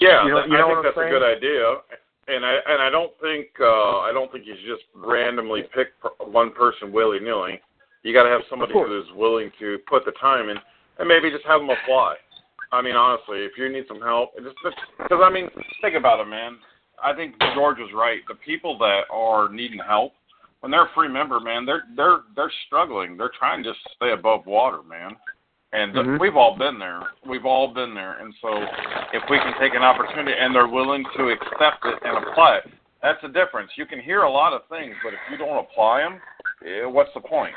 Yeah, 0.00 0.24
You 0.24 0.30
know- 0.32 0.44
you 0.44 0.50
know 0.58 0.66
I 0.66 0.72
think 0.74 0.82
that's 0.82 0.96
saying? 0.96 1.08
a 1.08 1.10
good 1.10 1.22
idea, 1.22 1.76
and 2.28 2.44
I 2.44 2.58
and 2.66 2.82
I 2.82 2.90
don't 2.90 3.12
think 3.20 3.48
uh, 3.60 3.98
I 4.00 4.10
don't 4.12 4.30
think 4.32 4.46
you 4.46 4.54
should 4.56 4.76
just 4.78 4.84
randomly 4.94 5.62
pick 5.74 5.88
one 6.18 6.50
person 6.52 6.90
willy 6.92 7.20
nilly. 7.20 7.60
You 8.02 8.12
got 8.12 8.24
to 8.24 8.30
have 8.30 8.42
somebody 8.50 8.72
who's 8.74 9.06
willing 9.14 9.50
to 9.60 9.78
put 9.88 10.04
the 10.04 10.12
time 10.20 10.48
in, 10.48 10.56
and 10.98 11.08
maybe 11.08 11.30
just 11.30 11.44
have 11.46 11.60
them 11.60 11.70
apply. 11.70 12.16
I 12.72 12.82
mean, 12.82 12.96
honestly, 12.96 13.38
if 13.40 13.52
you 13.56 13.68
need 13.70 13.84
some 13.86 14.00
help, 14.00 14.34
just 14.36 14.56
because 14.98 15.20
I 15.22 15.30
mean, 15.30 15.48
think 15.80 15.94
about 15.94 16.20
it, 16.20 16.28
man. 16.28 16.58
I 17.02 17.12
think 17.12 17.34
George 17.54 17.78
was 17.78 17.90
right. 17.94 18.20
The 18.28 18.34
people 18.34 18.78
that 18.78 19.02
are 19.10 19.48
needing 19.48 19.80
help, 19.86 20.12
when 20.60 20.70
they're 20.72 20.86
a 20.86 20.94
free 20.94 21.08
member, 21.08 21.38
man, 21.38 21.66
they're 21.66 21.84
they're 21.96 22.20
they're 22.34 22.52
struggling. 22.66 23.16
They're 23.16 23.32
trying 23.38 23.62
to 23.62 23.70
just 23.70 23.80
stay 23.96 24.12
above 24.12 24.46
water, 24.46 24.82
man. 24.82 25.16
And 25.72 25.94
Mhm. 25.94 26.20
we've 26.20 26.36
all 26.36 26.56
been 26.56 26.78
there. 26.78 27.00
We've 27.24 27.46
all 27.46 27.68
been 27.68 27.94
there. 27.94 28.18
And 28.20 28.34
so, 28.42 28.48
if 29.12 29.22
we 29.30 29.38
can 29.38 29.54
take 29.58 29.74
an 29.74 29.82
opportunity 29.82 30.36
and 30.38 30.54
they're 30.54 30.68
willing 30.68 31.04
to 31.16 31.30
accept 31.30 31.84
it 31.84 31.98
and 32.04 32.18
apply 32.18 32.56
it, 32.56 32.70
that's 33.02 33.20
the 33.22 33.28
difference. 33.28 33.76
You 33.76 33.86
can 33.86 33.98
hear 33.98 34.22
a 34.22 34.30
lot 34.30 34.52
of 34.52 34.66
things, 34.68 34.94
but 35.02 35.14
if 35.14 35.20
you 35.30 35.36
don't 35.36 35.58
apply 35.58 36.00
them, 36.00 36.20
eh, 36.64 36.84
what's 36.84 37.12
the 37.14 37.20
point? 37.20 37.54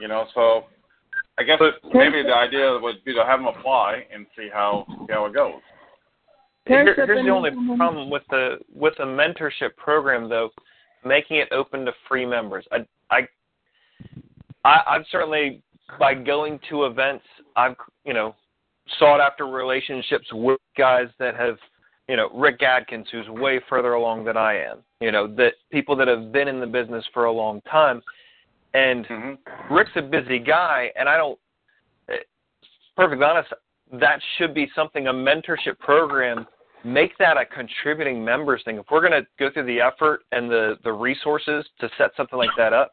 You 0.00 0.08
know. 0.08 0.26
So, 0.34 0.64
I 1.38 1.42
guess 1.42 1.58
maybe 1.92 2.22
the 2.22 2.34
idea 2.34 2.78
would 2.80 3.04
be 3.04 3.14
to 3.14 3.24
have 3.24 3.40
them 3.40 3.48
apply 3.48 4.04
and 4.12 4.26
see 4.36 4.48
how 4.52 4.84
see 4.88 5.12
how 5.12 5.26
it 5.26 5.34
goes. 5.34 5.60
Here, 6.66 6.94
here's 6.94 7.24
the 7.24 7.30
only 7.30 7.50
problem 7.76 8.10
with 8.10 8.24
the 8.30 8.58
with 8.74 8.94
the 8.98 9.04
mentorship 9.04 9.74
program, 9.76 10.28
though, 10.28 10.50
making 11.04 11.38
it 11.38 11.48
open 11.52 11.84
to 11.86 11.92
free 12.08 12.26
members. 12.26 12.66
I, 12.70 12.86
I, 13.10 13.20
I, 14.64 14.80
I've 14.86 15.04
certainly 15.10 15.62
by 15.98 16.14
going 16.14 16.60
to 16.68 16.84
events, 16.84 17.24
I've 17.56 17.76
you 18.04 18.12
know 18.12 18.34
sought 18.98 19.20
after 19.20 19.46
relationships 19.46 20.26
with 20.32 20.60
guys 20.76 21.08
that 21.18 21.36
have, 21.36 21.56
you 22.08 22.16
know, 22.16 22.30
Rick 22.34 22.62
Adkins, 22.62 23.06
who's 23.12 23.28
way 23.28 23.60
further 23.68 23.94
along 23.94 24.24
than 24.24 24.36
I 24.36 24.54
am. 24.58 24.78
You 25.00 25.12
know, 25.12 25.26
that 25.36 25.52
people 25.70 25.94
that 25.96 26.08
have 26.08 26.32
been 26.32 26.48
in 26.48 26.60
the 26.60 26.66
business 26.66 27.04
for 27.12 27.26
a 27.26 27.32
long 27.32 27.60
time, 27.62 28.02
and 28.74 29.06
Rick's 29.70 29.90
a 29.96 30.02
busy 30.02 30.38
guy, 30.38 30.90
and 30.96 31.08
I 31.08 31.16
don't. 31.16 31.38
eh, 32.10 32.16
Perfectly 32.96 33.24
honest, 33.24 33.52
that 33.92 34.20
should 34.36 34.52
be 34.54 34.68
something 34.74 35.06
a 35.06 35.12
mentorship 35.12 35.78
program 35.78 36.46
make 36.84 37.16
that 37.18 37.36
a 37.36 37.44
contributing 37.44 38.24
members 38.24 38.62
thing. 38.64 38.76
If 38.78 38.86
we're 38.90 39.00
going 39.00 39.12
to 39.20 39.26
go 39.38 39.50
through 39.52 39.66
the 39.66 39.80
effort 39.80 40.20
and 40.32 40.50
the 40.50 40.76
the 40.84 40.92
resources 40.92 41.64
to 41.80 41.88
set 41.98 42.10
something 42.16 42.38
like 42.38 42.50
that 42.56 42.72
up, 42.72 42.92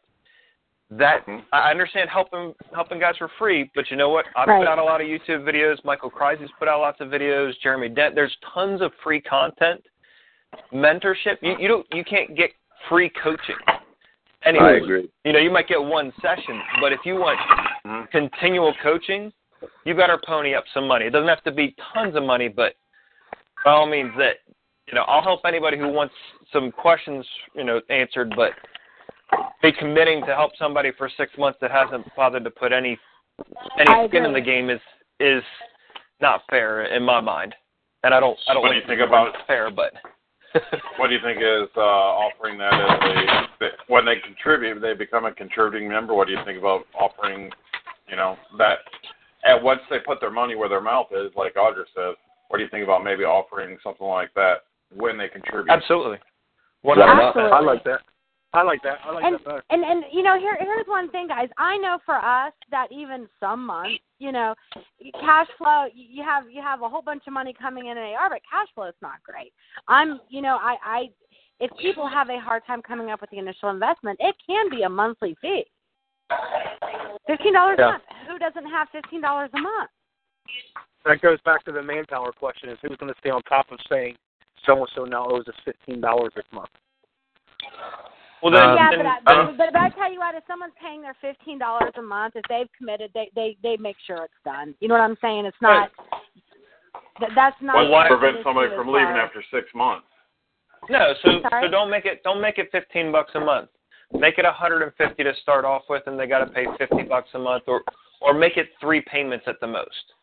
that 0.91 1.26
I 1.51 1.71
understand 1.71 2.09
helping 2.09 2.53
helping 2.73 2.99
guys 2.99 3.15
for 3.17 3.30
free, 3.39 3.69
but 3.76 3.89
you 3.91 3.97
know 3.97 4.09
what? 4.09 4.26
I've 4.36 4.47
Right. 4.47 4.59
put 4.59 4.67
out 4.67 4.80
a 4.80 4.84
lot 4.84 5.01
of 5.01 5.07
YouTube 5.07 5.43
videos. 5.43 5.84
Michael 5.84 6.11
Kreise's 6.11 6.49
put 6.59 6.67
out 6.67 6.80
lots 6.82 7.01
of 7.01 7.07
videos. 7.09 7.53
Jeremy 7.61 7.89
Dent. 7.89 8.15
There's 8.15 8.36
tons 8.53 8.82
of 8.82 8.91
free 9.03 9.21
content. 9.21 9.84
Mentorship. 10.73 11.38
You 11.41 11.55
you 11.59 11.67
don't 11.67 11.86
you 11.93 12.03
can't 12.03 12.36
get 12.36 12.51
free 12.89 13.09
coaching. 13.21 13.55
Anyway, 14.45 14.65
I 14.65 14.71
agree. 14.73 15.09
you 15.23 15.33
know, 15.33 15.39
you 15.39 15.51
might 15.51 15.67
get 15.67 15.81
one 15.81 16.13
session, 16.21 16.61
but 16.79 16.93
if 16.93 16.99
you 17.03 17.15
want 17.15 17.39
mm-hmm. 17.85 18.05
continual 18.11 18.73
coaching, 18.81 19.31
you 19.85 19.95
better 19.95 20.19
pony 20.25 20.53
up 20.53 20.65
some 20.73 20.87
money. 20.87 21.05
It 21.05 21.09
doesn't 21.09 21.27
have 21.27 21.43
to 21.45 21.51
be 21.51 21.75
tons 21.93 22.15
of 22.15 22.23
money, 22.23 22.47
but 22.47 22.73
by 23.63 23.71
all 23.71 23.89
means, 23.89 24.11
that 24.17 24.35
you 24.87 24.93
know, 24.93 25.01
I'll 25.03 25.23
help 25.23 25.41
anybody 25.45 25.77
who 25.77 25.87
wants 25.87 26.13
some 26.53 26.71
questions, 26.71 27.25
you 27.55 27.63
know, 27.63 27.81
answered. 27.89 28.33
But 28.35 28.51
be 29.61 29.71
committing 29.71 30.21
to 30.21 30.35
help 30.35 30.51
somebody 30.57 30.91
for 30.97 31.09
six 31.17 31.31
months 31.37 31.57
that 31.61 31.71
hasn't 31.71 32.05
bothered 32.15 32.43
to 32.43 32.51
put 32.51 32.71
any 32.71 32.97
any 33.79 33.89
I 33.89 34.07
skin 34.07 34.25
in 34.25 34.33
the 34.33 34.41
game 34.41 34.69
is 34.69 34.81
is 35.19 35.43
not 36.21 36.41
fair 36.49 36.85
in 36.85 37.03
my 37.03 37.19
mind. 37.19 37.55
And 38.03 38.13
I 38.13 38.19
don't 38.19 38.37
I 38.47 38.53
don't 38.53 38.61
What 38.61 38.69
do 38.69 38.75
you 38.75 38.81
think 38.81 38.99
to 38.99 39.05
use 39.05 39.07
about- 39.07 39.47
fair, 39.47 39.71
but 39.71 39.93
What 40.97 41.08
do 41.08 41.14
you 41.14 41.22
think 41.24 41.39
is 41.39 41.70
uh, 41.76 41.82
offering 41.82 42.58
that 42.58 42.74
as 42.74 43.49
a 43.62 43.68
when 43.88 44.06
they 44.06 44.16
contribute, 44.24 44.80
they 44.80 44.93
become 44.93 45.26
a 45.26 45.34
contributing 45.34 45.89
member? 45.89 46.14
What 46.14 46.28
do 46.28 46.34
you 46.34 46.39
think 46.45 46.58
about 46.58 46.86
offering, 46.97 47.51
you 48.08 48.16
know, 48.16 48.38
that 48.58 48.80
and 49.43 49.64
once 49.64 49.82
they 49.89 49.99
put 49.99 50.20
their 50.20 50.32
money 50.32 50.56
where 50.56 50.70
their 50.70 50.82
mouth 50.82 51.08
is, 51.12 51.32
like 51.36 51.53
Audra 51.56 51.86
says, 51.95 52.16
what 52.49 52.58
do 52.58 52.64
you 52.64 52.70
think 52.70 52.84
about 52.84 53.03
maybe 53.03 53.24
offering 53.24 53.78
something 53.84 54.08
like 54.08 54.34
that 54.34 54.64
when 54.95 55.18
they 55.18 55.28
contribute? 55.28 55.72
Absolutely. 55.72 56.18
One 56.82 56.97
hundred 56.99 57.34
percent. 57.34 57.53
I 57.53 57.62
like 57.62 57.84
that. 57.84 58.01
I 58.56 58.64
like 58.64 58.82
that. 58.84 58.99
I 59.03 59.12
like 59.12 59.24
and, 59.26 59.36
that 59.36 59.45
better. 59.45 59.64
and 59.70 59.84
and 59.84 60.03
you 60.12 60.24
know 60.24 60.39
here 60.39 60.56
here's 60.60 60.88
one 60.88 61.10
thing 61.12 61.28
guys 61.28 61.49
i 61.58 61.78
know 61.78 61.97
for 62.06 62.16
us 62.16 62.53
that 62.72 62.88
even 62.91 63.28
some 63.39 63.66
months 63.66 63.99
you 64.20 64.32
know 64.32 64.56
cash 65.20 65.47
flow 65.58 65.88
you 65.93 66.24
have 66.24 66.49
you 66.49 66.62
have 66.62 66.82
a 66.82 66.89
whole 66.89 67.01
bunch 67.01 67.24
of 67.28 67.34
money 67.34 67.53
coming 67.53 67.88
in 67.88 67.97
an 67.97 68.14
ar 68.18 68.30
but 68.30 68.41
cash 68.49 68.68
flow 68.74 68.88
is 68.88 68.95
not 69.01 69.22
great 69.24 69.51
i'm 69.88 70.20
you 70.30 70.41
know 70.41 70.58
i 70.62 70.76
i 70.86 71.10
if 71.60 71.70
people 71.78 72.08
have 72.08 72.30
a 72.30 72.39
hard 72.39 72.64
time 72.66 72.82
coming 72.82 73.12
up 73.12 73.20
with 73.22 73.30
the 73.30 73.38
initial 73.38 73.70
investment 73.70 74.18
it 74.22 74.36
can 74.47 74.70
be 74.70 74.84
a 74.84 74.89
monthly 74.89 75.36
fee 75.41 75.66
fifteen 77.28 77.53
dollars 77.53 77.76
Yeah. 77.80 77.88
a 77.88 77.91
month 77.91 78.03
who 78.28 78.39
doesn't 78.39 78.70
have 78.70 78.88
fifteen 78.91 79.22
dollars 79.22 79.49
a 79.53 79.60
month 79.60 79.89
That 81.06 81.22
goes 81.22 81.39
back 81.45 81.64
to 81.66 81.72
the 81.72 81.84
manpower 81.84 82.32
question: 82.32 82.70
is 82.70 82.78
who's 82.82 82.97
going 82.97 83.14
to 83.14 83.20
stay 83.20 83.30
on 83.30 83.41
top 83.43 83.72
of 83.72 83.80
saying 83.89 84.16
so 84.66 84.78
and 84.78 84.88
so 84.95 85.03
now 85.06 85.28
owes 85.30 85.47
us 85.47 85.56
fifteen 85.64 86.01
dollars 86.01 86.32
this 86.36 86.45
month? 86.51 86.70
Well, 88.45 88.53
then- 88.53 88.61
um, 88.61 88.75
yeah, 88.77 88.89
then- 88.91 88.99
but, 88.99 89.07
I, 89.07 89.45
then- 89.45 89.57
but, 89.57 89.73
but 89.73 89.81
I 89.81 89.89
tell 89.89 90.11
you 90.13 90.19
what, 90.19 90.35
if 90.35 90.43
someone's 90.45 90.73
paying 90.79 91.01
their 91.01 91.15
fifteen 91.19 91.57
dollars 91.57 91.91
a 91.97 92.01
month, 92.03 92.35
if 92.35 92.43
they've 92.47 92.69
committed, 92.77 93.09
they 93.15 93.31
they 93.33 93.57
they 93.63 93.75
make 93.77 93.95
sure 94.05 94.17
it's 94.17 94.33
done. 94.45 94.75
You 94.79 94.87
know 94.87 94.93
what 94.93 95.01
I'm 95.01 95.17
saying? 95.19 95.47
It's 95.47 95.57
not. 95.63 95.89
That, 97.19 97.31
that's 97.33 97.55
not. 97.59 97.89
What 97.89 98.11
an 98.11 98.19
prevent 98.19 98.43
somebody 98.43 98.69
from 98.75 98.89
leaving 98.89 99.15
as- 99.17 99.29
after 99.29 99.43
six 99.49 99.65
months? 99.73 100.05
No, 100.91 101.15
so 101.23 101.41
Sorry? 101.49 101.65
so 101.65 101.71
don't 101.71 101.89
make 101.89 102.05
it 102.05 102.21
don't 102.23 102.39
make 102.39 102.59
it 102.59 102.69
fifteen 102.71 103.11
bucks 103.11 103.31
a 103.33 103.39
month. 103.39 103.69
Make 104.13 104.37
it 104.37 104.45
a 104.45 104.51
hundred 104.51 104.83
and 104.83 104.93
fifty 104.95 105.23
to 105.23 105.33
start 105.41 105.65
off 105.65 105.81
with, 105.89 106.03
and 106.05 106.19
they 106.19 106.27
got 106.27 106.45
to 106.45 106.45
pay 106.45 106.67
fifty 106.77 107.01
bucks 107.01 107.29
a 107.33 107.39
month, 107.39 107.63
or 107.65 107.81
or 108.21 108.35
make 108.35 108.57
it 108.57 108.67
three 108.79 109.01
payments 109.01 109.45
at 109.47 109.59
the 109.59 109.65
most. 109.65 110.13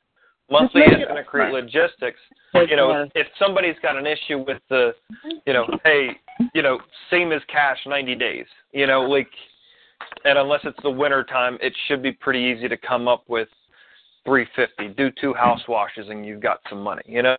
Monthly 0.53 0.83
is 0.83 0.91
going 0.91 1.09
to 1.09 1.17
it- 1.17 1.27
create 1.27 1.53
logistics. 1.53 2.21
You 2.55 2.77
know, 2.77 3.09
if 3.15 3.27
somebody's 3.39 3.77
got 3.83 3.97
an 3.97 4.07
issue 4.07 4.45
with 4.47 4.61
the, 4.69 4.95
you 5.47 5.53
know, 5.53 5.67
hey, 5.85 6.11
you 6.55 6.63
know, 6.63 6.79
same 7.11 7.33
as 7.33 7.41
cash, 7.51 7.79
90 7.87 8.15
days. 8.15 8.47
You 8.73 8.87
know, 8.87 9.03
like, 9.03 9.29
and 10.25 10.39
unless 10.39 10.61
it's 10.65 10.79
the 10.83 10.91
winter 10.91 11.25
time, 11.25 11.57
it 11.63 11.73
should 11.89 12.03
be 12.03 12.13
pretty 12.13 12.41
easy 12.41 12.69
to 12.69 12.77
come 12.77 13.09
up 13.09 13.25
with 13.29 13.49
350. 14.27 14.95
Do 14.95 15.11
two 15.21 15.33
house 15.35 15.63
washes 15.67 16.09
and 16.11 16.27
you've 16.27 16.43
got 16.43 16.61
some 16.69 16.83
money. 16.83 17.03
You 17.07 17.23
know, 17.23 17.37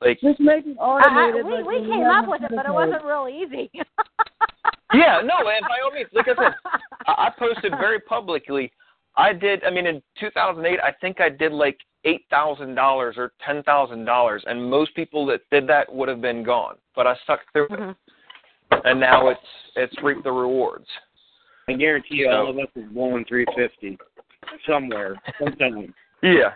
like 0.00 0.20
Just 0.20 0.40
make 0.40 0.64
it 0.66 0.76
I, 0.80 1.30
I, 1.34 1.42
we 1.42 1.52
like 1.54 1.66
we 1.66 1.80
came 1.80 2.04
up 2.04 2.28
with 2.28 2.42
it, 2.42 2.52
but 2.54 2.66
it 2.66 2.72
wasn't 2.72 3.04
real 3.04 3.28
easy. 3.28 3.70
Yeah, 4.94 5.20
no, 5.22 5.36
and 5.48 5.62
by 5.68 5.80
all 5.84 5.92
means, 5.92 6.08
like 6.14 6.28
I 6.28 6.34
said, 6.34 6.54
I 7.06 7.26
I 7.26 7.30
posted 7.38 7.72
very 7.72 8.00
publicly. 8.00 8.72
I 9.18 9.32
did. 9.32 9.64
I 9.64 9.70
mean, 9.70 9.86
in 9.86 10.00
2008, 10.20 10.78
I 10.80 10.92
think 11.00 11.20
I 11.20 11.28
did 11.28 11.52
like 11.52 11.78
eight 12.04 12.24
thousand 12.30 12.76
dollars 12.76 13.16
or 13.18 13.32
ten 13.44 13.62
thousand 13.64 14.04
dollars, 14.04 14.44
and 14.46 14.70
most 14.70 14.94
people 14.94 15.26
that 15.26 15.40
did 15.50 15.66
that 15.66 15.92
would 15.92 16.08
have 16.08 16.22
been 16.22 16.42
gone. 16.44 16.76
But 16.94 17.06
I 17.06 17.16
stuck 17.24 17.40
through 17.52 17.66
it, 17.66 17.72
mm-hmm. 17.72 18.76
and 18.84 19.00
now 19.00 19.28
it's 19.28 19.40
it's 19.76 20.02
reaped 20.02 20.24
the 20.24 20.32
rewards. 20.32 20.86
I 21.68 21.72
guarantee 21.74 22.16
you, 22.16 22.30
all 22.30 22.48
of 22.48 22.56
us 22.56 22.68
is 22.76 22.84
blowing 22.92 23.24
350 23.28 23.98
somewhere, 24.66 25.20
sometime. 25.38 25.92
Yeah. 26.22 26.52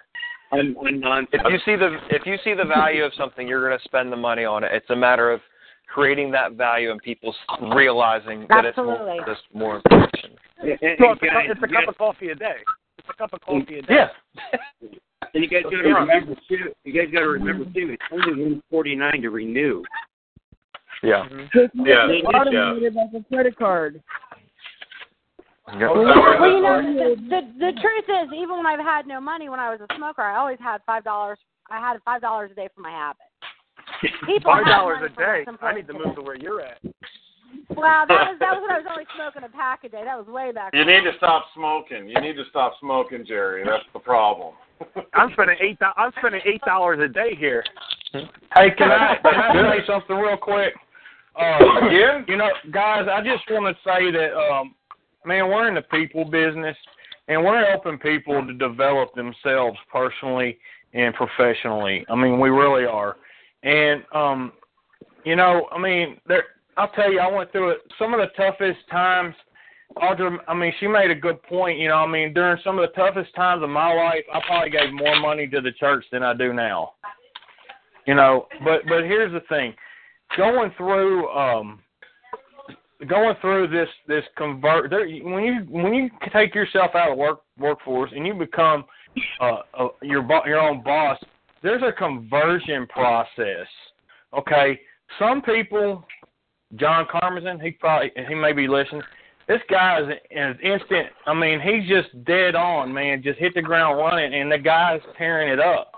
On, 0.52 0.74
on 0.76 1.00
nonsense. 1.00 1.42
If 1.44 1.52
you 1.52 1.58
see 1.64 1.76
the 1.76 1.96
if 2.10 2.26
you 2.26 2.36
see 2.44 2.54
the 2.54 2.64
value 2.64 3.04
of 3.04 3.12
something, 3.16 3.46
you're 3.46 3.66
going 3.66 3.78
to 3.78 3.84
spend 3.84 4.12
the 4.12 4.16
money 4.16 4.44
on 4.44 4.64
it. 4.64 4.70
It's 4.72 4.88
a 4.90 4.96
matter 4.96 5.30
of 5.30 5.40
creating 5.88 6.30
that 6.32 6.52
value 6.52 6.90
and 6.90 7.00
people 7.00 7.34
s- 7.50 7.58
realizing 7.74 8.46
that 8.48 8.64
it's 8.64 8.76
more 8.76 9.18
just 9.26 9.42
more 9.52 9.76
information. 9.76 10.36
And- 10.62 10.78
and 10.82 10.96
Well, 11.00 11.12
it's, 11.12 11.22
a, 11.22 11.26
guys, 11.26 11.46
cu- 11.46 11.52
it's 11.52 11.58
a 11.62 11.66
cup 11.66 11.70
guys- 11.72 11.88
of 11.88 11.98
coffee 11.98 12.28
a 12.30 12.34
day. 12.34 12.56
It's 12.98 13.08
a 13.08 13.14
cup 13.14 13.32
of 13.32 13.40
coffee 13.40 13.78
a 13.78 13.82
day. 13.82 13.94
Yeah. 13.94 14.08
And 15.34 15.42
you 15.42 15.48
guys 15.48 15.62
got 15.62 15.70
to 15.70 15.76
remember 15.78 16.34
too. 16.46 16.72
You 16.84 16.92
guys 16.92 17.10
got 17.12 17.20
to 17.20 17.28
remember 17.28 17.64
too. 17.66 17.94
It's 17.94 18.02
only 18.12 18.42
one 18.42 18.62
forty 18.68 18.94
nine 18.94 19.22
to 19.22 19.30
renew. 19.30 19.82
Yeah. 21.02 21.24
Mm-hmm. 21.24 21.44
Just 21.58 21.74
make 21.74 21.86
Yeah. 21.86 22.06
it 22.10 22.24
automated 22.26 22.94
like 22.94 23.08
a 23.14 23.24
credit 23.32 23.56
card. 23.56 24.02
well, 25.68 25.78
you 25.80 26.60
know, 26.60 26.82
the, 26.82 27.16
the 27.30 27.40
the 27.58 27.72
truth 27.80 28.04
is, 28.08 28.32
even 28.36 28.56
when 28.58 28.66
I've 28.66 28.80
had 28.80 29.06
no 29.06 29.20
money 29.20 29.48
when 29.48 29.60
I 29.60 29.70
was 29.70 29.80
a 29.80 29.94
smoker, 29.96 30.22
I 30.22 30.36
always 30.36 30.58
had 30.60 30.80
five 30.84 31.04
dollars. 31.04 31.38
I 31.70 31.78
had 31.78 31.96
five 32.04 32.20
dollars 32.20 32.50
a 32.52 32.54
day 32.54 32.68
for 32.74 32.82
my 32.82 32.90
habit. 32.90 33.22
People 34.26 34.52
Five 34.52 34.66
dollars 34.66 34.98
a 35.10 35.16
day. 35.16 35.44
I 35.62 35.74
need 35.74 35.86
to 35.86 35.94
move 35.94 36.14
to 36.16 36.22
where 36.22 36.36
you're 36.36 36.60
at. 36.60 36.78
Well, 37.70 38.06
that 38.06 38.28
was 38.30 38.36
that 38.40 38.52
was 38.52 38.62
when 38.62 38.70
I 38.70 38.78
was 38.78 38.86
only 38.90 39.04
smoking 39.16 39.44
a 39.44 39.48
pack 39.48 39.84
a 39.84 39.88
day. 39.88 40.02
That 40.04 40.18
was 40.18 40.26
way 40.26 40.52
back. 40.52 40.72
You 40.74 40.84
need 40.84 41.02
to 41.04 41.12
stop 41.16 41.46
smoking. 41.54 42.08
You 42.08 42.20
need 42.20 42.36
to 42.36 42.44
stop 42.50 42.74
smoking, 42.80 43.24
Jerry. 43.26 43.64
That's 43.64 43.84
the 43.92 43.98
problem. 43.98 44.54
I'm 45.14 45.30
spending 45.32 45.56
eight. 45.60 45.78
do- 45.78 45.96
I'm 45.96 46.12
spending 46.18 46.40
eight 46.44 46.60
dollars 46.62 47.00
a 47.00 47.08
day 47.08 47.34
here. 47.36 47.64
Hey, 48.12 48.70
can 48.76 48.90
I 48.90 49.16
can 49.22 49.34
I 49.64 49.78
say 49.78 49.86
something 49.86 50.16
real 50.16 50.36
quick? 50.36 50.74
Uh, 51.34 51.86
Again? 51.86 52.26
You 52.28 52.36
know, 52.36 52.50
guys, 52.70 53.06
I 53.10 53.22
just 53.22 53.42
want 53.50 53.74
to 53.74 53.82
say 53.88 54.10
that, 54.10 54.36
um, 54.36 54.74
man, 55.24 55.48
we're 55.48 55.66
in 55.66 55.74
the 55.74 55.80
people 55.80 56.26
business, 56.26 56.76
and 57.28 57.42
we're 57.42 57.64
helping 57.70 57.96
people 57.98 58.46
to 58.46 58.52
develop 58.52 59.14
themselves 59.14 59.78
personally 59.90 60.58
and 60.92 61.14
professionally. 61.14 62.04
I 62.10 62.16
mean, 62.16 62.38
we 62.38 62.50
really 62.50 62.84
are. 62.84 63.16
And 63.62 64.04
um, 64.14 64.52
you 65.24 65.36
know, 65.36 65.68
I 65.72 65.78
mean, 65.78 66.18
there. 66.26 66.44
I'll 66.76 66.90
tell 66.90 67.12
you, 67.12 67.20
I 67.20 67.30
went 67.30 67.52
through 67.52 67.70
it. 67.70 67.78
Some 67.98 68.14
of 68.14 68.20
the 68.20 68.28
toughest 68.36 68.80
times. 68.90 69.34
Audra, 69.98 70.38
I 70.48 70.54
mean, 70.54 70.72
she 70.80 70.86
made 70.86 71.10
a 71.10 71.14
good 71.14 71.42
point. 71.42 71.78
You 71.78 71.88
know, 71.88 71.96
I 71.96 72.06
mean, 72.06 72.32
during 72.32 72.58
some 72.64 72.78
of 72.78 72.88
the 72.88 72.94
toughest 72.96 73.34
times 73.34 73.62
of 73.62 73.68
my 73.68 73.92
life, 73.92 74.24
I 74.32 74.40
probably 74.46 74.70
gave 74.70 74.90
more 74.92 75.20
money 75.20 75.46
to 75.48 75.60
the 75.60 75.72
church 75.72 76.04
than 76.10 76.22
I 76.22 76.32
do 76.32 76.54
now. 76.54 76.94
You 78.06 78.14
know, 78.14 78.46
but 78.64 78.80
but 78.88 79.04
here's 79.04 79.32
the 79.32 79.42
thing, 79.48 79.74
going 80.36 80.72
through 80.78 81.28
um, 81.28 81.80
going 83.06 83.34
through 83.40 83.68
this 83.68 83.88
this 84.08 84.24
convert 84.36 84.90
there, 84.90 85.06
when 85.22 85.44
you 85.44 85.66
when 85.68 85.92
you 85.92 86.10
take 86.32 86.54
yourself 86.54 86.92
out 86.94 87.12
of 87.12 87.18
work 87.18 87.42
workforce 87.58 88.10
and 88.14 88.26
you 88.26 88.34
become 88.34 88.84
uh, 89.40 89.58
uh 89.78 89.88
your 90.00 90.26
your 90.46 90.58
own 90.58 90.82
boss, 90.82 91.18
there's 91.62 91.82
a 91.82 91.92
conversion 91.92 92.86
process. 92.86 93.66
Okay, 94.36 94.80
some 95.18 95.42
people, 95.42 96.04
John 96.76 97.06
Carmazin, 97.06 97.62
he 97.62 97.72
probably 97.72 98.12
he 98.28 98.34
may 98.34 98.52
be 98.52 98.66
listening. 98.66 99.02
This 99.48 99.60
guy 99.68 100.00
is 100.00 100.08
is 100.30 100.56
instant. 100.62 101.08
I 101.26 101.34
mean, 101.34 101.60
he's 101.60 101.88
just 101.88 102.24
dead 102.24 102.54
on, 102.54 102.92
man. 102.92 103.22
Just 103.22 103.38
hit 103.38 103.54
the 103.54 103.62
ground 103.62 103.98
running, 103.98 104.34
and 104.34 104.50
the 104.50 104.58
guy's 104.58 105.00
tearing 105.18 105.48
it 105.48 105.60
up. 105.60 105.92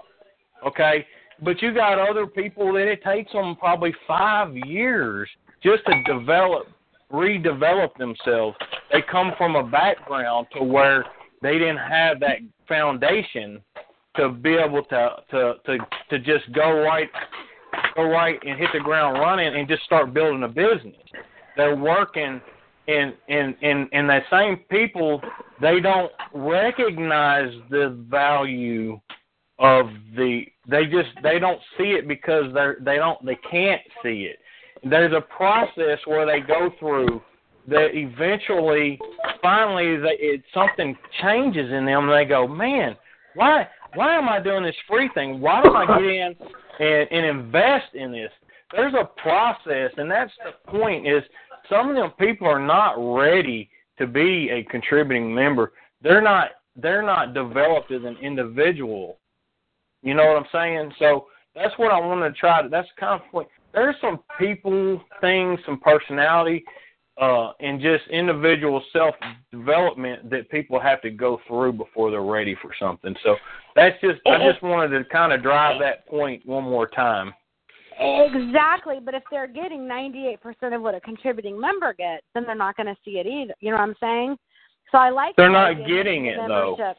Okay, 0.67 1.07
but 1.43 1.61
you 1.61 1.75
got 1.75 1.99
other 1.99 2.27
people 2.27 2.73
that 2.73 2.89
it 2.89 3.03
takes 3.03 3.33
them 3.33 3.57
probably 3.57 3.95
five 4.07 4.57
years 4.57 5.29
just 5.63 5.85
to 5.87 6.03
develop, 6.05 6.67
redevelop 7.13 7.97
themselves. 7.97 8.57
They 8.93 9.03
come 9.03 9.33
from 9.37 9.57
a 9.57 9.63
background 9.63 10.47
to 10.57 10.65
where 10.65 11.05
they 11.43 11.59
didn't 11.59 11.79
have 11.79 12.21
that 12.21 12.39
foundation 12.67 13.61
to 14.17 14.31
be 14.31 14.55
able 14.55 14.85
to 14.85 15.17
to 15.31 15.55
to 15.67 15.79
to 16.11 16.19
just 16.19 16.51
go 16.53 16.83
right 16.83 17.11
go 17.95 18.05
right 18.05 18.39
and 18.45 18.59
hit 18.59 18.71
the 18.73 18.81
ground 18.81 19.19
running 19.19 19.55
and 19.55 19.69
just 19.69 19.83
start 19.85 20.15
building 20.15 20.43
a 20.43 20.49
business. 20.49 20.97
They're 21.57 21.77
working 21.77 22.41
and 22.87 23.15
and 23.29 23.55
and 23.63 23.89
and 23.93 24.09
that 24.11 24.25
same 24.31 24.59
people 24.69 25.21
they 25.61 25.81
don't 25.81 26.13
recognize 26.35 27.53
the 27.71 27.97
value 28.11 29.01
of 29.59 29.87
the 30.17 30.43
they 30.69 30.85
just 30.85 31.09
they 31.23 31.39
don't 31.39 31.61
see 31.79 31.93
it 31.93 32.07
because 32.09 32.53
they're 32.53 32.77
they 32.81 32.97
don't 32.97 33.25
they 33.25 33.39
can't 33.51 33.83
see 34.03 34.29
it. 34.31 34.39
There's 34.89 35.13
a 35.13 35.21
process 35.21 35.99
where 36.05 36.27
they 36.27 36.41
go 36.41 36.71
through 36.79 37.23
that 37.69 37.91
eventually 37.95 38.99
finally 39.41 39.97
they, 39.97 40.17
it 40.19 40.43
something 40.53 40.97
changes 41.23 41.73
in 41.73 41.87
them 41.87 42.09
and 42.09 42.13
they 42.13 42.27
go, 42.27 42.47
Man, 42.47 42.97
why 43.35 43.67
why 43.95 44.17
am 44.17 44.29
I 44.29 44.41
doing 44.41 44.65
this 44.65 44.77
free 44.89 45.09
thing? 45.15 45.41
Why 45.41 45.63
don't 45.63 45.77
I 45.77 45.87
get 45.99 46.11
in 46.11 46.35
and, 46.81 47.09
and 47.11 47.27
invest 47.27 47.95
in 47.95 48.13
this? 48.13 48.31
There's 48.73 48.95
a 48.95 49.05
process 49.21 49.91
and 49.97 50.11
that's 50.11 50.33
the 50.45 50.71
point 50.71 51.07
is 51.07 51.23
some 51.69 51.89
of 51.89 51.97
them 51.97 52.13
people 52.19 52.47
are 52.47 52.65
not 52.65 52.95
ready 52.99 53.71
to 53.99 54.07
be 54.07 54.51
a 54.51 54.65
contributing 54.65 55.35
member. 55.35 55.73
They're 56.03 56.23
not 56.23 56.51
they're 56.77 57.03
not 57.03 57.35
developed 57.35 57.93
as 57.93 58.03
an 58.03 58.17
individual. 58.21 59.19
You 60.03 60.15
know 60.15 60.27
what 60.27 60.37
I'm 60.37 60.49
saying? 60.53 60.93
So 60.99 61.27
that's 61.55 61.77
what 61.79 61.93
I 61.93 62.01
want 62.01 62.21
to 62.23 62.39
try 62.39 62.63
to 62.63 62.69
that's 62.69 62.89
kind 62.99 63.21
of 63.21 63.31
point 63.31 63.49
there's 63.75 63.97
some 64.01 64.21
people, 64.39 65.03
things, 65.21 65.59
some 65.67 65.81
personality, 65.81 66.65
uh, 67.21 67.53
and 67.61 67.81
just 67.81 68.07
individual 68.11 68.83
self 68.93 69.15
development 69.53 70.29
that 70.31 70.51
people 70.51 70.81
have 70.81 71.01
to 71.03 71.11
go 71.11 71.41
through 71.47 71.73
before 71.73 72.11
they're 72.11 72.23
ready 72.23 72.57
for 72.61 72.71
something. 72.79 73.15
So 73.23 73.37
that's 73.77 74.01
just 74.01 74.21
I 74.27 74.39
just 74.51 74.63
wanted 74.63 74.99
to 74.99 75.05
kind 75.11 75.33
of 75.33 75.43
drive 75.43 75.81
that 75.81 76.07
point 76.09 76.45
one 76.47 76.65
more 76.65 76.89
time. 76.89 77.33
Exactly, 78.01 78.99
but 79.05 79.15
if 79.15 79.23
they're 79.31 79.47
getting 79.47 79.83
98% 79.83 80.39
of 80.75 80.83
what 80.83 80.97
a 80.97 81.01
contributing 81.01 81.61
member 81.61 81.93
gets, 81.95 82.25
then 82.35 82.45
they're 82.45 82.57
not 82.57 82.77
going 82.77 82.89
to 82.89 82.97
see 83.05 83.19
it 83.19 83.27
either. 83.27 83.55
You 83.61 83.71
know 83.71 83.77
what 83.77 83.85
I'm 83.85 83.95
saying? 84.01 84.37
So 84.91 84.99
I 84.99 85.11
like 85.11 85.37
They're 85.37 85.49
not 85.49 85.87
getting 85.87 86.27
it, 86.27 86.37
though. 86.37 86.77
membership. 86.77 86.97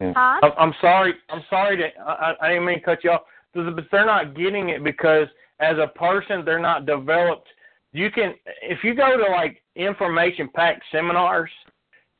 Huh? 0.00 0.40
I'm, 0.42 0.52
I'm 0.58 0.74
sorry. 0.80 1.14
I'm 1.30 1.42
sorry 1.48 1.76
to. 1.78 1.88
I, 2.00 2.34
I 2.40 2.48
didn't 2.50 2.66
mean 2.66 2.78
to 2.80 2.84
cut 2.84 3.04
you 3.04 3.10
off, 3.10 3.22
but 3.54 3.84
they're 3.90 4.04
not 4.04 4.36
getting 4.36 4.68
it 4.68 4.84
because 4.84 5.26
as 5.60 5.76
a 5.78 5.86
person, 5.86 6.44
they're 6.44 6.60
not 6.60 6.86
developed. 6.86 7.48
You 7.96 8.10
can, 8.10 8.34
if 8.60 8.84
you 8.84 8.94
go 8.94 9.16
to 9.16 9.32
like 9.32 9.62
information 9.74 10.50
packed 10.54 10.82
seminars, 10.92 11.50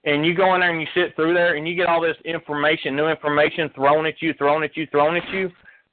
and 0.04 0.24
you 0.24 0.34
go 0.34 0.54
in 0.54 0.60
there 0.60 0.70
and 0.70 0.80
you 0.80 0.86
sit 0.94 1.14
through 1.16 1.34
there 1.34 1.56
and 1.56 1.68
you 1.68 1.74
get 1.74 1.86
all 1.86 2.00
this 2.00 2.16
information, 2.24 2.96
new 2.96 3.08
information 3.08 3.68
thrown 3.74 4.06
at 4.06 4.22
you, 4.22 4.32
thrown 4.34 4.62
at 4.62 4.74
you, 4.74 4.86
thrown 4.86 5.16
at 5.16 5.28
you. 5.30 5.50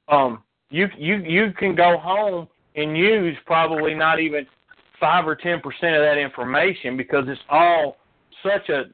Um, 0.07 0.41
you 0.69 0.87
you 0.97 1.17
you 1.17 1.51
can 1.51 1.75
go 1.75 1.97
home 1.97 2.47
and 2.77 2.97
use 2.97 3.35
probably 3.45 3.93
not 3.93 4.21
even 4.21 4.45
five 5.01 5.27
or 5.27 5.35
ten 5.35 5.59
percent 5.59 5.95
of 5.95 6.01
that 6.01 6.17
information 6.17 6.95
because 6.95 7.25
it's 7.27 7.41
all 7.49 7.97
such 8.41 8.69
a 8.69 8.85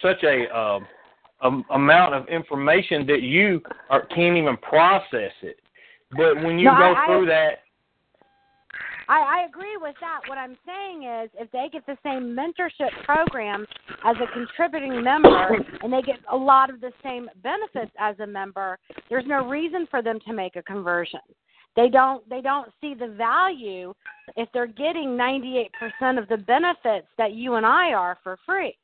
such 0.00 0.22
a 0.22 0.56
um, 0.56 0.86
um, 1.42 1.64
amount 1.70 2.14
of 2.14 2.28
information 2.28 3.04
that 3.06 3.22
you 3.22 3.60
are, 3.88 4.06
can't 4.06 4.36
even 4.36 4.56
process 4.58 5.32
it. 5.42 5.58
But 6.12 6.36
when 6.36 6.58
you 6.58 6.66
No, 6.66 6.76
go 6.76 6.92
I- 6.94 7.02
I- 7.02 7.06
through 7.06 7.26
that, 7.26 7.62
I, 9.10 9.40
I 9.40 9.46
agree 9.48 9.76
with 9.80 9.96
that. 10.00 10.20
What 10.28 10.38
I'm 10.38 10.56
saying 10.64 11.02
is, 11.02 11.30
if 11.34 11.50
they 11.50 11.68
get 11.72 11.84
the 11.84 11.98
same 12.04 12.36
mentorship 12.36 12.90
program 13.04 13.66
as 14.04 14.14
a 14.22 14.32
contributing 14.32 15.02
member, 15.02 15.56
and 15.82 15.92
they 15.92 16.00
get 16.00 16.20
a 16.30 16.36
lot 16.36 16.70
of 16.70 16.80
the 16.80 16.92
same 17.02 17.28
benefits 17.42 17.90
as 17.98 18.18
a 18.20 18.26
member, 18.26 18.78
there's 19.08 19.26
no 19.26 19.48
reason 19.48 19.88
for 19.90 20.00
them 20.00 20.20
to 20.26 20.32
make 20.32 20.54
a 20.54 20.62
conversion. 20.62 21.20
They 21.74 21.88
don't. 21.88 22.28
They 22.28 22.40
don't 22.40 22.70
see 22.80 22.94
the 22.94 23.08
value 23.08 23.94
if 24.36 24.48
they're 24.52 24.66
getting 24.66 25.10
98% 25.10 25.66
of 26.16 26.28
the 26.28 26.36
benefits 26.36 27.06
that 27.18 27.32
you 27.32 27.54
and 27.54 27.66
I 27.66 27.92
are 27.92 28.16
for 28.22 28.38
free. 28.46 28.76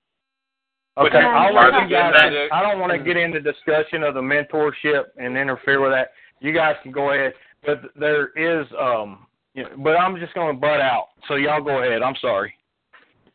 Okay, 0.98 1.18
I'll 1.18 1.54
let 1.54 1.82
you 1.82 1.88
guys. 1.94 2.14
I 2.52 2.62
don't 2.62 2.80
want 2.80 2.90
to 2.90 2.98
get 2.98 3.16
into 3.16 3.38
the 3.38 3.52
discussion 3.52 4.02
of 4.02 4.14
the 4.14 4.20
mentorship 4.20 5.04
and 5.18 5.36
interfere 5.36 5.80
with 5.80 5.92
that. 5.92 6.10
You 6.40 6.52
guys 6.52 6.74
can 6.82 6.90
go 6.90 7.12
ahead, 7.12 7.34
but 7.64 7.82
there 7.94 8.28
is 8.36 8.66
um. 8.80 9.26
You 9.56 9.62
know, 9.64 9.70
but 9.78 9.96
I'm 9.96 10.16
just 10.20 10.34
going 10.34 10.54
to 10.54 10.60
butt 10.60 10.80
out. 10.80 11.08
So 11.26 11.36
y'all 11.36 11.62
go 11.62 11.82
ahead. 11.82 12.02
I'm 12.02 12.14
sorry. 12.20 12.54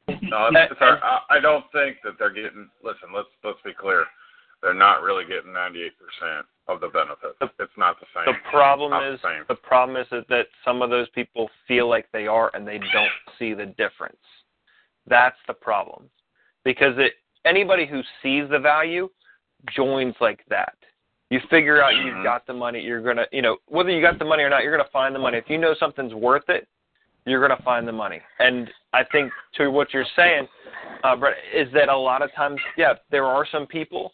No, 0.07 0.49
it's, 0.51 0.71
it's, 0.71 0.81
I, 0.81 1.19
I 1.29 1.39
don't 1.39 1.65
think 1.73 1.97
that 2.03 2.13
they're 2.19 2.33
getting. 2.33 2.69
Listen, 2.83 3.09
let's 3.13 3.29
let's 3.43 3.57
be 3.65 3.71
clear. 3.73 4.05
They're 4.61 4.73
not 4.75 5.01
really 5.01 5.25
getting 5.25 5.51
98% 5.51 5.89
of 6.67 6.81
the 6.81 6.89
benefits. 6.89 7.35
It's 7.59 7.71
not 7.77 7.99
the 7.99 8.05
same. 8.13 8.31
The 8.31 8.51
problem 8.51 8.91
Not 8.91 9.01
the 9.01 9.13
is 9.15 9.19
same. 9.23 9.43
the 9.47 9.55
problem 9.55 9.99
is 9.99 10.05
that, 10.11 10.27
that 10.29 10.45
some 10.63 10.83
of 10.83 10.91
those 10.91 11.09
people 11.09 11.49
feel 11.67 11.89
like 11.89 12.05
they 12.13 12.27
are 12.27 12.51
and 12.53 12.67
they 12.67 12.77
don't 12.77 13.09
see 13.39 13.55
the 13.55 13.65
difference. 13.65 14.21
That's 15.07 15.37
the 15.47 15.53
problem. 15.53 16.09
Because 16.63 16.93
it 16.97 17.13
anybody 17.43 17.87
who 17.87 18.01
sees 18.21 18.47
the 18.51 18.59
value 18.59 19.09
joins 19.75 20.13
like 20.21 20.41
that. 20.49 20.75
You 21.31 21.39
figure 21.49 21.81
out 21.81 21.95
you've 21.95 22.23
got 22.23 22.45
the 22.45 22.53
money, 22.53 22.81
you're 22.81 23.01
gonna 23.01 23.25
you 23.31 23.41
know, 23.41 23.57
whether 23.67 23.89
you 23.89 24.01
got 24.01 24.19
the 24.19 24.25
money 24.25 24.43
or 24.43 24.49
not, 24.49 24.63
you're 24.63 24.75
gonna 24.75 24.89
find 24.91 25.15
the 25.15 25.19
money. 25.19 25.37
If 25.37 25.45
you 25.49 25.57
know 25.57 25.73
something's 25.79 26.13
worth 26.13 26.49
it, 26.49 26.67
you're 27.25 27.41
gonna 27.41 27.61
find 27.63 27.87
the 27.87 27.91
money. 27.91 28.19
And 28.39 28.69
I 28.93 29.03
think 29.11 29.31
to 29.55 29.71
what 29.71 29.93
you're 29.93 30.05
saying, 30.15 30.47
uh, 31.03 31.15
Brett, 31.15 31.37
is 31.55 31.67
that 31.73 31.89
a 31.89 31.97
lot 31.97 32.21
of 32.21 32.33
times, 32.35 32.59
yeah, 32.77 32.93
there 33.09 33.25
are 33.25 33.47
some 33.51 33.65
people 33.65 34.11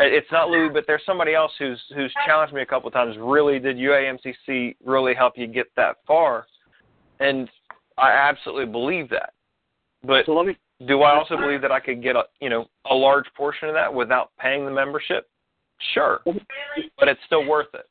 it's 0.00 0.30
not 0.30 0.48
Louis, 0.48 0.68
but 0.72 0.84
there's 0.86 1.02
somebody 1.04 1.34
else 1.34 1.52
who's 1.58 1.80
who's 1.94 2.12
challenged 2.24 2.54
me 2.54 2.62
a 2.62 2.66
couple 2.66 2.86
of 2.86 2.94
times. 2.94 3.16
Really, 3.18 3.58
did 3.58 3.76
UAMCC 3.76 4.76
really 4.84 5.14
help 5.14 5.36
you 5.36 5.46
get 5.46 5.66
that 5.76 5.96
far? 6.06 6.46
And 7.18 7.50
I 7.96 8.12
absolutely 8.12 8.66
believe 8.66 9.08
that. 9.10 9.32
But 10.04 10.26
so 10.26 10.34
let 10.34 10.46
me, 10.46 10.56
do 10.86 11.02
I 11.02 11.16
also 11.16 11.36
believe 11.36 11.60
that 11.62 11.72
I 11.72 11.80
could 11.80 12.00
get 12.02 12.14
a 12.14 12.24
you 12.40 12.48
know 12.48 12.66
a 12.88 12.94
large 12.94 13.26
portion 13.36 13.68
of 13.68 13.74
that 13.74 13.92
without 13.92 14.30
paying 14.38 14.64
the 14.64 14.70
membership? 14.70 15.28
Sure, 15.94 16.20
but 16.98 17.08
it's 17.08 17.20
still 17.26 17.46
worth 17.46 17.72
it. 17.74 17.86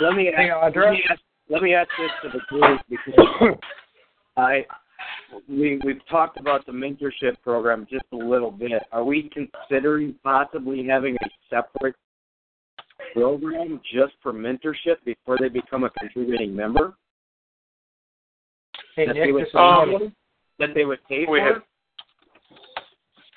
Let 0.00 0.14
me 0.14 0.30
Hey, 0.36 0.50
ask, 0.50 0.74
Audra? 0.74 0.84
let 0.86 0.92
me 0.92 1.02
ask, 1.10 1.20
let 1.48 1.62
me 1.62 1.74
ask 1.74 1.88
this 1.98 2.10
to 2.22 2.38
the 2.38 2.44
group 2.48 2.80
because 2.90 3.54
I 4.36 4.66
we 5.48 5.80
we've 5.84 6.04
talked 6.10 6.38
about 6.38 6.66
the 6.66 6.72
mentorship 6.72 7.40
program 7.42 7.86
just 7.90 8.04
a 8.12 8.16
little 8.16 8.50
bit. 8.50 8.82
Are 8.92 9.04
we 9.04 9.30
considering 9.32 10.14
possibly 10.24 10.84
having 10.86 11.14
a 11.16 11.28
separate 11.48 11.94
program 13.14 13.80
just 13.92 14.14
for 14.22 14.32
mentorship 14.32 14.96
before 15.04 15.38
they 15.38 15.48
become 15.48 15.84
a 15.84 15.90
contributing 15.90 16.54
member? 16.54 16.94
Hey, 18.96 19.06
that, 19.06 19.14
Nick, 19.14 19.24
they 19.26 19.32
would 19.32 19.42
this 19.44 19.48
is 19.48 19.54
pay 19.54 20.12
that 20.58 20.74
they 20.74 20.84
would 20.84 20.98
pay 21.08 21.20
We 21.28 21.38
for? 21.38 21.44
had- 21.44 21.62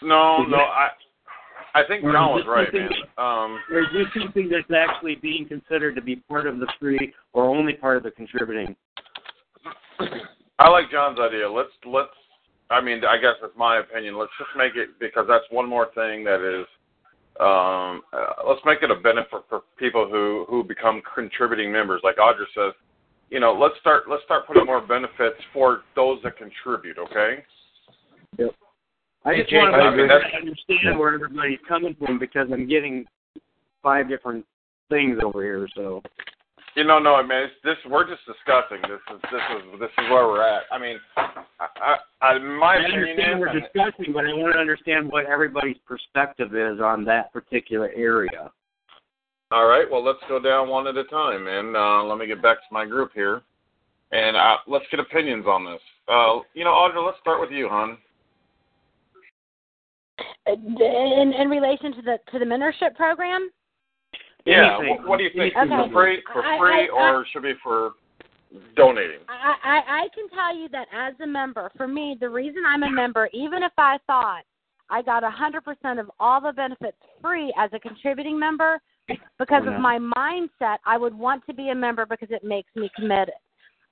No, 0.02 0.44
no, 0.44 0.58
I 0.58 0.90
I 1.74 1.84
think 1.88 2.04
John 2.04 2.34
was 2.34 2.46
right, 2.48 2.68
man. 2.74 2.90
Um, 3.18 3.60
Or 3.72 3.82
is 3.82 3.88
this 3.94 4.08
something 4.22 4.50
that's 4.50 4.70
actually 4.76 5.16
being 5.16 5.48
considered 5.48 5.96
to 5.96 6.02
be 6.02 6.18
part 6.18 6.48
of 6.48 6.60
the 6.60 6.68
free 6.80 7.14
or 7.34 7.46
only 7.46 7.74
part 7.74 7.98
of 7.98 8.04
the 8.04 8.12
contributing? 8.12 8.76
I 10.60 10.70
like 10.70 10.92
John's 10.92 11.20
idea. 11.20 11.50
Let's 11.50 11.72
let's. 11.86 12.10
I 12.70 12.82
mean, 12.82 13.04
I 13.04 13.18
guess 13.18 13.36
it's 13.44 13.58
my 13.58 13.80
opinion. 13.80 14.18
Let's 14.18 14.32
just 14.38 14.52
make 14.58 14.76
it 14.76 15.00
because 15.00 15.26
that's 15.28 15.46
one 15.50 15.68
more 15.68 15.88
thing 15.96 16.24
that 16.26 16.42
is. 16.42 16.66
Um, 17.40 18.02
uh, 18.14 18.48
let's 18.48 18.62
make 18.66 18.84
it 18.84 18.92
a 18.92 18.96
benefit 18.96 19.44
for 19.50 19.62
people 19.78 20.08
who 20.10 20.46
who 20.50 20.64
become 20.64 21.02
contributing 21.16 21.72
members. 21.72 22.02
Like 22.04 22.18
Audra 22.18 22.46
says, 22.54 22.74
you 23.30 23.40
know, 23.40 23.54
let's 23.54 23.76
start 23.80 24.04
let's 24.10 24.24
start 24.24 24.46
putting 24.46 24.66
more 24.66 24.82
benefits 24.82 25.38
for 25.54 25.82
those 25.96 26.20
that 26.24 26.38
contribute. 26.38 26.98
Okay. 26.98 27.44
Yep. 28.38 28.52
I 29.24 29.38
just 29.38 29.54
want 29.54 29.74
to 29.74 30.38
understand 30.38 30.98
where 30.98 31.14
everybody's 31.14 31.60
coming 31.68 31.96
from 32.00 32.18
because 32.18 32.48
I'm 32.52 32.68
getting 32.68 33.06
five 33.84 34.10
different 34.10 34.46
things 34.90 35.20
over 35.24 35.44
here. 35.44 35.68
So 35.76 36.02
You 36.76 36.86
know, 36.86 37.00
no, 37.00 37.16
I 37.16 37.22
mean, 37.22 37.38
it's, 37.44 37.54
this 37.64 37.76
we're 37.90 38.08
just 38.08 38.26
discussing. 38.26 38.82
This 38.82 39.02
is 39.14 39.22
this 39.32 39.42
is 39.58 39.80
this 39.80 39.90
is 39.98 40.10
where 40.10 40.28
we're 40.28 40.42
at. 40.42 40.64
I 40.72 40.80
mean, 40.80 40.98
I, 41.18 41.98
I, 42.22 42.40
my 42.40 42.76
I 42.76 42.78
opinion 42.78 43.00
understand 43.00 43.34
is, 43.34 43.40
we're 43.40 43.60
discussing, 43.60 44.14
but 44.14 44.26
I 44.26 44.34
want 44.34 44.54
to 44.54 44.60
understand 44.60 45.12
what 45.12 45.26
everybody's 45.26 45.78
perspective 45.86 46.56
is 46.56 46.80
on 46.80 47.04
that 47.06 47.32
particular 47.34 47.92
area. 47.96 48.52
All 49.52 49.68
right, 49.68 49.86
well, 49.92 50.04
let's 50.04 50.20
go 50.30 50.40
down 50.40 50.70
one 50.70 50.88
at 50.88 50.96
a 50.96 51.04
time, 51.06 51.48
and 51.48 51.76
uh, 51.76 52.04
let 52.06 52.18
me 52.18 52.26
get 52.26 52.42
back 52.42 52.58
to 52.60 52.74
my 52.74 52.86
group 52.86 53.12
here, 53.14 53.42
and 54.14 54.38
uh, 54.38 54.58
let's 54.66 54.86
get 54.90 55.02
opinions 55.02 55.46
on 55.46 55.66
this. 55.66 55.82
Uh, 56.08 56.40
you 56.54 56.64
know, 56.64 56.72
Audra, 56.72 57.06
let's 57.06 57.20
start 57.20 57.42
with 57.42 57.52
you, 57.52 57.68
hon. 57.68 57.98
In 60.48 61.34
in 61.34 61.50
relation 61.50 61.94
to 61.94 62.02
the 62.02 62.18
to 62.32 62.40
the 62.40 62.46
mentorship 62.46 62.96
program, 62.96 63.50
Yeah, 64.46 64.78
Anything. 64.78 64.98
what, 64.98 65.08
what 65.08 65.18
do 65.18 65.24
you 65.26 65.30
think? 65.36 65.56
Okay. 65.56 65.68
For 65.70 65.90
free, 65.94 66.24
for 66.34 66.42
free, 66.42 66.90
I- 66.90 66.96
I- 66.98 67.12
or 67.12 67.26
should 67.32 67.44
be 67.44 67.54
for 67.62 67.92
donating? 68.76 69.20
I, 69.30 69.54
I 69.64 69.78
I 70.04 70.08
can 70.16 70.28
tell 70.30 70.56
you 70.56 70.68
that 70.70 70.88
as 70.92 71.14
a 71.22 71.28
member, 71.28 71.72
for 71.78 71.88
me, 71.88 72.18
the 72.20 72.30
reason 72.30 72.64
I'm 72.68 72.82
a 72.84 72.90
member, 72.90 73.30
even 73.34 73.62
if 73.62 73.72
I 73.78 74.00
thought 74.08 74.42
I 74.90 75.04
got 75.04 75.24
a 75.24 75.30
hundred 75.30 75.64
percent 75.64 76.00
of 76.00 76.10
all 76.20 76.42
the 76.42 76.52
benefits 76.54 76.98
free 77.22 77.54
as 77.58 77.70
a 77.74 77.80
contributing 77.80 78.40
member, 78.40 78.82
because 79.38 79.64
Yeah. 79.66 79.76
of 79.76 79.80
my 79.80 80.00
mindset, 80.00 80.80
I 80.86 80.98
would 80.98 81.14
want 81.14 81.46
to 81.46 81.54
be 81.54 81.70
a 81.70 81.76
member 81.76 82.08
because 82.08 82.32
it 82.32 82.44
makes 82.44 82.76
me 82.76 82.90
committed. 82.96 83.36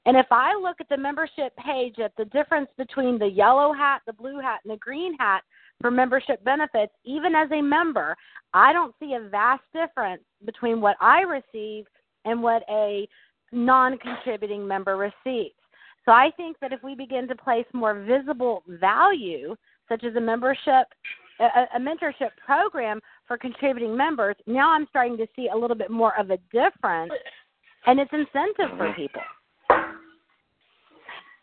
And 0.08 0.18
if 0.18 0.28
I 0.32 0.56
look 0.56 0.82
at 0.82 0.89
the 0.89 0.97
membership 0.97 1.56
page 1.58 2.00
at 2.00 2.16
the 2.16 2.26
difference 2.26 2.70
between 2.76 3.20
the 3.20 3.28
yellow 3.28 3.72
hat, 3.72 4.02
the 4.08 4.14
blue 4.14 4.39
hat, 4.39 4.62
and 4.64 4.74
the 4.74 4.78
green 4.78 5.14
hat 5.20 5.43
for 5.82 5.91
membership 5.91 6.43
benefits, 6.43 6.93
even 7.05 7.36
as 7.36 7.49
a 7.51 7.61
member, 7.61 8.15
I 8.53 8.73
don't 8.73 8.95
see 8.99 9.13
a 9.13 9.30
vast 9.30 9.63
difference 9.73 10.23
between 10.45 10.82
what 10.82 10.97
I 10.99 11.21
receive 11.21 11.86
and 12.25 12.41
what 12.41 12.63
a 12.69 13.07
non 13.51 13.97
contributing 13.97 14.67
member 14.67 14.97
receives. 14.97 15.55
So 16.05 16.11
I 16.11 16.32
think 16.38 16.57
that 16.61 16.73
if 16.73 16.82
we 16.84 16.95
begin 16.95 17.27
to 17.27 17.36
place 17.36 17.65
more 17.73 17.93
visible 18.01 18.63
value, 18.67 19.55
such 19.88 20.03
as 20.03 20.15
a 20.15 20.21
membership, 20.21 20.88
a, 21.39 21.65
a 21.75 21.80
mentorship 21.80 22.32
program 22.45 22.99
for 23.27 23.38
contributing 23.38 23.95
members, 23.95 24.36
now 24.47 24.71
I'm 24.71 24.88
starting 24.89 25.17
to 25.17 25.27
see 25.36 25.49
a 25.53 25.57
little 25.57 25.75
bit 25.77 25.91
more 25.91 26.17
of 26.19 26.32
a 26.32 26.38
difference, 26.51 27.11
and 27.86 27.99
it's 27.99 28.11
incentive 28.11 28.77
for 28.77 28.93
people. 28.93 29.21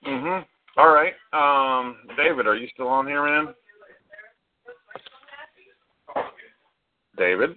Mhm. 0.04 0.44
All 0.76 0.92
right, 0.92 1.14
um, 1.32 1.96
David, 2.16 2.46
are 2.46 2.54
you 2.54 2.68
still 2.68 2.88
on 2.88 3.06
here, 3.06 3.24
man? 3.24 3.54
David, 7.16 7.50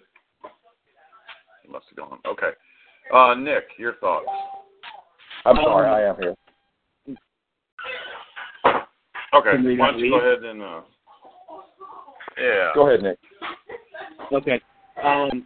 he 1.64 1.72
must 1.72 1.86
have 1.90 1.98
gone. 1.98 2.20
Okay, 2.26 2.52
uh, 3.14 3.36
Nick, 3.36 3.66
your 3.78 3.96
thoughts? 3.96 4.28
I'm 5.46 5.56
sorry, 5.58 5.90
I 5.90 6.10
am 6.10 6.16
here. 6.20 6.36
Okay, 9.36 9.78
why 9.78 9.92
don't 9.92 10.00
you 10.00 10.10
go 10.10 10.20
ahead 10.20 10.44
and 10.44 10.62
uh, 10.62 10.82
yeah. 12.40 12.72
Go 12.74 12.88
ahead, 12.88 13.04
Nick. 13.04 13.20
Okay. 14.32 14.62
Um, 15.04 15.46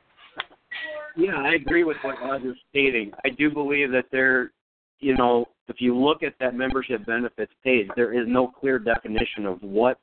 yeah, 1.16 1.36
I 1.36 1.54
agree 1.54 1.84
with 1.84 1.98
what 2.02 2.18
Audra's 2.18 2.58
stating. 2.70 3.12
I 3.24 3.30
do 3.30 3.52
believe 3.52 3.92
that 3.92 4.06
there, 4.12 4.52
you 5.00 5.16
know, 5.16 5.46
if 5.68 5.80
you 5.80 5.98
look 5.98 6.24
at 6.24 6.34
that 6.40 6.56
membership 6.56 7.06
benefits 7.06 7.54
page, 7.64 7.88
there 7.96 8.14
is 8.14 8.28
no 8.28 8.48
clear 8.48 8.80
definition 8.80 9.46
of 9.46 9.62
what 9.62 10.00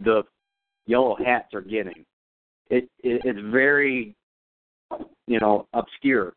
the 0.00 0.22
yellow 0.86 1.16
hats 1.24 1.54
are 1.54 1.60
getting. 1.60 2.04
It, 2.70 2.88
it 3.02 3.22
it's 3.24 3.38
very, 3.50 4.14
you 5.26 5.40
know, 5.40 5.66
obscure. 5.72 6.34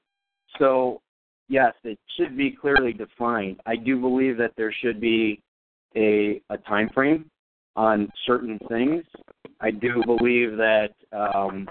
So, 0.60 1.02
yes, 1.50 1.74
it 1.84 2.00
should 2.18 2.38
be 2.38 2.52
clearly 2.52 2.94
defined. 2.94 3.60
I 3.66 3.76
do 3.76 4.00
believe 4.00 4.38
that 4.38 4.54
there 4.58 4.74
should 4.82 5.00
be 5.00 5.42
a 5.96 6.42
a 6.50 6.58
time 6.58 6.90
frame 6.94 7.30
on 7.76 8.10
certain 8.26 8.60
things. 8.70 9.04
I 9.60 9.72
do 9.72 10.04
believe 10.06 10.58
that 10.58 10.90
um, 11.12 11.68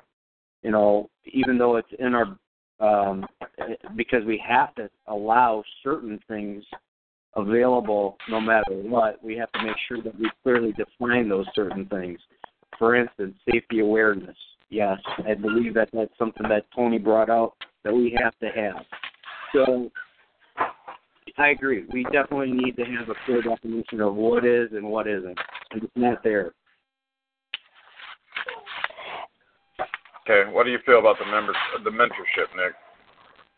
you 0.62 0.70
know, 0.70 1.08
even 1.32 1.58
though 1.58 1.76
it's 1.76 1.88
in 1.98 2.14
our 2.14 2.36
um, 2.80 3.26
because 3.96 4.24
we 4.24 4.42
have 4.46 4.74
to 4.76 4.88
allow 5.06 5.62
certain 5.82 6.18
things 6.28 6.64
available 7.36 8.16
no 8.28 8.40
matter 8.40 8.72
what, 8.72 9.22
we 9.22 9.36
have 9.36 9.52
to 9.52 9.62
make 9.62 9.76
sure 9.86 10.02
that 10.02 10.18
we 10.18 10.30
clearly 10.42 10.72
define 10.72 11.28
those 11.28 11.46
certain 11.54 11.86
things. 11.86 12.18
For 12.78 12.96
instance, 12.96 13.34
safety 13.50 13.80
awareness. 13.80 14.36
Yes, 14.70 14.98
I 15.26 15.34
believe 15.34 15.74
that 15.74 15.88
that's 15.92 16.16
something 16.16 16.48
that 16.48 16.64
Tony 16.74 16.98
brought 16.98 17.28
out 17.28 17.54
that 17.84 17.92
we 17.92 18.16
have 18.22 18.38
to 18.38 18.48
have. 18.48 18.84
So 19.52 19.90
I 21.38 21.48
agree. 21.48 21.84
We 21.92 22.04
definitely 22.04 22.52
need 22.52 22.76
to 22.76 22.84
have 22.84 23.08
a 23.08 23.14
clear 23.24 23.42
definition 23.42 24.00
of 24.00 24.14
what 24.14 24.46
is 24.46 24.68
and 24.72 24.86
what 24.86 25.08
isn't. 25.08 25.38
And 25.72 25.82
it's 25.82 25.92
not 25.96 26.22
there. 26.22 26.52
Okay, 30.28 30.50
what 30.52 30.64
do 30.64 30.70
you 30.70 30.78
feel 30.86 31.00
about 31.00 31.16
the 31.18 31.26
members, 31.26 31.56
the 31.82 31.90
mentorship, 31.90 32.54
Nick? 32.56 32.74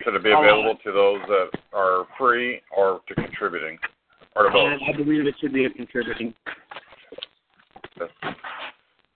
Should 0.02 0.14
it 0.14 0.24
be 0.24 0.32
available 0.32 0.76
to 0.82 0.92
those 0.92 1.20
that 1.28 1.50
are 1.74 2.06
free 2.18 2.62
or 2.74 3.00
to 3.08 3.14
contributing, 3.14 3.78
or 4.34 4.44
to 4.44 4.50
both? 4.50 4.80
I 4.88 4.96
believe 4.96 5.26
it 5.26 5.34
should 5.40 5.52
be 5.52 5.66
a 5.66 5.70
contributing. 5.70 6.34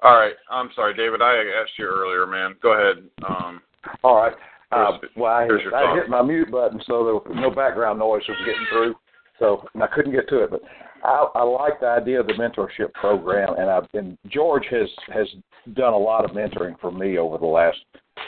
All 0.03 0.16
right. 0.16 0.34
I'm 0.51 0.70
sorry, 0.74 0.94
David. 0.94 1.22
I 1.22 1.36
asked 1.61 1.78
you 1.78 1.86
earlier, 1.86 2.26
man. 2.26 2.55
Go 2.62 2.72
ahead. 2.72 3.05
Um, 3.28 3.61
All 4.03 4.16
right. 4.16 4.34
Uh, 4.72 4.99
well, 5.16 5.32
I, 5.32 5.47
your 5.47 5.74
I 5.74 5.94
hit 5.94 6.09
my 6.09 6.22
mute 6.22 6.51
button, 6.51 6.80
so 6.86 7.05
there 7.05 7.14
was 7.14 7.26
no 7.34 7.51
background 7.51 7.99
noise 8.01 8.22
was 8.28 8.36
getting 8.44 8.66
through. 8.70 8.94
So 9.38 9.64
and 9.74 9.82
I 9.82 9.86
couldn't 9.86 10.12
get 10.12 10.28
to 10.30 10.44
it, 10.44 10.51
but 10.51 10.62
I, 11.05 11.26
I 11.34 11.42
like 11.42 11.80
the 11.80 11.86
idea 11.86 12.20
of 12.20 12.26
the 12.26 12.32
mentorship 12.32 12.92
program, 12.94 13.55
and 13.59 13.70
I've 13.70 13.90
been 13.92 14.18
George 14.28 14.64
has 14.70 14.88
has 15.12 15.28
done 15.74 15.92
a 15.92 15.99
lot 15.99 16.24
of 16.24 16.32
mentoring 16.32 16.78
for 16.80 16.90
me 16.90 17.18
over 17.18 17.38
the 17.38 17.47
last 17.47 17.78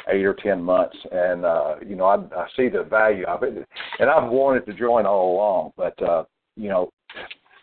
eight 0.08 0.24
or 0.24 0.34
ten 0.34 0.62
months, 0.62 0.96
and 1.10 1.44
uh, 1.44 1.76
you 1.84 1.96
know 1.96 2.04
I, 2.04 2.16
I 2.36 2.46
see 2.56 2.68
the 2.68 2.84
value 2.84 3.24
of 3.24 3.42
it, 3.42 3.66
and 3.98 4.10
I've 4.10 4.30
wanted 4.30 4.66
to 4.66 4.74
join 4.74 5.06
all 5.06 5.34
along, 5.34 5.72
but 5.76 6.00
uh, 6.02 6.24
you 6.56 6.68
know 6.68 6.90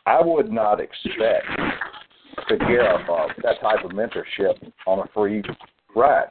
I 0.06 0.22
would 0.22 0.52
not 0.52 0.82
expect 0.82 1.46
to 2.50 2.58
get 2.58 2.82
uh, 2.82 3.28
that 3.44 3.62
type 3.62 3.84
of 3.84 3.92
mentorship 3.92 4.72
on 4.88 5.00
a 5.00 5.08
free 5.14 5.44
ride. 5.96 6.28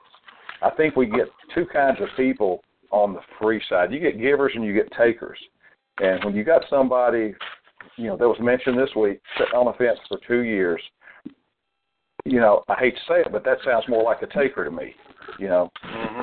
I 0.62 0.70
think 0.70 0.96
we 0.96 1.06
get 1.06 1.28
two 1.54 1.66
kinds 1.66 2.00
of 2.00 2.08
people 2.16 2.62
on 2.90 3.12
the 3.12 3.20
free 3.40 3.62
side. 3.68 3.92
You 3.92 4.00
get 4.00 4.20
givers 4.20 4.52
and 4.54 4.64
you 4.64 4.72
get 4.72 4.90
takers. 4.92 5.38
And 5.98 6.24
when 6.24 6.34
you 6.34 6.44
got 6.44 6.62
somebody, 6.70 7.34
you 7.96 8.06
know, 8.06 8.16
that 8.16 8.28
was 8.28 8.38
mentioned 8.40 8.78
this 8.78 8.94
week, 8.96 9.20
sitting 9.38 9.54
on 9.54 9.66
the 9.66 9.72
fence 9.72 9.98
for 10.08 10.18
two 10.26 10.42
years, 10.42 10.80
you 12.24 12.40
know, 12.40 12.64
I 12.68 12.74
hate 12.78 12.94
to 12.94 13.00
say 13.06 13.20
it, 13.20 13.28
but 13.30 13.44
that 13.44 13.58
sounds 13.64 13.84
more 13.88 14.02
like 14.02 14.22
a 14.22 14.26
taker 14.26 14.64
to 14.64 14.70
me, 14.70 14.94
you 15.38 15.48
know. 15.48 15.70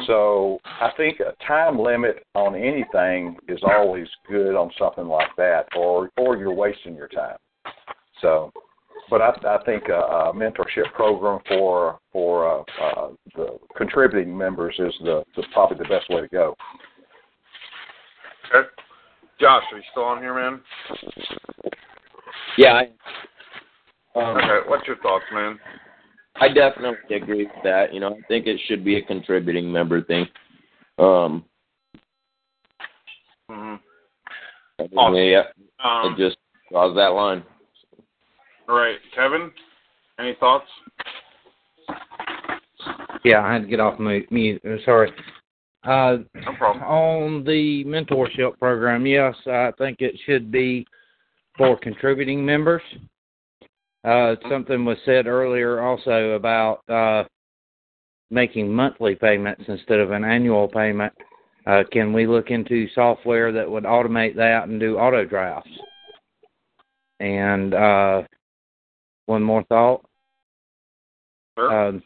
So 0.08 0.60
I 0.66 0.90
think 0.98 1.20
a 1.20 1.36
time 1.46 1.78
limit 1.78 2.26
on 2.34 2.56
anything 2.56 3.38
is 3.48 3.60
always 3.64 4.08
good 4.28 4.56
on 4.56 4.72
something 4.80 5.06
like 5.06 5.30
that, 5.38 5.68
or 5.76 6.10
or 6.18 6.38
you're 6.38 6.54
wasting 6.54 6.96
your 6.96 7.08
time. 7.08 7.38
So, 8.22 8.52
but 9.12 9.22
I, 9.22 9.30
I 9.46 9.64
think 9.66 9.90
a, 9.90 10.00
a 10.00 10.34
mentorship 10.34 10.92
program 10.96 11.42
for 11.48 12.00
for 12.14 12.50
uh, 12.50 12.64
uh, 12.82 13.10
the 13.36 13.60
contributing 13.78 14.36
members 14.36 14.74
is 14.80 14.94
the, 15.02 15.24
the 15.36 15.44
probably 15.54 15.78
the 15.78 15.84
best 15.84 16.10
way 16.10 16.22
to 16.22 16.28
go. 16.30 16.56
okay. 18.56 18.68
Josh, 19.40 19.64
are 19.72 19.78
you 19.78 19.84
still 19.92 20.04
on 20.04 20.20
here, 20.20 20.34
man? 20.34 20.62
Yeah, 22.58 22.74
I, 22.74 24.20
um, 24.20 24.38
Okay. 24.38 24.70
What's 24.70 24.88
your 24.88 24.98
thoughts, 24.98 25.26
man? 25.34 25.60
I 26.36 26.48
definitely 26.48 27.16
agree 27.16 27.46
with 27.46 27.64
that. 27.64 27.94
You 27.94 28.00
know, 28.00 28.16
I 28.16 28.28
think 28.28 28.48
it 28.48 28.60
should 28.68 28.86
be 28.86 28.98
a 28.98 29.02
contributing 29.02 29.72
member 29.72 30.02
thing. 30.02 30.28
Um, 30.98 31.44
hmm 33.50 33.76
I 34.80 35.12
mean, 35.12 35.32
yeah, 35.32 35.44
Um, 35.84 36.14
it 36.14 36.18
just 36.18 36.38
draws 36.70 36.96
that 36.96 37.10
line. 37.10 37.44
All 38.70 38.76
right, 38.76 38.98
Kevin. 39.16 39.52
Any 40.20 40.36
thoughts? 40.40 40.66
Yeah, 43.24 43.42
I 43.42 43.54
had 43.54 43.64
to 43.64 43.68
get 43.68 43.80
off 43.80 44.00
mute. 44.00 44.62
Sorry. 44.86 45.12
Uh, 45.84 46.18
No 46.36 46.54
problem. 46.58 46.84
on 46.84 47.44
the 47.44 47.84
mentorship 47.86 48.58
program, 48.60 49.06
yes, 49.06 49.36
I 49.48 49.72
think 49.78 50.02
it 50.02 50.16
should 50.26 50.52
be 50.52 50.86
for 51.58 51.78
contributing 51.78 52.46
members. 52.46 52.84
Uh, 54.04 54.36
something 54.50 54.86
was 54.86 54.98
said 55.06 55.28
earlier 55.28 55.82
also 55.82 56.32
about 56.32 56.82
uh, 56.90 57.24
making 58.30 58.72
monthly 58.72 59.16
payments 59.16 59.64
instead 59.68 60.00
of 60.00 60.12
an 60.12 60.24
annual 60.24 60.68
payment. 60.68 61.14
Uh, 61.68 61.84
can 61.92 62.12
we 62.12 62.26
look 62.26 62.50
into 62.50 62.88
software 62.96 63.52
that 63.52 63.70
would 63.70 63.84
automate 63.84 64.36
that 64.36 64.68
and 64.68 64.80
do 64.80 64.98
auto 64.98 65.24
drafts? 65.26 65.70
And 67.20 67.76
uh, 67.76 68.24
one 69.32 69.44
more 69.44 69.64
thought. 69.64 70.06
Um, 71.58 72.04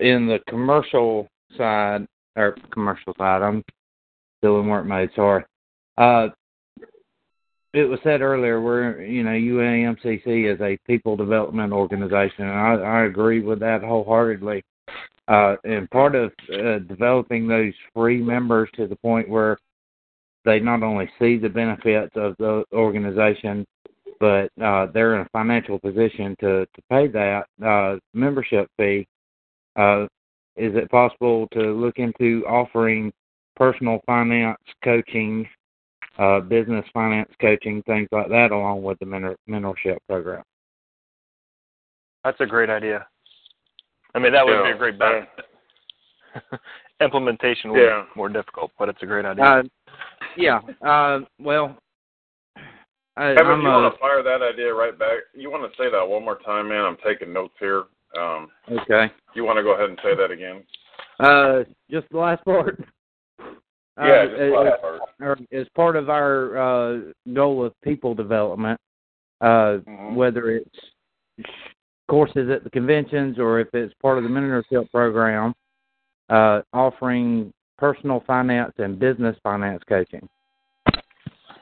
in 0.00 0.26
the 0.26 0.40
commercial 0.48 1.28
side 1.56 2.06
or 2.36 2.56
commercial 2.72 3.14
side, 3.16 3.42
I'm 3.42 3.64
still 4.38 4.58
in 4.58 4.66
work 4.66 4.84
mode. 4.84 5.10
Sorry. 5.14 5.44
Uh, 5.96 6.28
it 7.74 7.84
was 7.84 8.00
said 8.02 8.22
earlier 8.22 8.60
we're 8.60 9.02
you 9.02 9.22
know 9.22 9.30
UAMCC 9.30 10.52
is 10.52 10.60
a 10.60 10.78
people 10.86 11.16
development 11.16 11.72
organization, 11.72 12.44
and 12.46 12.58
I, 12.58 12.74
I 12.74 13.04
agree 13.04 13.40
with 13.40 13.60
that 13.60 13.82
wholeheartedly. 13.82 14.62
Uh, 15.28 15.56
and 15.64 15.88
part 15.90 16.14
of 16.14 16.32
uh, 16.52 16.78
developing 16.88 17.46
those 17.46 17.74
free 17.94 18.20
members 18.20 18.68
to 18.74 18.86
the 18.86 18.96
point 18.96 19.28
where 19.28 19.58
they 20.44 20.58
not 20.58 20.82
only 20.82 21.08
see 21.18 21.36
the 21.36 21.48
benefits 21.48 22.12
of 22.16 22.34
the 22.38 22.64
organization, 22.72 23.66
but 24.20 24.50
uh, 24.62 24.86
they're 24.92 25.14
in 25.16 25.22
a 25.22 25.28
financial 25.30 25.78
position 25.78 26.36
to 26.40 26.66
to 26.66 26.82
pay 26.90 27.06
that 27.08 27.46
uh, 27.64 27.96
membership 28.14 28.68
fee. 28.76 29.06
Uh, 29.76 30.04
is 30.56 30.74
it 30.74 30.90
possible 30.90 31.46
to 31.52 31.60
look 31.72 31.98
into 31.98 32.44
offering 32.48 33.12
personal 33.56 34.00
finance 34.06 34.58
coaching, 34.82 35.46
uh, 36.18 36.40
business 36.40 36.84
finance 36.92 37.30
coaching, 37.40 37.82
things 37.84 38.08
like 38.10 38.28
that, 38.28 38.50
along 38.50 38.82
with 38.82 38.98
the 38.98 39.06
mentor- 39.06 39.36
mentorship 39.48 39.98
program? 40.08 40.42
That's 42.24 42.40
a 42.40 42.46
great 42.46 42.70
idea. 42.70 43.06
I 44.14 44.18
mean, 44.18 44.32
that 44.32 44.44
would 44.44 44.64
be 44.64 44.70
a 44.70 44.76
great 44.76 44.98
benefit. 44.98 45.28
Implementation 47.00 47.70
would 47.70 47.80
Yeah. 47.80 48.02
be 48.02 48.08
more 48.16 48.28
difficult, 48.28 48.72
but 48.78 48.88
it's 48.88 49.02
a 49.02 49.06
great 49.06 49.24
idea. 49.24 49.44
Uh, 49.44 49.62
yeah. 50.36 50.60
Uh, 50.82 51.20
well, 51.38 51.76
I, 53.18 53.34
Kevin, 53.34 53.52
I'm 53.52 53.60
you 53.62 53.68
want 53.68 53.92
to 53.94 53.98
fire 53.98 54.22
that 54.22 54.42
idea 54.42 54.72
right 54.72 54.96
back? 54.96 55.18
You 55.34 55.50
want 55.50 55.70
to 55.70 55.76
say 55.76 55.90
that 55.90 56.08
one 56.08 56.24
more 56.24 56.38
time, 56.38 56.68
man? 56.68 56.84
I'm 56.84 56.96
taking 57.04 57.32
notes 57.32 57.54
here. 57.58 57.84
Um, 58.16 58.48
okay. 58.70 59.12
you 59.34 59.44
want 59.44 59.56
to 59.58 59.62
go 59.64 59.74
ahead 59.74 59.90
and 59.90 59.98
say 60.04 60.14
that 60.14 60.30
again? 60.30 60.62
Uh, 61.18 61.64
just 61.90 62.08
the 62.10 62.18
last 62.18 62.44
part. 62.44 62.82
Yeah, 64.00 64.04
Uh, 64.04 64.26
just 64.28 64.40
last 64.54 64.80
part. 64.80 65.00
or 65.20 65.36
as 65.50 65.66
part 65.74 65.96
of 65.96 66.08
our 66.08 66.56
uh, 66.56 67.00
goal 67.34 67.64
of 67.66 67.72
people 67.82 68.14
development, 68.14 68.78
uh, 69.40 69.78
Mm-hmm. 69.88 70.14
whether 70.14 70.50
it's 70.50 71.48
courses 72.08 72.48
at 72.48 72.62
the 72.62 72.70
conventions 72.70 73.40
or 73.40 73.58
if 73.58 73.66
it's 73.74 73.92
part 74.00 74.16
of 74.18 74.22
the 74.22 74.30
mentorship 74.30 74.88
program, 74.92 75.52
uh, 76.30 76.60
offering 76.72 77.52
personal 77.76 78.22
finance 78.24 78.72
and 78.78 79.00
business 79.00 79.36
finance 79.42 79.82
coaching. 79.88 80.28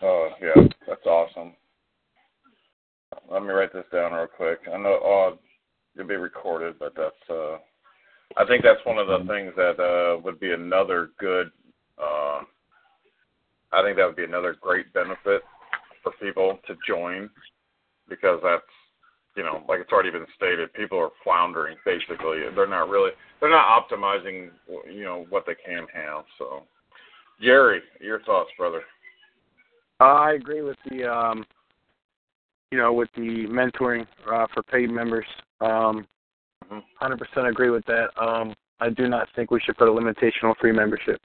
Oh, 0.07 0.29
yeah, 0.41 0.69
that's 0.87 1.05
awesome. 1.05 1.53
Let 3.29 3.43
me 3.43 3.49
write 3.49 3.73
this 3.73 3.85
down 3.93 4.13
real 4.13 4.29
quick. 4.29 4.61
I 4.73 4.77
know 4.79 4.99
uh, 5.35 5.37
it'll 5.97 6.07
be 6.07 6.15
recorded, 6.15 6.79
but 6.79 6.93
that's. 6.97 7.29
Uh, 7.29 7.57
I 8.37 8.47
think 8.47 8.63
that's 8.63 8.85
one 8.85 8.99
of 8.99 9.09
the 9.09 9.19
things 9.27 9.53
that 9.57 9.81
uh, 9.83 10.21
would 10.21 10.39
be 10.39 10.53
another 10.53 11.11
good. 11.19 11.51
Uh, 11.99 12.43
I 13.73 13.83
think 13.83 13.97
that 13.97 14.07
would 14.07 14.15
be 14.15 14.23
another 14.23 14.55
great 14.61 14.93
benefit 14.93 15.43
for 16.05 16.13
people 16.21 16.61
to 16.69 16.77
join, 16.87 17.29
because 18.09 18.39
that's, 18.45 18.63
you 19.37 19.43
know, 19.43 19.65
like 19.69 19.81
it's 19.81 19.91
already 19.91 20.11
been 20.11 20.27
stated, 20.37 20.73
people 20.75 20.99
are 20.99 21.11
floundering. 21.25 21.77
Basically, 21.85 22.43
they're 22.55 22.69
not 22.69 22.89
really, 22.89 23.11
they're 23.41 23.51
not 23.51 23.91
optimizing, 23.91 24.51
you 24.89 25.03
know, 25.03 25.27
what 25.31 25.47
they 25.47 25.55
can 25.55 25.87
have. 25.93 26.25
So, 26.39 26.63
Jerry, 27.41 27.81
your 28.01 28.21
thoughts, 28.21 28.51
brother? 28.57 28.83
Uh, 30.01 30.05
I 30.05 30.33
agree 30.33 30.63
with 30.63 30.77
the 30.91 31.11
um, 31.11 31.45
you 32.71 32.79
know, 32.79 32.93
with 32.93 33.09
the 33.17 33.47
mentoring 33.49 34.07
uh, 34.31 34.47
for 34.53 34.63
paid 34.63 34.91
members. 34.91 35.27
Um, 35.61 36.07
100% 37.01 37.49
agree 37.49 37.71
with 37.71 37.85
that. 37.87 38.09
Um, 38.21 38.55
I 38.81 38.91
do 38.91 39.09
not 39.09 39.29
think 39.37 39.51
we 39.51 39.61
should 39.61 39.77
put 39.77 39.89
a 39.89 39.93
limitation 39.93 40.49
on 40.49 40.55
free 40.61 40.73
membership. 40.73 41.21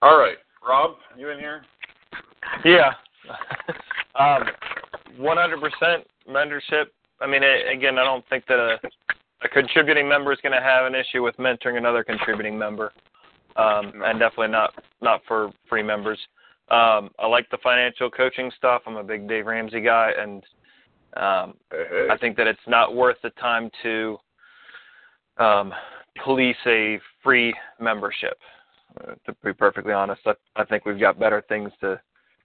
All 0.00 0.18
right, 0.18 0.36
Rob, 0.66 0.96
you 1.16 1.30
in 1.30 1.38
here? 1.38 1.62
Yeah. 2.64 2.92
um, 4.18 4.44
100% 5.20 6.04
mentorship. 6.28 6.86
I 7.20 7.26
mean, 7.26 7.42
a- 7.42 7.72
again, 7.72 7.98
I 7.98 8.04
don't 8.04 8.24
think 8.28 8.46
that 8.46 8.58
a, 8.58 8.78
a 9.44 9.48
contributing 9.48 10.08
member 10.08 10.32
is 10.32 10.38
going 10.42 10.54
to 10.54 10.60
have 10.60 10.86
an 10.86 10.94
issue 10.94 11.22
with 11.22 11.36
mentoring 11.36 11.76
another 11.76 12.02
contributing 12.02 12.58
member, 12.58 12.92
um, 13.56 13.92
and 14.04 14.18
definitely 14.18 14.48
not 14.48 14.74
not 15.00 15.22
for 15.26 15.50
free 15.68 15.82
members. 15.82 16.18
Um, 16.70 17.10
I 17.18 17.26
like 17.26 17.48
the 17.50 17.58
financial 17.62 18.10
coaching 18.10 18.50
stuff. 18.56 18.82
I'm 18.86 18.96
a 18.96 19.04
big 19.04 19.28
Dave 19.28 19.46
Ramsey 19.46 19.80
guy, 19.80 20.12
and 20.18 20.42
um, 21.16 21.54
I 22.10 22.16
think 22.18 22.36
that 22.38 22.46
it's 22.46 22.60
not 22.66 22.94
worth 22.94 23.16
the 23.22 23.30
time 23.30 23.70
to 23.82 24.18
um, 25.38 25.72
police 26.24 26.56
a 26.66 26.98
free 27.22 27.52
membership. 27.80 28.38
Uh, 29.00 29.14
to 29.26 29.34
be 29.44 29.52
perfectly 29.52 29.92
honest, 29.92 30.20
I, 30.26 30.32
I 30.56 30.64
think 30.64 30.84
we've 30.86 31.00
got 31.00 31.18
better 31.18 31.42
things 31.48 31.70
to. 31.80 32.00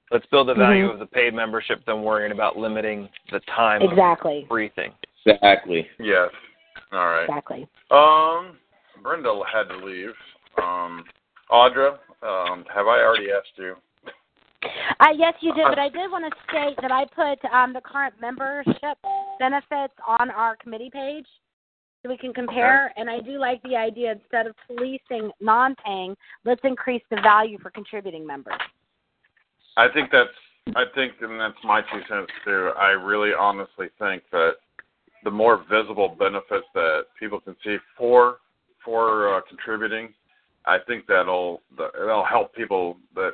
Let's 0.10 0.26
build 0.28 0.48
the 0.48 0.54
value 0.54 0.88
Mhm. 0.88 0.94
of 0.94 1.00
the 1.00 1.06
paid 1.06 1.34
membership 1.34 1.84
than 1.86 2.02
worrying 2.02 2.32
about 2.32 2.58
limiting 2.58 3.10
the 3.30 3.42
time 3.42 3.82
Exactly. 3.82 4.42
the 4.42 4.48
free 4.48 4.70
thing. 4.70 4.94
Exactly. 5.26 5.86
Yes. 6.00 6.30
All 6.94 7.08
right. 7.08 7.24
Exactly. 7.24 7.68
Um, 7.92 8.58
Brenda 9.04 9.42
had 9.52 9.68
to 9.68 9.76
leave. 9.86 10.14
Um, 10.62 11.04
Audra, 11.52 11.98
um, 12.24 12.66
have 12.74 12.88
I 12.88 13.02
already 13.02 13.32
asked 13.32 13.58
you? 13.58 13.76
Uh, 15.00 15.14
yes, 15.16 15.34
you 15.42 15.54
did, 15.54 15.66
but 15.70 15.80
I 15.80 15.90
did 15.90 16.10
want 16.12 16.26
to 16.26 16.40
state 16.50 16.76
that 16.82 16.92
I 16.92 17.06
put 17.06 17.44
um, 17.52 17.74
the 17.74 17.82
current 17.82 18.16
membership 18.20 18.98
benefits 19.40 19.94
on 20.08 20.32
our 20.32 20.56
committee 20.56 20.90
page 20.92 21.28
so 22.02 22.10
we 22.10 22.18
can 22.18 22.34
compare. 22.34 22.92
And 22.98 23.10
I 23.10 23.20
do 23.20 23.38
like 23.38 23.62
the 23.64 23.76
idea 23.76 24.14
instead 24.14 24.48
of 24.48 24.56
policing 24.66 25.32
non-paying, 25.40 26.16
let's 26.44 26.62
increase 26.64 27.04
the 27.12 27.22
value 27.22 27.60
for 27.60 27.70
contributing 27.70 28.26
members. 28.26 28.58
I 29.78 29.88
think 29.94 30.10
that's 30.12 30.30
I 30.76 30.84
think, 30.96 31.14
and 31.22 31.40
that's 31.40 31.56
my 31.64 31.82
two 31.82 32.02
cents 32.10 32.32
too. 32.44 32.72
I 32.78 32.90
really 32.90 33.32
honestly 33.38 33.88
think 34.00 34.24
that 34.32 34.54
the 35.24 35.32
more 35.32 35.64
visible 35.70 36.16
benefits 36.20 36.66
that 36.74 37.04
people 37.20 37.40
can 37.40 37.56
see 37.64 37.78
for 37.98 38.38
for 38.84 39.36
uh, 39.36 39.42
contributing, 39.48 40.14
I 40.68 40.78
think 40.86 41.08
that'll 41.08 41.62
that'll 41.78 42.26
help 42.26 42.54
people 42.54 42.98
that 43.16 43.32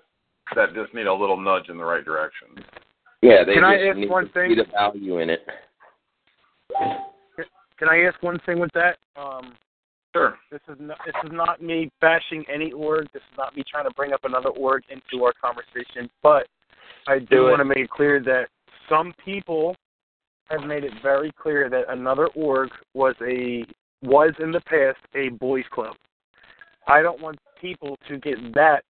that 0.55 0.73
just 0.75 0.93
need 0.93 1.07
a 1.07 1.13
little 1.13 1.37
nudge 1.37 1.69
in 1.69 1.77
the 1.77 1.83
right 1.83 2.05
direction. 2.05 2.47
Yeah, 3.21 3.43
they 3.45 3.55
Can 3.55 3.63
I 3.63 3.75
just 3.77 3.87
ask 3.89 3.97
need 3.97 4.09
one 4.09 4.27
to 4.27 4.33
thing? 4.33 4.49
see 4.51 4.55
the 4.55 4.65
value 4.71 5.19
in 5.19 5.29
it. 5.29 5.45
Can 7.79 7.89
I 7.89 8.03
ask 8.03 8.21
one 8.21 8.39
thing 8.45 8.59
with 8.59 8.71
that? 8.73 8.97
Um, 9.15 9.53
sure. 10.13 10.37
This 10.51 10.61
is 10.69 10.77
not 10.79 10.97
this 11.05 11.15
is 11.23 11.31
not 11.33 11.61
me 11.61 11.89
bashing 12.01 12.45
any 12.53 12.71
org. 12.71 13.07
This 13.13 13.21
is 13.31 13.37
not 13.37 13.55
me 13.55 13.63
trying 13.69 13.85
to 13.85 13.93
bring 13.95 14.13
up 14.13 14.21
another 14.23 14.49
org 14.49 14.83
into 14.89 15.23
our 15.23 15.33
conversation. 15.41 16.09
But 16.21 16.47
I 17.07 17.19
do, 17.19 17.25
Do 17.25 17.43
want 17.45 17.59
to 17.59 17.65
make 17.65 17.77
it 17.77 17.89
clear 17.89 18.21
that 18.21 18.47
some 18.87 19.13
people 19.25 19.75
have 20.49 20.61
made 20.67 20.83
it 20.83 20.93
very 21.01 21.31
clear 21.41 21.69
that 21.69 21.85
another 21.89 22.27
org 22.35 22.69
was 22.93 23.15
a 23.25 23.65
was 24.03 24.33
in 24.39 24.51
the 24.51 24.61
past 24.61 24.99
a 25.15 25.29
boys 25.29 25.65
club. 25.71 25.95
I 26.87 27.01
don't 27.01 27.21
want 27.21 27.39
people 27.59 27.97
to 28.07 28.17
get 28.17 28.37
that 28.55 28.83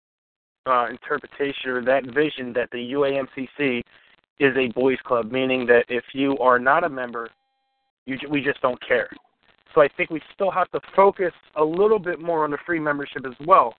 uh, 0.67 0.87
interpretation 0.91 1.71
or 1.71 1.85
that 1.85 2.05
vision 2.15 2.53
that 2.55 2.71
the 2.71 2.93
UAMCC 2.93 3.83
is 4.39 4.57
a 4.57 4.69
boys 4.73 4.99
club, 5.05 5.31
meaning 5.31 5.67
that 5.67 5.85
if 5.89 6.05
you 6.13 6.39
are 6.39 6.59
not 6.59 6.85
a 6.85 6.89
member, 6.89 7.29
you 8.07 8.17
we 8.31 8.41
just 8.41 8.61
don't 8.61 8.81
care. 8.87 9.09
So 9.75 9.81
I 9.81 9.89
think 9.97 10.11
we 10.11 10.21
still 10.35 10.51
have 10.51 10.71
to 10.73 10.81
focus 10.95 11.33
a 11.57 11.65
little 11.65 11.99
bit 11.99 12.21
more 12.21 12.45
on 12.45 12.51
the 12.51 12.59
free 12.67 12.81
membership 12.81 13.25
as 13.27 13.47
well, 13.47 13.75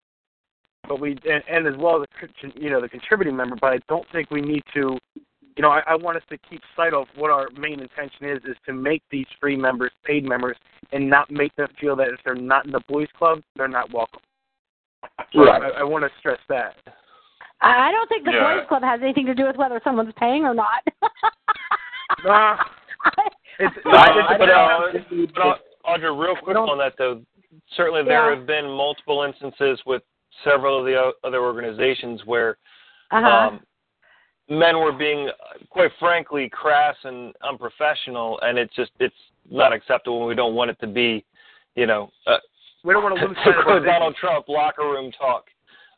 but 0.88 1.00
we 1.00 1.18
and, 1.30 1.44
and 1.50 1.68
as 1.68 1.76
well 1.78 2.02
as 2.02 2.08
the 2.22 2.62
you 2.62 2.70
know 2.70 2.82
the 2.82 2.90
contributing 2.90 3.36
member. 3.36 3.56
But 3.60 3.74
I 3.74 3.80
don't 3.90 4.06
think 4.12 4.32
we 4.32 4.42
need 4.42 4.64
to, 4.74 4.98
you 5.16 5.62
know, 5.62 5.70
I, 5.70 5.82
I 5.88 5.96
want 5.96 6.18
us 6.18 6.24
to 6.30 6.38
keep 6.50 6.62
sight 6.76 6.94
of 6.94 7.08
what 7.16 7.32
our 7.32 7.50
main 7.58 7.80
intention 7.80 8.26
is 8.26 8.40
is 8.46 8.58
to 8.66 8.74
make 8.74 9.04
these 9.12 9.28
free 9.40 9.56
members 9.56 9.92
paid 10.06 10.24
members 10.24 10.58
and 10.92 11.10
not 11.10 11.32
make 11.32 11.56
them 11.56 11.68
feel 11.80 11.96
that 11.96 12.10
if 12.10 12.20
they're 12.26 12.36
not 12.36 12.66
in 12.66 12.72
the 12.72 12.82
boys 12.88 13.08
club, 13.18 13.42
they're 13.56 13.68
not 13.68 13.92
welcome. 13.94 14.22
So 15.34 15.44
Right. 15.46 15.62
I, 15.62 15.80
I 15.82 15.84
want 15.84 16.04
to 16.04 16.12
stress 16.20 16.40
that. 16.50 16.76
I 17.62 17.90
I 17.90 17.92
don't 17.92 18.08
think 18.10 18.26
the 18.26 18.32
Yeah. 18.34 18.58
boys 18.60 18.68
club 18.68 18.84
has 18.84 19.02
anything 19.02 19.26
to 19.28 19.36
do 19.36 19.46
with 19.46 19.56
whether 19.56 19.80
someone's 19.84 20.14
paying 20.18 20.44
or 20.44 20.54
not. 20.54 20.84
Nah. 22.24 22.58
It's, 23.60 23.76
No, 23.86 23.92
it's, 23.94 24.38
but, 24.40 24.50
uh, 24.50 24.80
but 25.36 25.62
Audra, 25.86 26.20
real 26.20 26.36
quick 26.42 26.58
on 26.58 26.78
that 26.80 26.94
though, 26.98 27.22
certainly 27.76 28.04
there 28.04 28.32
Yeah. 28.32 28.36
have 28.38 28.48
been 28.48 28.66
multiple 28.66 29.22
instances 29.24 29.80
with 29.86 30.02
several 30.44 30.80
of 30.80 30.86
the 30.86 31.14
other 31.24 31.40
organizations 31.44 32.26
where 32.26 32.58
Uh-huh. 33.12 33.30
um, 33.30 33.62
men 34.50 34.80
were 34.80 34.92
being, 34.92 35.30
uh, 35.30 35.64
quite 35.70 35.92
frankly, 36.00 36.50
crass 36.50 36.96
and 37.04 37.34
unprofessional, 37.48 38.40
and 38.42 38.58
it's 38.58 38.76
just 38.76 38.92
it's 39.00 39.16
not 39.50 39.74
acceptable. 39.74 40.20
and 40.20 40.28
We 40.28 40.36
don't 40.36 40.56
want 40.56 40.72
it 40.72 40.80
to 40.82 40.88
be, 40.88 41.26
you 41.76 41.86
know, 41.88 42.12
uh, 42.28 42.38
we 42.84 42.94
don't 42.94 43.04
want 43.04 43.18
to 43.20 43.26
lose 43.28 43.38
to 43.38 43.44
sight 43.44 43.60
of 43.60 43.68
our 43.68 43.80
Donald 43.80 44.16
Trump 44.16 44.48
locker 44.48 44.84
room 44.84 45.12
talk. 45.12 45.46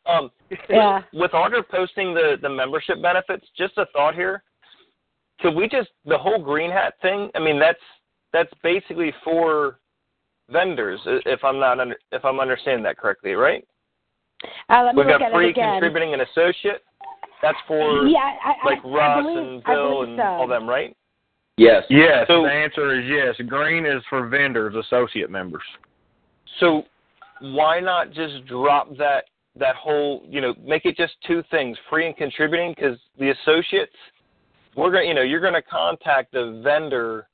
Um, 0.06 0.30
Yeah. 0.70 1.02
With 1.12 1.32
Audra 1.32 1.66
posting 1.68 2.14
the 2.14 2.36
the 2.40 2.48
membership 2.48 3.02
benefits, 3.02 3.46
just 3.56 3.76
a 3.78 3.86
thought 3.92 4.14
here. 4.14 4.42
Could 5.40 5.54
we 5.54 5.68
just 5.68 5.90
the 6.04 6.16
whole 6.16 6.42
green 6.42 6.70
hat 6.70 6.94
thing? 7.02 7.30
I 7.34 7.40
mean, 7.40 7.58
that's 7.58 7.78
that's 8.32 8.52
basically 8.62 9.12
for 9.24 9.78
vendors, 10.50 11.00
if 11.04 11.42
I'm 11.42 11.58
not 11.58 11.80
under, 11.80 11.96
if 12.12 12.24
I'm 12.24 12.38
understanding 12.38 12.84
that 12.84 12.96
correctly, 12.96 13.32
right? 13.32 13.66
Uh, 14.68 14.82
let 14.84 14.94
me 14.94 15.00
We've 15.02 15.06
look 15.10 15.20
got 15.20 15.26
at 15.28 15.32
free 15.32 15.48
it 15.48 15.50
again. 15.50 15.72
contributing 15.74 16.12
and 16.12 16.22
associate. 16.22 16.82
That's 17.42 17.58
for 17.66 18.06
Yeah, 18.06 18.18
I- 18.42 18.50
I- 18.62 18.64
like 18.64 18.84
I 18.84 18.88
Russ 18.88 19.22
believe- 19.24 19.38
and 19.38 19.62
I 19.66 19.74
Bill 19.74 20.02
and 20.02 20.16
so. 20.18 20.22
all 20.24 20.46
them, 20.46 20.68
right? 20.68 20.96
Yes. 21.58 21.84
Yes, 21.88 22.26
So, 22.28 22.42
the 22.42 22.48
the 22.48 22.54
answer 22.54 22.94
is 23.00 23.06
yes. 23.08 23.36
Green 23.48 23.86
is 23.86 24.04
for 24.06 24.26
vendors, 24.26 24.74
associate 24.74 25.30
members. 25.30 25.62
So 26.58 26.84
why 27.40 27.80
not 27.80 28.10
just 28.10 28.44
drop 28.46 28.94
that 28.96 29.24
that 29.56 29.74
whole 29.76 30.22
you 30.28 30.40
know 30.42 30.54
make 30.62 30.84
it 30.84 30.96
just 30.96 31.14
two 31.22 31.42
things 31.50 31.78
free 31.88 32.06
and 32.06 32.16
contributing 32.16 32.72
because 32.74 32.98
the 33.18 33.30
associates 33.30 33.96
we're 34.74 34.90
gonna 34.90 35.04
you 35.04 35.14
know 35.14 35.22
you're 35.22 35.40
gonna 35.40 35.62
contact 35.62 36.32
the 36.32 36.60
vendor 36.62 37.26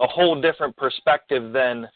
a 0.00 0.06
whole 0.06 0.40
different 0.40 0.74
perspective 0.76 1.52
than 1.52 1.88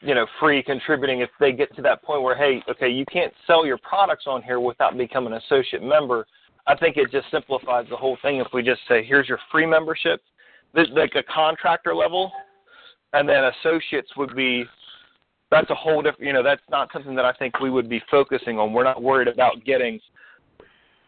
you 0.00 0.14
know 0.14 0.26
free 0.38 0.62
contributing 0.62 1.20
if 1.20 1.30
they 1.38 1.52
get 1.52 1.74
to 1.76 1.82
that 1.82 2.02
point 2.02 2.22
where 2.22 2.36
hey 2.36 2.62
okay 2.68 2.88
you 2.88 3.04
can't 3.06 3.32
sell 3.46 3.64
your 3.64 3.78
products 3.78 4.24
on 4.26 4.42
here 4.42 4.60
without 4.60 4.96
becoming 4.96 5.32
an 5.32 5.40
associate 5.46 5.82
member 5.82 6.26
i 6.66 6.76
think 6.76 6.96
it 6.96 7.10
just 7.10 7.30
simplifies 7.30 7.86
the 7.90 7.96
whole 7.96 8.16
thing 8.22 8.38
if 8.38 8.46
we 8.52 8.62
just 8.62 8.80
say 8.88 9.04
here's 9.04 9.28
your 9.28 9.38
free 9.50 9.66
membership. 9.66 10.20
Like 10.74 11.14
a 11.16 11.22
contractor 11.24 11.94
level 11.94 12.30
and 13.12 13.28
then 13.28 13.44
associates 13.44 14.10
would 14.16 14.36
be 14.36 14.64
that's 15.50 15.68
a 15.70 15.74
whole 15.74 16.00
different 16.00 16.26
you 16.26 16.32
know 16.32 16.44
that's 16.44 16.62
not 16.70 16.88
something 16.92 17.16
that 17.16 17.24
i 17.24 17.32
think 17.32 17.58
we 17.58 17.70
would 17.70 17.88
be 17.88 18.00
focusing 18.10 18.58
on. 18.58 18.72
We're 18.72 18.84
not 18.84 19.02
worried 19.02 19.26
about 19.26 19.64
getting 19.64 19.98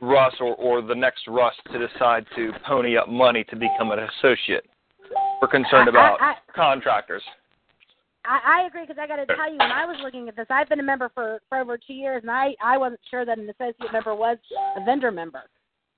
russ 0.00 0.34
or, 0.40 0.56
or 0.56 0.82
the 0.82 0.94
next 0.94 1.28
russ 1.28 1.54
to 1.70 1.86
decide 1.86 2.26
to 2.34 2.52
pony 2.66 2.96
up 2.96 3.08
money 3.08 3.44
to 3.44 3.56
become 3.56 3.92
an 3.92 4.00
associate. 4.00 4.66
We're 5.40 5.46
concerned 5.46 5.88
about 5.88 6.20
I- 6.20 6.32
I- 6.32 6.36
contractors 6.54 7.22
I, 8.24 8.62
I 8.62 8.66
agree 8.66 8.82
because 8.82 8.98
I 9.00 9.06
got 9.06 9.16
to 9.16 9.26
tell 9.26 9.50
you, 9.50 9.58
when 9.58 9.72
I 9.72 9.84
was 9.84 9.96
looking 10.02 10.28
at 10.28 10.36
this, 10.36 10.46
I've 10.50 10.68
been 10.68 10.80
a 10.80 10.84
member 10.84 11.10
for 11.14 11.40
for 11.48 11.58
over 11.58 11.76
two 11.76 11.94
years, 11.94 12.22
and 12.22 12.30
I 12.30 12.54
I 12.62 12.78
wasn't 12.78 13.00
sure 13.10 13.24
that 13.24 13.38
an 13.38 13.48
associate 13.48 13.92
member 13.92 14.14
was 14.14 14.38
a 14.76 14.84
vendor 14.84 15.10
member. 15.10 15.42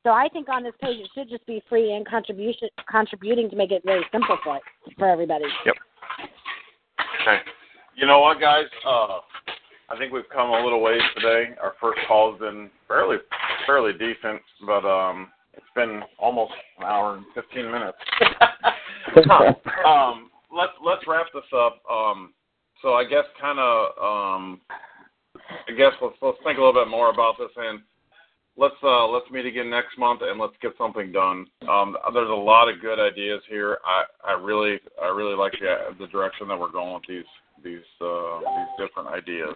So 0.05 0.11
I 0.11 0.29
think 0.29 0.49
on 0.49 0.63
this 0.63 0.75
page 0.83 1.01
it 1.01 1.09
should 1.15 1.29
just 1.29 1.47
be 1.47 1.63
free 1.69 1.95
and 1.95 2.07
contribution 2.07 2.69
contributing 2.91 3.49
to 3.51 3.57
make 3.57 3.73
it 3.73 3.83
very 3.85 4.05
simple 4.13 4.39
for 4.43 4.61
for 4.99 5.09
everybody. 5.09 5.45
Yep. 5.67 5.75
Okay. 7.23 7.39
You 7.97 8.07
know 8.07 8.21
what, 8.21 8.41
guys? 8.41 8.67
Uh, 8.87 9.21
I 9.91 9.99
think 9.99 10.13
we've 10.13 10.29
come 10.33 10.51
a 10.51 10.63
little 10.63 10.83
ways 10.83 11.01
today. 11.15 11.55
Our 11.63 11.75
first 11.81 12.01
call 12.09 12.33
has 12.33 12.41
been 12.41 12.71
fairly 12.89 13.19
fairly 13.67 13.93
decent, 13.93 14.41
but 14.67 14.85
um, 14.87 15.29
it's 15.53 15.67
been 15.75 16.01
almost 16.19 16.53
an 16.79 16.85
hour 16.85 17.17
and 17.17 17.27
fifteen 17.35 17.71
minutes. 17.71 17.99
um, 19.87 20.31
let's 20.55 20.73
let's 20.85 21.03
wrap 21.07 21.27
this 21.35 21.45
up. 21.55 21.83
Um, 21.91 22.33
so 22.83 22.95
I 22.95 23.05
guess 23.05 23.25
kind 23.41 23.59
of 23.59 23.87
um, 23.99 24.61
I 25.69 25.73
guess 25.77 25.93
let's 26.01 26.17
let's 26.23 26.39
think 26.45 26.59
a 26.59 26.63
little 26.63 26.85
bit 26.85 26.91
more 26.91 27.11
about 27.11 27.37
this 27.39 27.51
and 27.57 27.81
let's 28.57 28.75
uh, 28.83 29.07
let's 29.09 29.31
meet 29.31 29.47
again 29.47 29.71
next 29.71 29.99
month 29.99 30.21
and 30.23 30.41
let's 30.41 30.55
get 30.63 30.73
something 30.79 31.13
done. 31.13 31.47
Um, 31.69 31.97
there's 32.13 32.31
a 32.31 32.33
lot 32.33 32.69
of 32.69 32.81
good 32.81 32.99
ideas 32.99 33.43
here. 33.49 33.79
I, 33.85 34.33
I 34.33 34.41
really 34.41 34.79
I 35.03 35.09
really 35.09 35.37
like 35.37 35.53
the 35.53 35.95
the 35.99 36.07
direction 36.09 36.49
that 36.49 36.59
we're 36.59 36.73
going 36.73 36.95
with 36.95 37.05
these 37.09 37.25
these 37.63 37.87
uh, 38.01 38.41
these 38.41 38.87
different 38.87 39.09
ideas. 39.09 39.55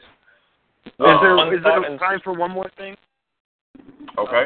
Is 0.87 0.93
there 0.99 1.55
is 1.55 1.63
there 1.63 1.99
time 1.99 2.21
for 2.25 2.33
one 2.33 2.51
more 2.51 2.71
thing? 2.77 2.97
okay? 4.17 4.45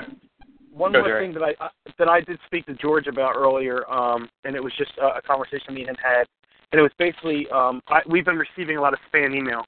One 0.73 0.93
Go, 0.93 1.01
more 1.01 1.09
Jerry. 1.09 1.27
thing 1.27 1.35
that 1.35 1.43
I 1.61 1.69
that 1.99 2.09
I 2.09 2.21
did 2.21 2.39
speak 2.47 2.67
to 2.67 2.75
George 2.75 3.07
about 3.07 3.37
earlier, 3.37 3.89
um, 3.91 4.29
and 4.45 4.57
it 4.57 4.63
was 4.63 4.73
just 4.79 4.93
a, 4.99 5.19
a 5.19 5.23
conversation 5.23 5.75
me 5.75 5.83
and 5.83 5.91
him 5.91 5.97
had, 6.03 6.27
and 6.73 6.79
it 6.79 6.83
was 6.83 6.93
basically 6.99 7.47
um, 7.51 7.83
I, 7.89 8.01
we've 8.09 8.25
been 8.25 8.39
receiving 8.39 8.77
a 8.79 8.81
lot 8.81 8.93
of 8.93 8.99
spam 9.13 9.35
email, 9.37 9.65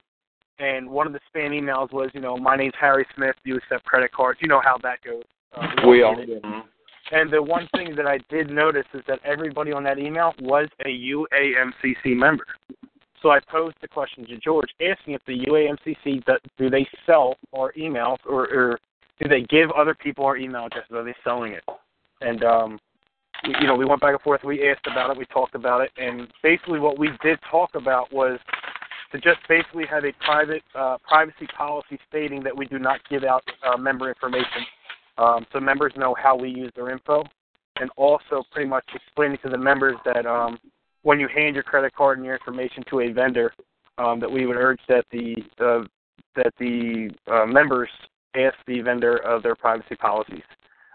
and 0.58 0.88
one 0.88 1.06
of 1.06 1.12
the 1.12 1.20
spam 1.34 1.50
emails 1.50 1.92
was, 1.92 2.10
you 2.14 2.20
know, 2.20 2.36
my 2.36 2.56
name's 2.56 2.74
Harry 2.80 3.06
Smith. 3.14 3.36
Do 3.44 3.50
you 3.50 3.56
accept 3.56 3.84
credit 3.84 4.12
cards? 4.12 4.38
You 4.42 4.48
know 4.48 4.62
how 4.64 4.78
that 4.82 5.02
goes. 5.04 5.24
Uh, 5.54 5.86
We 5.86 6.02
all. 6.02 6.16
And 7.12 7.30
the 7.30 7.42
one 7.42 7.68
thing 7.76 7.94
that 7.96 8.06
I 8.06 8.18
did 8.30 8.50
notice 8.50 8.86
is 8.94 9.02
that 9.06 9.20
everybody 9.24 9.72
on 9.72 9.84
that 9.84 9.98
email 9.98 10.32
was 10.40 10.68
a 10.86 10.88
UAMCC 10.88 12.16
member. 12.16 12.46
So 13.20 13.30
I 13.30 13.40
posed 13.40 13.76
the 13.82 13.88
question 13.88 14.26
to 14.26 14.38
George, 14.38 14.68
asking 14.80 15.14
if 15.14 15.20
the 15.26 15.44
UAMCC 15.46 16.24
do, 16.24 16.32
do 16.58 16.70
they 16.70 16.86
sell 17.06 17.36
our 17.52 17.72
emails 17.72 18.18
or, 18.26 18.48
or 18.48 18.78
do 19.20 19.28
they 19.28 19.42
give 19.42 19.70
other 19.70 19.94
people 19.94 20.24
our 20.24 20.36
email 20.36 20.66
addresses? 20.66 20.90
Are 20.92 21.04
they 21.04 21.14
selling 21.22 21.52
it? 21.52 21.64
And 22.20 22.42
um, 22.44 22.78
we, 23.46 23.54
you 23.60 23.66
know, 23.66 23.76
we 23.76 23.84
went 23.84 24.00
back 24.00 24.12
and 24.12 24.20
forth. 24.20 24.42
We 24.44 24.68
asked 24.68 24.86
about 24.86 25.10
it. 25.10 25.18
We 25.18 25.26
talked 25.26 25.54
about 25.54 25.80
it, 25.82 25.90
and 25.96 26.28
basically 26.42 26.80
what 26.80 26.98
we 26.98 27.10
did 27.22 27.38
talk 27.50 27.70
about 27.74 28.12
was 28.12 28.38
to 29.12 29.20
just 29.20 29.38
basically 29.48 29.86
have 29.86 30.04
a 30.04 30.12
private 30.24 30.62
uh, 30.74 30.96
privacy 31.06 31.46
policy 31.56 31.98
stating 32.08 32.42
that 32.42 32.56
we 32.56 32.66
do 32.66 32.78
not 32.78 33.00
give 33.08 33.22
out 33.22 33.44
uh, 33.64 33.76
member 33.76 34.08
information, 34.08 34.66
um, 35.18 35.46
so 35.52 35.60
members 35.60 35.92
know 35.96 36.14
how 36.20 36.36
we 36.36 36.48
use 36.48 36.72
their 36.74 36.90
info, 36.90 37.22
and 37.80 37.90
also 37.96 38.42
pretty 38.50 38.68
much 38.68 38.84
explaining 38.92 39.38
to 39.44 39.48
the 39.48 39.58
members 39.58 39.94
that 40.04 40.26
um, 40.26 40.58
when 41.02 41.20
you 41.20 41.28
hand 41.28 41.54
your 41.54 41.62
credit 41.62 41.94
card 41.94 42.18
and 42.18 42.26
your 42.26 42.34
information 42.34 42.82
to 42.90 43.00
a 43.00 43.12
vendor, 43.12 43.52
um, 43.98 44.18
that 44.18 44.30
we 44.30 44.46
would 44.46 44.56
urge 44.56 44.80
that 44.88 45.04
the 45.12 45.36
uh, 45.60 45.84
that 46.34 46.52
the 46.58 47.10
uh, 47.30 47.46
members 47.46 47.88
ask 48.36 48.54
the 48.66 48.80
vendor 48.80 49.16
of 49.18 49.42
their 49.42 49.54
privacy 49.54 49.96
policies. 49.96 50.42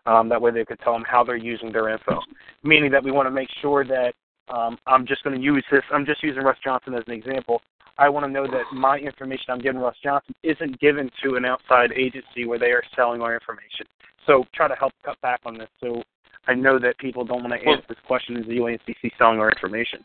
Um, 0.05 0.29
that 0.29 0.41
way 0.41 0.51
they 0.51 0.65
could 0.65 0.79
tell 0.79 0.93
them 0.93 1.05
how 1.07 1.23
they're 1.23 1.37
using 1.37 1.71
their 1.71 1.89
info. 1.89 2.19
Meaning 2.63 2.91
that 2.91 3.03
we 3.03 3.11
want 3.11 3.27
to 3.27 3.31
make 3.31 3.49
sure 3.61 3.85
that 3.85 4.13
um, 4.47 4.77
I'm 4.87 5.05
just 5.05 5.23
going 5.23 5.37
to 5.37 5.41
use 5.41 5.63
this. 5.71 5.83
I'm 5.91 6.05
just 6.05 6.23
using 6.23 6.43
Russ 6.43 6.57
Johnson 6.63 6.93
as 6.95 7.03
an 7.07 7.13
example. 7.13 7.61
I 7.97 8.09
want 8.09 8.25
to 8.25 8.31
know 8.31 8.47
that 8.47 8.63
my 8.73 8.97
information 8.97 9.45
I'm 9.49 9.59
giving 9.59 9.81
Russ 9.81 9.95
Johnson 10.01 10.33
isn't 10.41 10.79
given 10.79 11.11
to 11.23 11.35
an 11.35 11.45
outside 11.45 11.91
agency 11.91 12.45
where 12.45 12.57
they 12.57 12.71
are 12.71 12.83
selling 12.95 13.21
our 13.21 13.33
information. 13.33 13.85
So 14.25 14.45
try 14.55 14.67
to 14.67 14.75
help 14.75 14.93
cut 15.03 15.19
back 15.21 15.41
on 15.45 15.57
this. 15.57 15.67
So 15.81 16.01
I 16.47 16.53
know 16.53 16.79
that 16.79 16.97
people 16.97 17.25
don't 17.25 17.43
want 17.43 17.53
to 17.53 17.69
answer 17.69 17.83
this 17.89 17.97
question: 18.07 18.37
Is 18.37 18.47
the 18.47 18.53
UAMCC 18.53 19.11
selling 19.17 19.39
our 19.39 19.49
information? 19.49 19.99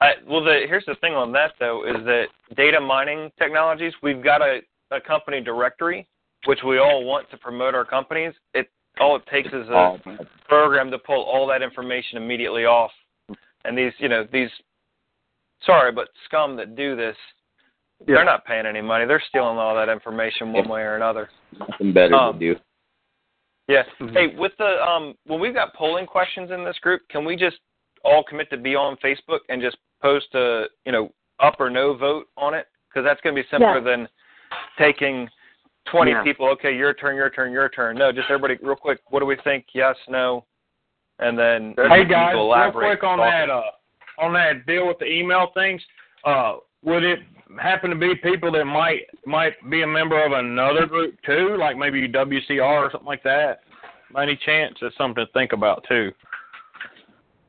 I, 0.00 0.12
well, 0.28 0.44
the, 0.44 0.60
here's 0.68 0.84
the 0.86 0.94
thing 1.00 1.14
on 1.14 1.32
that 1.32 1.52
though 1.58 1.84
is 1.84 2.04
that 2.04 2.26
data 2.56 2.80
mining 2.80 3.30
technologies. 3.38 3.92
We've 4.02 4.22
got 4.22 4.42
a, 4.42 4.60
a 4.90 5.00
company 5.00 5.40
directory 5.40 6.06
which 6.46 6.60
we 6.64 6.78
all 6.78 7.04
want 7.04 7.30
to 7.30 7.36
promote 7.36 7.74
our 7.74 7.84
companies. 7.84 8.32
It 8.54 8.68
all 8.98 9.14
it 9.16 9.22
takes 9.30 9.48
is 9.48 9.68
a 9.68 9.98
program 10.48 10.90
to 10.90 10.98
pull 10.98 11.22
all 11.22 11.46
that 11.48 11.60
information 11.62 12.16
immediately 12.16 12.64
off. 12.64 12.90
And 13.64 13.76
these, 13.76 13.92
you 13.98 14.08
know, 14.08 14.26
these 14.32 14.48
sorry, 15.64 15.92
but 15.92 16.08
scum 16.24 16.56
that 16.56 16.76
do 16.76 16.96
this, 16.96 17.16
Yeah. 18.00 18.16
they're 18.16 18.24
not 18.24 18.44
paying 18.46 18.64
any 18.66 18.80
money. 18.80 19.04
They're 19.04 19.22
stealing 19.28 19.58
all 19.58 19.74
that 19.74 19.88
information 19.90 20.52
one 20.52 20.68
way 20.68 20.82
or 20.82 20.96
another. 20.96 21.28
Nothing 21.58 21.92
better 21.92 22.14
Um, 22.14 22.38
to 22.38 22.54
do. 22.54 22.60
Yeah. 23.68 23.82
Hey, 24.12 24.28
with 24.28 24.52
the 24.58 24.82
um, 24.86 25.14
when 25.24 25.40
we've 25.40 25.54
got 25.54 25.74
polling 25.74 26.06
questions 26.06 26.50
in 26.50 26.64
this 26.64 26.78
group, 26.78 27.02
can 27.08 27.24
we 27.24 27.36
just 27.36 27.58
all 28.04 28.22
commit 28.22 28.48
to 28.50 28.56
be 28.56 28.74
on 28.76 28.96
Facebook 28.98 29.40
and 29.48 29.60
just 29.60 29.76
post 30.00 30.32
a 30.34 30.68
you 30.86 30.92
know 30.92 31.12
up 31.40 31.56
or 31.58 31.68
no 31.68 31.94
vote 31.94 32.28
on 32.36 32.54
it? 32.54 32.66
Because 32.88 33.04
that's 33.04 33.20
going 33.20 33.34
to 33.34 33.42
be 33.42 33.48
simpler 33.50 33.78
Yeah. 33.78 33.80
than 33.80 34.08
taking 34.78 35.28
20 35.86 36.10
Yeah. 36.10 36.22
people. 36.22 36.48
Okay, 36.50 36.76
your 36.76 36.94
turn, 36.94 37.16
your 37.16 37.30
turn, 37.30 37.52
your 37.52 37.68
turn. 37.68 37.96
No, 37.96 38.12
just 38.12 38.30
everybody, 38.30 38.58
real 38.62 38.76
quick. 38.76 39.00
What 39.08 39.20
do 39.20 39.26
we 39.26 39.36
think? 39.44 39.66
Yes, 39.72 39.96
no, 40.08 40.44
and 41.18 41.38
then 41.38 41.74
Hey 41.76 42.04
guys, 42.04 42.34
can 42.34 42.36
real 42.36 42.72
quick 42.72 43.02
on 43.02 43.18
that 43.18 43.50
uh 43.50 43.62
on 44.18 44.32
that 44.32 44.66
deal 44.66 44.86
with 44.86 44.98
the 44.98 45.06
email 45.06 45.48
things. 45.54 45.82
Uh 46.24 46.56
would 46.82 47.04
it 47.04 47.20
happen 47.60 47.90
to 47.90 47.96
be 47.96 48.14
people 48.16 48.52
that 48.52 48.64
might 48.64 49.02
might 49.24 49.54
be 49.70 49.82
a 49.82 49.86
member 49.86 50.22
of 50.24 50.32
another 50.32 50.86
group 50.86 51.16
too, 51.24 51.56
like 51.58 51.76
maybe 51.76 52.06
WCR 52.08 52.60
or 52.60 52.90
something 52.90 53.06
like 53.06 53.22
that? 53.22 53.60
By 54.12 54.22
any 54.22 54.36
chance, 54.36 54.76
that's 54.80 54.96
something 54.96 55.24
to 55.24 55.32
think 55.32 55.52
about 55.52 55.84
too. 55.88 56.12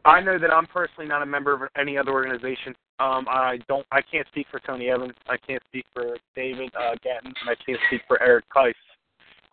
I 0.05 0.21
know 0.21 0.39
that 0.39 0.51
I'm 0.51 0.65
personally 0.67 1.07
not 1.07 1.21
a 1.21 1.25
member 1.25 1.53
of 1.53 1.69
any 1.77 1.97
other 1.97 2.11
organization. 2.11 2.73
Um, 2.99 3.27
I 3.29 3.59
don't. 3.67 3.85
I 3.91 4.01
can't 4.01 4.27
speak 4.27 4.47
for 4.49 4.59
Tony 4.59 4.89
Evans. 4.89 5.13
I 5.27 5.37
can't 5.37 5.61
speak 5.67 5.85
for 5.93 6.17
David 6.35 6.71
uh, 6.75 6.95
Gatton. 7.03 7.33
And 7.41 7.49
I 7.49 7.55
can't 7.63 7.79
speak 7.87 8.01
for 8.07 8.21
Eric 8.21 8.45
Keiss. 8.55 8.73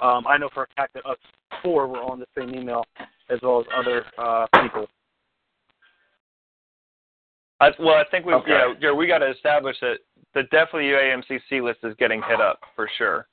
Um, 0.01 0.27
I 0.27 0.39
know 0.39 0.49
for 0.53 0.65
a 0.65 0.67
fact 0.77 0.95
that 0.95 1.07
us 1.07 1.19
four 1.63 1.87
were 1.87 2.03
on 2.03 2.19
the 2.19 2.27
same 2.37 2.55
email, 2.55 2.85
as 3.31 3.39
well 3.43 3.61
as 3.61 3.67
other 3.77 4.05
uh, 4.19 4.47
people. 4.63 4.87
I, 7.61 7.71
well, 7.79 7.95
I 7.95 8.05
think 8.11 8.27
we, 8.27 8.35
Okay. 8.35 8.51
know, 8.51 8.75
Jared, 8.81 8.97
we 8.97 9.07
got 9.07 9.19
to 9.19 9.31
establish 9.31 9.77
that 9.81 9.99
the 10.35 10.43
definitely 10.45 10.91
UAMCC 10.91 11.63
list 11.63 11.81
is 11.85 11.95
getting 11.99 12.21
hit 12.23 12.41
up 12.41 12.61
for 12.75 12.89
sure. 12.99 13.27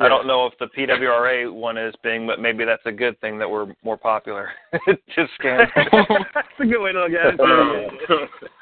I 0.00 0.08
don't 0.08 0.26
know 0.26 0.46
if 0.46 0.54
the 0.58 0.66
PWRA 0.66 1.52
one 1.52 1.76
is 1.76 1.94
being, 2.02 2.26
but 2.26 2.40
maybe 2.40 2.64
that's 2.64 2.82
a 2.86 2.92
good 2.92 3.20
thing 3.20 3.38
that 3.38 3.48
we're 3.48 3.74
more 3.84 3.98
popular. 3.98 4.48
Just 5.14 5.30
scam. 5.38 5.66
That's 6.34 6.48
a 6.60 6.64
good 6.64 6.82
way 6.82 6.92
to 6.92 7.04
look 7.04 7.12
at 7.12 7.34
it. 7.38 8.30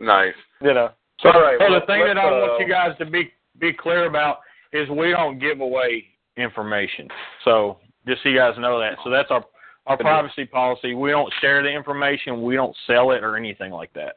nice. 0.00 0.34
You 0.60 0.74
know. 0.74 0.90
So, 1.20 1.30
All 1.30 1.40
right, 1.40 1.56
well, 1.58 1.80
the 1.80 1.86
thing 1.86 2.04
that 2.06 2.18
I 2.18 2.24
let's, 2.24 2.48
want 2.48 2.62
uh, 2.62 2.64
you 2.64 2.68
guys 2.70 2.98
to 2.98 3.06
be 3.06 3.32
be 3.58 3.72
clear 3.72 4.06
about 4.06 4.38
is 4.72 4.88
we 4.90 5.10
don't 5.10 5.38
give 5.38 5.60
away 5.60 6.04
information. 6.36 7.08
So 7.44 7.78
just 8.06 8.22
so 8.22 8.28
you 8.28 8.38
guys 8.38 8.54
know 8.58 8.78
that. 8.80 8.96
So 9.04 9.10
that's 9.10 9.30
our 9.30 9.44
our 9.86 9.96
privacy 9.96 10.46
policy. 10.46 10.94
We 10.94 11.10
don't 11.10 11.32
share 11.40 11.62
the 11.62 11.68
information. 11.68 12.42
We 12.42 12.54
don't 12.56 12.74
sell 12.86 13.12
it 13.12 13.22
or 13.22 13.36
anything 13.36 13.70
like 13.70 13.92
that. 13.94 14.16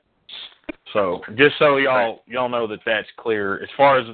So 0.94 1.22
just 1.36 1.56
so 1.60 1.78
y'all 1.78 2.22
y'all 2.26 2.50
know 2.50 2.68
that 2.68 2.80
that's 2.86 3.08
clear. 3.18 3.62
As 3.62 3.70
far 3.78 4.00
as 4.00 4.08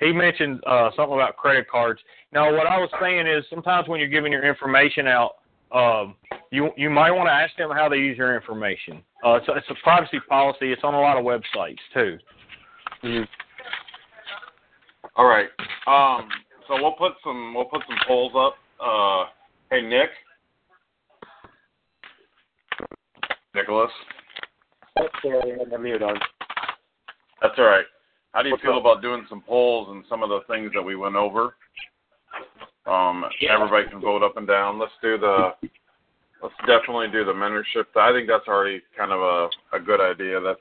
he 0.00 0.12
mentioned 0.12 0.60
uh, 0.66 0.90
something 0.96 1.14
about 1.14 1.36
credit 1.36 1.68
cards. 1.70 2.00
Now, 2.32 2.52
what 2.52 2.66
I 2.66 2.78
was 2.78 2.90
saying 3.00 3.26
is 3.26 3.44
sometimes 3.48 3.88
when 3.88 4.00
you're 4.00 4.08
giving 4.08 4.32
your 4.32 4.44
information 4.44 5.06
out, 5.06 5.36
um, 5.74 6.14
you 6.50 6.70
you 6.76 6.90
might 6.90 7.10
want 7.10 7.28
to 7.28 7.32
ask 7.32 7.56
them 7.56 7.70
how 7.70 7.88
they 7.88 7.96
use 7.96 8.16
your 8.18 8.34
information. 8.34 9.02
Uh, 9.24 9.34
it's, 9.34 9.48
a- 9.48 9.54
it's 9.56 9.70
a 9.70 9.74
privacy 9.82 10.20
policy. 10.28 10.72
It's 10.72 10.82
on 10.84 10.94
a 10.94 11.00
lot 11.00 11.16
of 11.16 11.24
websites 11.24 11.78
too. 11.94 12.18
All 15.16 15.26
right. 15.26 15.48
Um, 15.86 16.28
so 16.68 16.74
we'll 16.80 16.92
put 16.92 17.12
some 17.24 17.54
we'll 17.54 17.64
put 17.66 17.82
some 17.88 17.96
polls 18.06 18.32
up. 18.36 18.54
Uh, 18.84 19.24
hey 19.70 19.82
Nick, 19.82 20.10
Nicholas. 23.54 23.90
Sorry, 25.22 25.52
I 25.54 25.58
had 25.58 25.70
my 25.70 25.76
mute 25.78 26.02
on. 26.02 26.18
That's 27.40 27.54
all 27.58 27.64
right. 27.64 27.84
How 28.32 28.42
do 28.42 28.48
you 28.48 28.56
feel 28.62 28.78
about 28.78 29.02
doing 29.02 29.26
some 29.28 29.42
polls 29.42 29.88
and 29.90 30.04
some 30.08 30.22
of 30.22 30.28
the 30.28 30.40
things 30.48 30.70
that 30.74 30.82
we 30.82 30.96
went 30.96 31.16
over? 31.16 31.54
Um, 32.86 33.24
everybody 33.48 33.88
can 33.88 34.00
vote 34.00 34.22
up 34.22 34.36
and 34.36 34.46
down. 34.46 34.78
Let's 34.78 34.92
do 35.02 35.18
the. 35.18 35.50
Let's 36.42 36.54
definitely 36.66 37.06
do 37.12 37.24
the 37.24 37.32
mentorship. 37.32 37.84
I 37.94 38.12
think 38.12 38.26
that's 38.26 38.48
already 38.48 38.82
kind 38.96 39.12
of 39.12 39.20
a 39.20 39.76
a 39.76 39.80
good 39.80 40.00
idea. 40.00 40.40
That's 40.40 40.58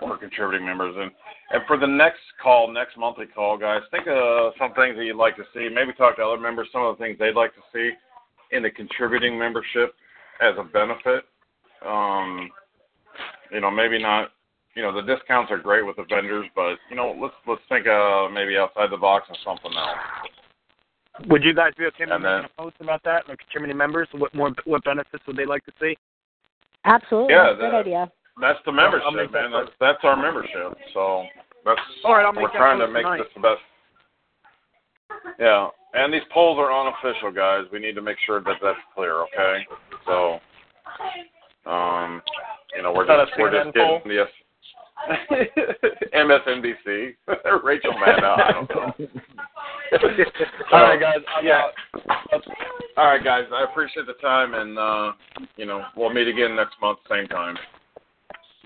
for 0.00 0.16
contributing 0.16 0.66
members 0.66 0.94
and 0.98 1.10
and 1.50 1.62
for 1.66 1.76
the 1.76 1.86
next 1.86 2.20
call, 2.42 2.72
next 2.72 2.96
monthly 2.96 3.26
call, 3.26 3.58
guys, 3.58 3.82
think 3.90 4.06
of 4.08 4.54
some 4.58 4.72
things 4.72 4.96
that 4.96 5.04
you'd 5.04 5.16
like 5.16 5.36
to 5.36 5.44
see. 5.52 5.68
Maybe 5.68 5.92
talk 5.92 6.16
to 6.16 6.22
other 6.22 6.40
members, 6.40 6.68
some 6.72 6.82
of 6.82 6.96
the 6.96 7.04
things 7.04 7.18
they'd 7.18 7.34
like 7.34 7.54
to 7.54 7.60
see 7.74 7.90
in 8.52 8.62
the 8.62 8.70
contributing 8.70 9.38
membership 9.38 9.94
as 10.40 10.54
a 10.58 10.64
benefit. 10.64 11.24
Um, 11.86 12.48
you 13.50 13.60
know, 13.60 13.70
maybe 13.70 14.00
not. 14.00 14.30
You 14.74 14.80
know, 14.80 14.94
the 14.94 15.02
discounts 15.02 15.52
are 15.52 15.58
great 15.58 15.84
with 15.84 15.96
the 15.96 16.06
vendors, 16.08 16.46
but 16.56 16.76
you 16.88 16.96
know, 16.96 17.14
let's 17.20 17.34
let's 17.46 17.60
think 17.68 17.86
uh 17.86 18.28
maybe 18.32 18.56
outside 18.56 18.90
the 18.90 18.96
box 18.96 19.26
of 19.28 19.36
something 19.44 19.76
else. 19.76 19.98
Would 21.28 21.44
you 21.44 21.54
guys 21.54 21.72
be 21.78 21.84
okay 21.86 22.04
And 22.04 22.22
making 22.22 22.48
a 22.56 22.62
post 22.62 22.76
about 22.80 23.02
that? 23.04 23.28
Like 23.28 23.38
contributing 23.38 23.76
members, 23.76 24.08
what 24.12 24.34
more 24.34 24.50
what 24.64 24.82
benefits 24.84 25.22
would 25.26 25.36
they 25.36 25.44
like 25.44 25.64
to 25.66 25.72
see? 25.80 25.96
Absolutely. 26.84 27.34
Yeah, 27.34 27.52
Good 27.52 27.60
that- 27.62 27.74
idea. 27.74 28.12
That's 28.40 28.58
the 28.64 28.70
I'll 28.70 28.76
membership, 28.76 29.12
make 29.14 29.30
that 29.32 29.50
man. 29.50 29.52
That's 29.52 29.70
that's 29.78 29.98
our 30.04 30.16
membership. 30.16 30.72
So 30.94 31.24
that's 31.66 31.78
All 32.02 32.14
right, 32.14 32.24
I'll 32.24 32.32
make 32.32 32.42
we're 32.44 32.48
that 32.48 32.56
trying 32.56 32.78
to 32.78 32.88
make 32.88 33.02
tonight. 33.04 33.18
this 33.18 33.26
the 33.34 33.40
best. 33.42 33.60
Yeah, 35.38 35.68
and 35.92 36.12
these 36.14 36.22
polls 36.32 36.58
are 36.58 36.72
unofficial, 36.72 37.30
guys. 37.30 37.64
We 37.70 37.78
need 37.78 37.94
to 37.94 38.00
make 38.00 38.16
sure 38.24 38.40
that 38.40 38.56
that's 38.62 38.78
clear. 38.94 39.16
Okay, 39.24 39.66
so 40.06 40.40
um, 41.70 42.22
you 42.74 42.82
know, 42.82 42.90
we're 42.94 43.04
Is 43.04 43.28
just 43.28 43.38
we're 43.38 43.50
just 43.50 43.76
CNN 43.76 43.86
poll? 43.86 43.98
getting 43.98 44.12
yes. 44.16 44.28
MSNBC, 46.14 47.14
Rachel 47.62 47.92
Maddow. 47.92 48.38
I 48.40 48.52
don't 48.52 48.70
know. 48.70 48.92
All 50.72 50.82
right, 50.82 51.00
guys. 51.00 51.18
I'm 51.36 51.44
yeah. 51.44 51.68
out. 52.32 52.42
All 52.96 53.06
right, 53.06 53.22
guys. 53.22 53.44
I 53.52 53.64
appreciate 53.64 54.06
the 54.06 54.14
time, 54.14 54.54
and 54.54 54.78
uh, 54.78 55.12
you 55.56 55.66
know, 55.66 55.84
we'll 55.96 56.12
meet 56.12 56.28
again 56.28 56.56
next 56.56 56.74
month, 56.80 56.98
same 57.10 57.26
time. 57.26 57.56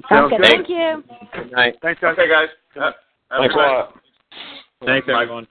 Sounds 0.08 0.30
good. 0.30 0.40
good. 0.40 0.50
Thank 0.50 0.68
you. 0.68 1.02
Good 1.34 1.52
night. 1.52 1.74
Thanks, 1.82 2.00
guys. 2.00 2.12
Okay, 2.12 2.28
guys. 2.28 2.48
Have, 2.74 2.94
have 3.30 3.40
Thanks 3.40 3.54
a 3.54 3.58
a 3.58 3.62
lot. 3.62 3.94
Thanks, 4.84 5.08
everyone. 5.10 5.46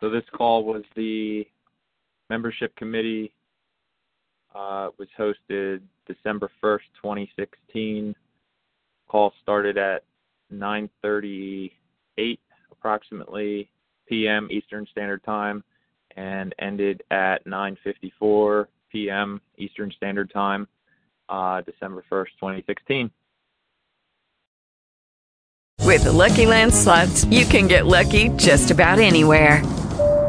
So 0.00 0.08
this 0.08 0.22
call 0.32 0.64
was 0.64 0.84
the 0.94 1.44
membership 2.30 2.74
committee. 2.76 3.32
Uh, 4.54 4.88
was 4.98 5.08
hosted 5.18 5.80
December 6.06 6.50
1st, 6.62 6.80
2016. 7.02 8.14
Call 9.08 9.32
started 9.42 9.78
at 9.78 10.04
9:38 10.52 11.70
approximately 12.70 13.68
p.m. 14.08 14.48
Eastern 14.50 14.86
Standard 14.90 15.22
Time 15.24 15.62
and 16.16 16.54
ended 16.58 17.02
at 17.10 17.44
9:54 17.46 18.66
p.m. 18.90 19.40
Eastern 19.56 19.92
Standard 19.96 20.30
Time, 20.32 20.66
uh, 21.28 21.60
December 21.62 22.04
1st, 22.10 22.28
2016. 22.40 23.10
With 25.84 26.04
the 26.04 26.12
Lucky 26.12 26.46
Land 26.46 26.74
slots, 26.74 27.24
you 27.26 27.46
can 27.46 27.66
get 27.66 27.86
lucky 27.86 28.28
just 28.30 28.70
about 28.70 28.98
anywhere. 28.98 29.62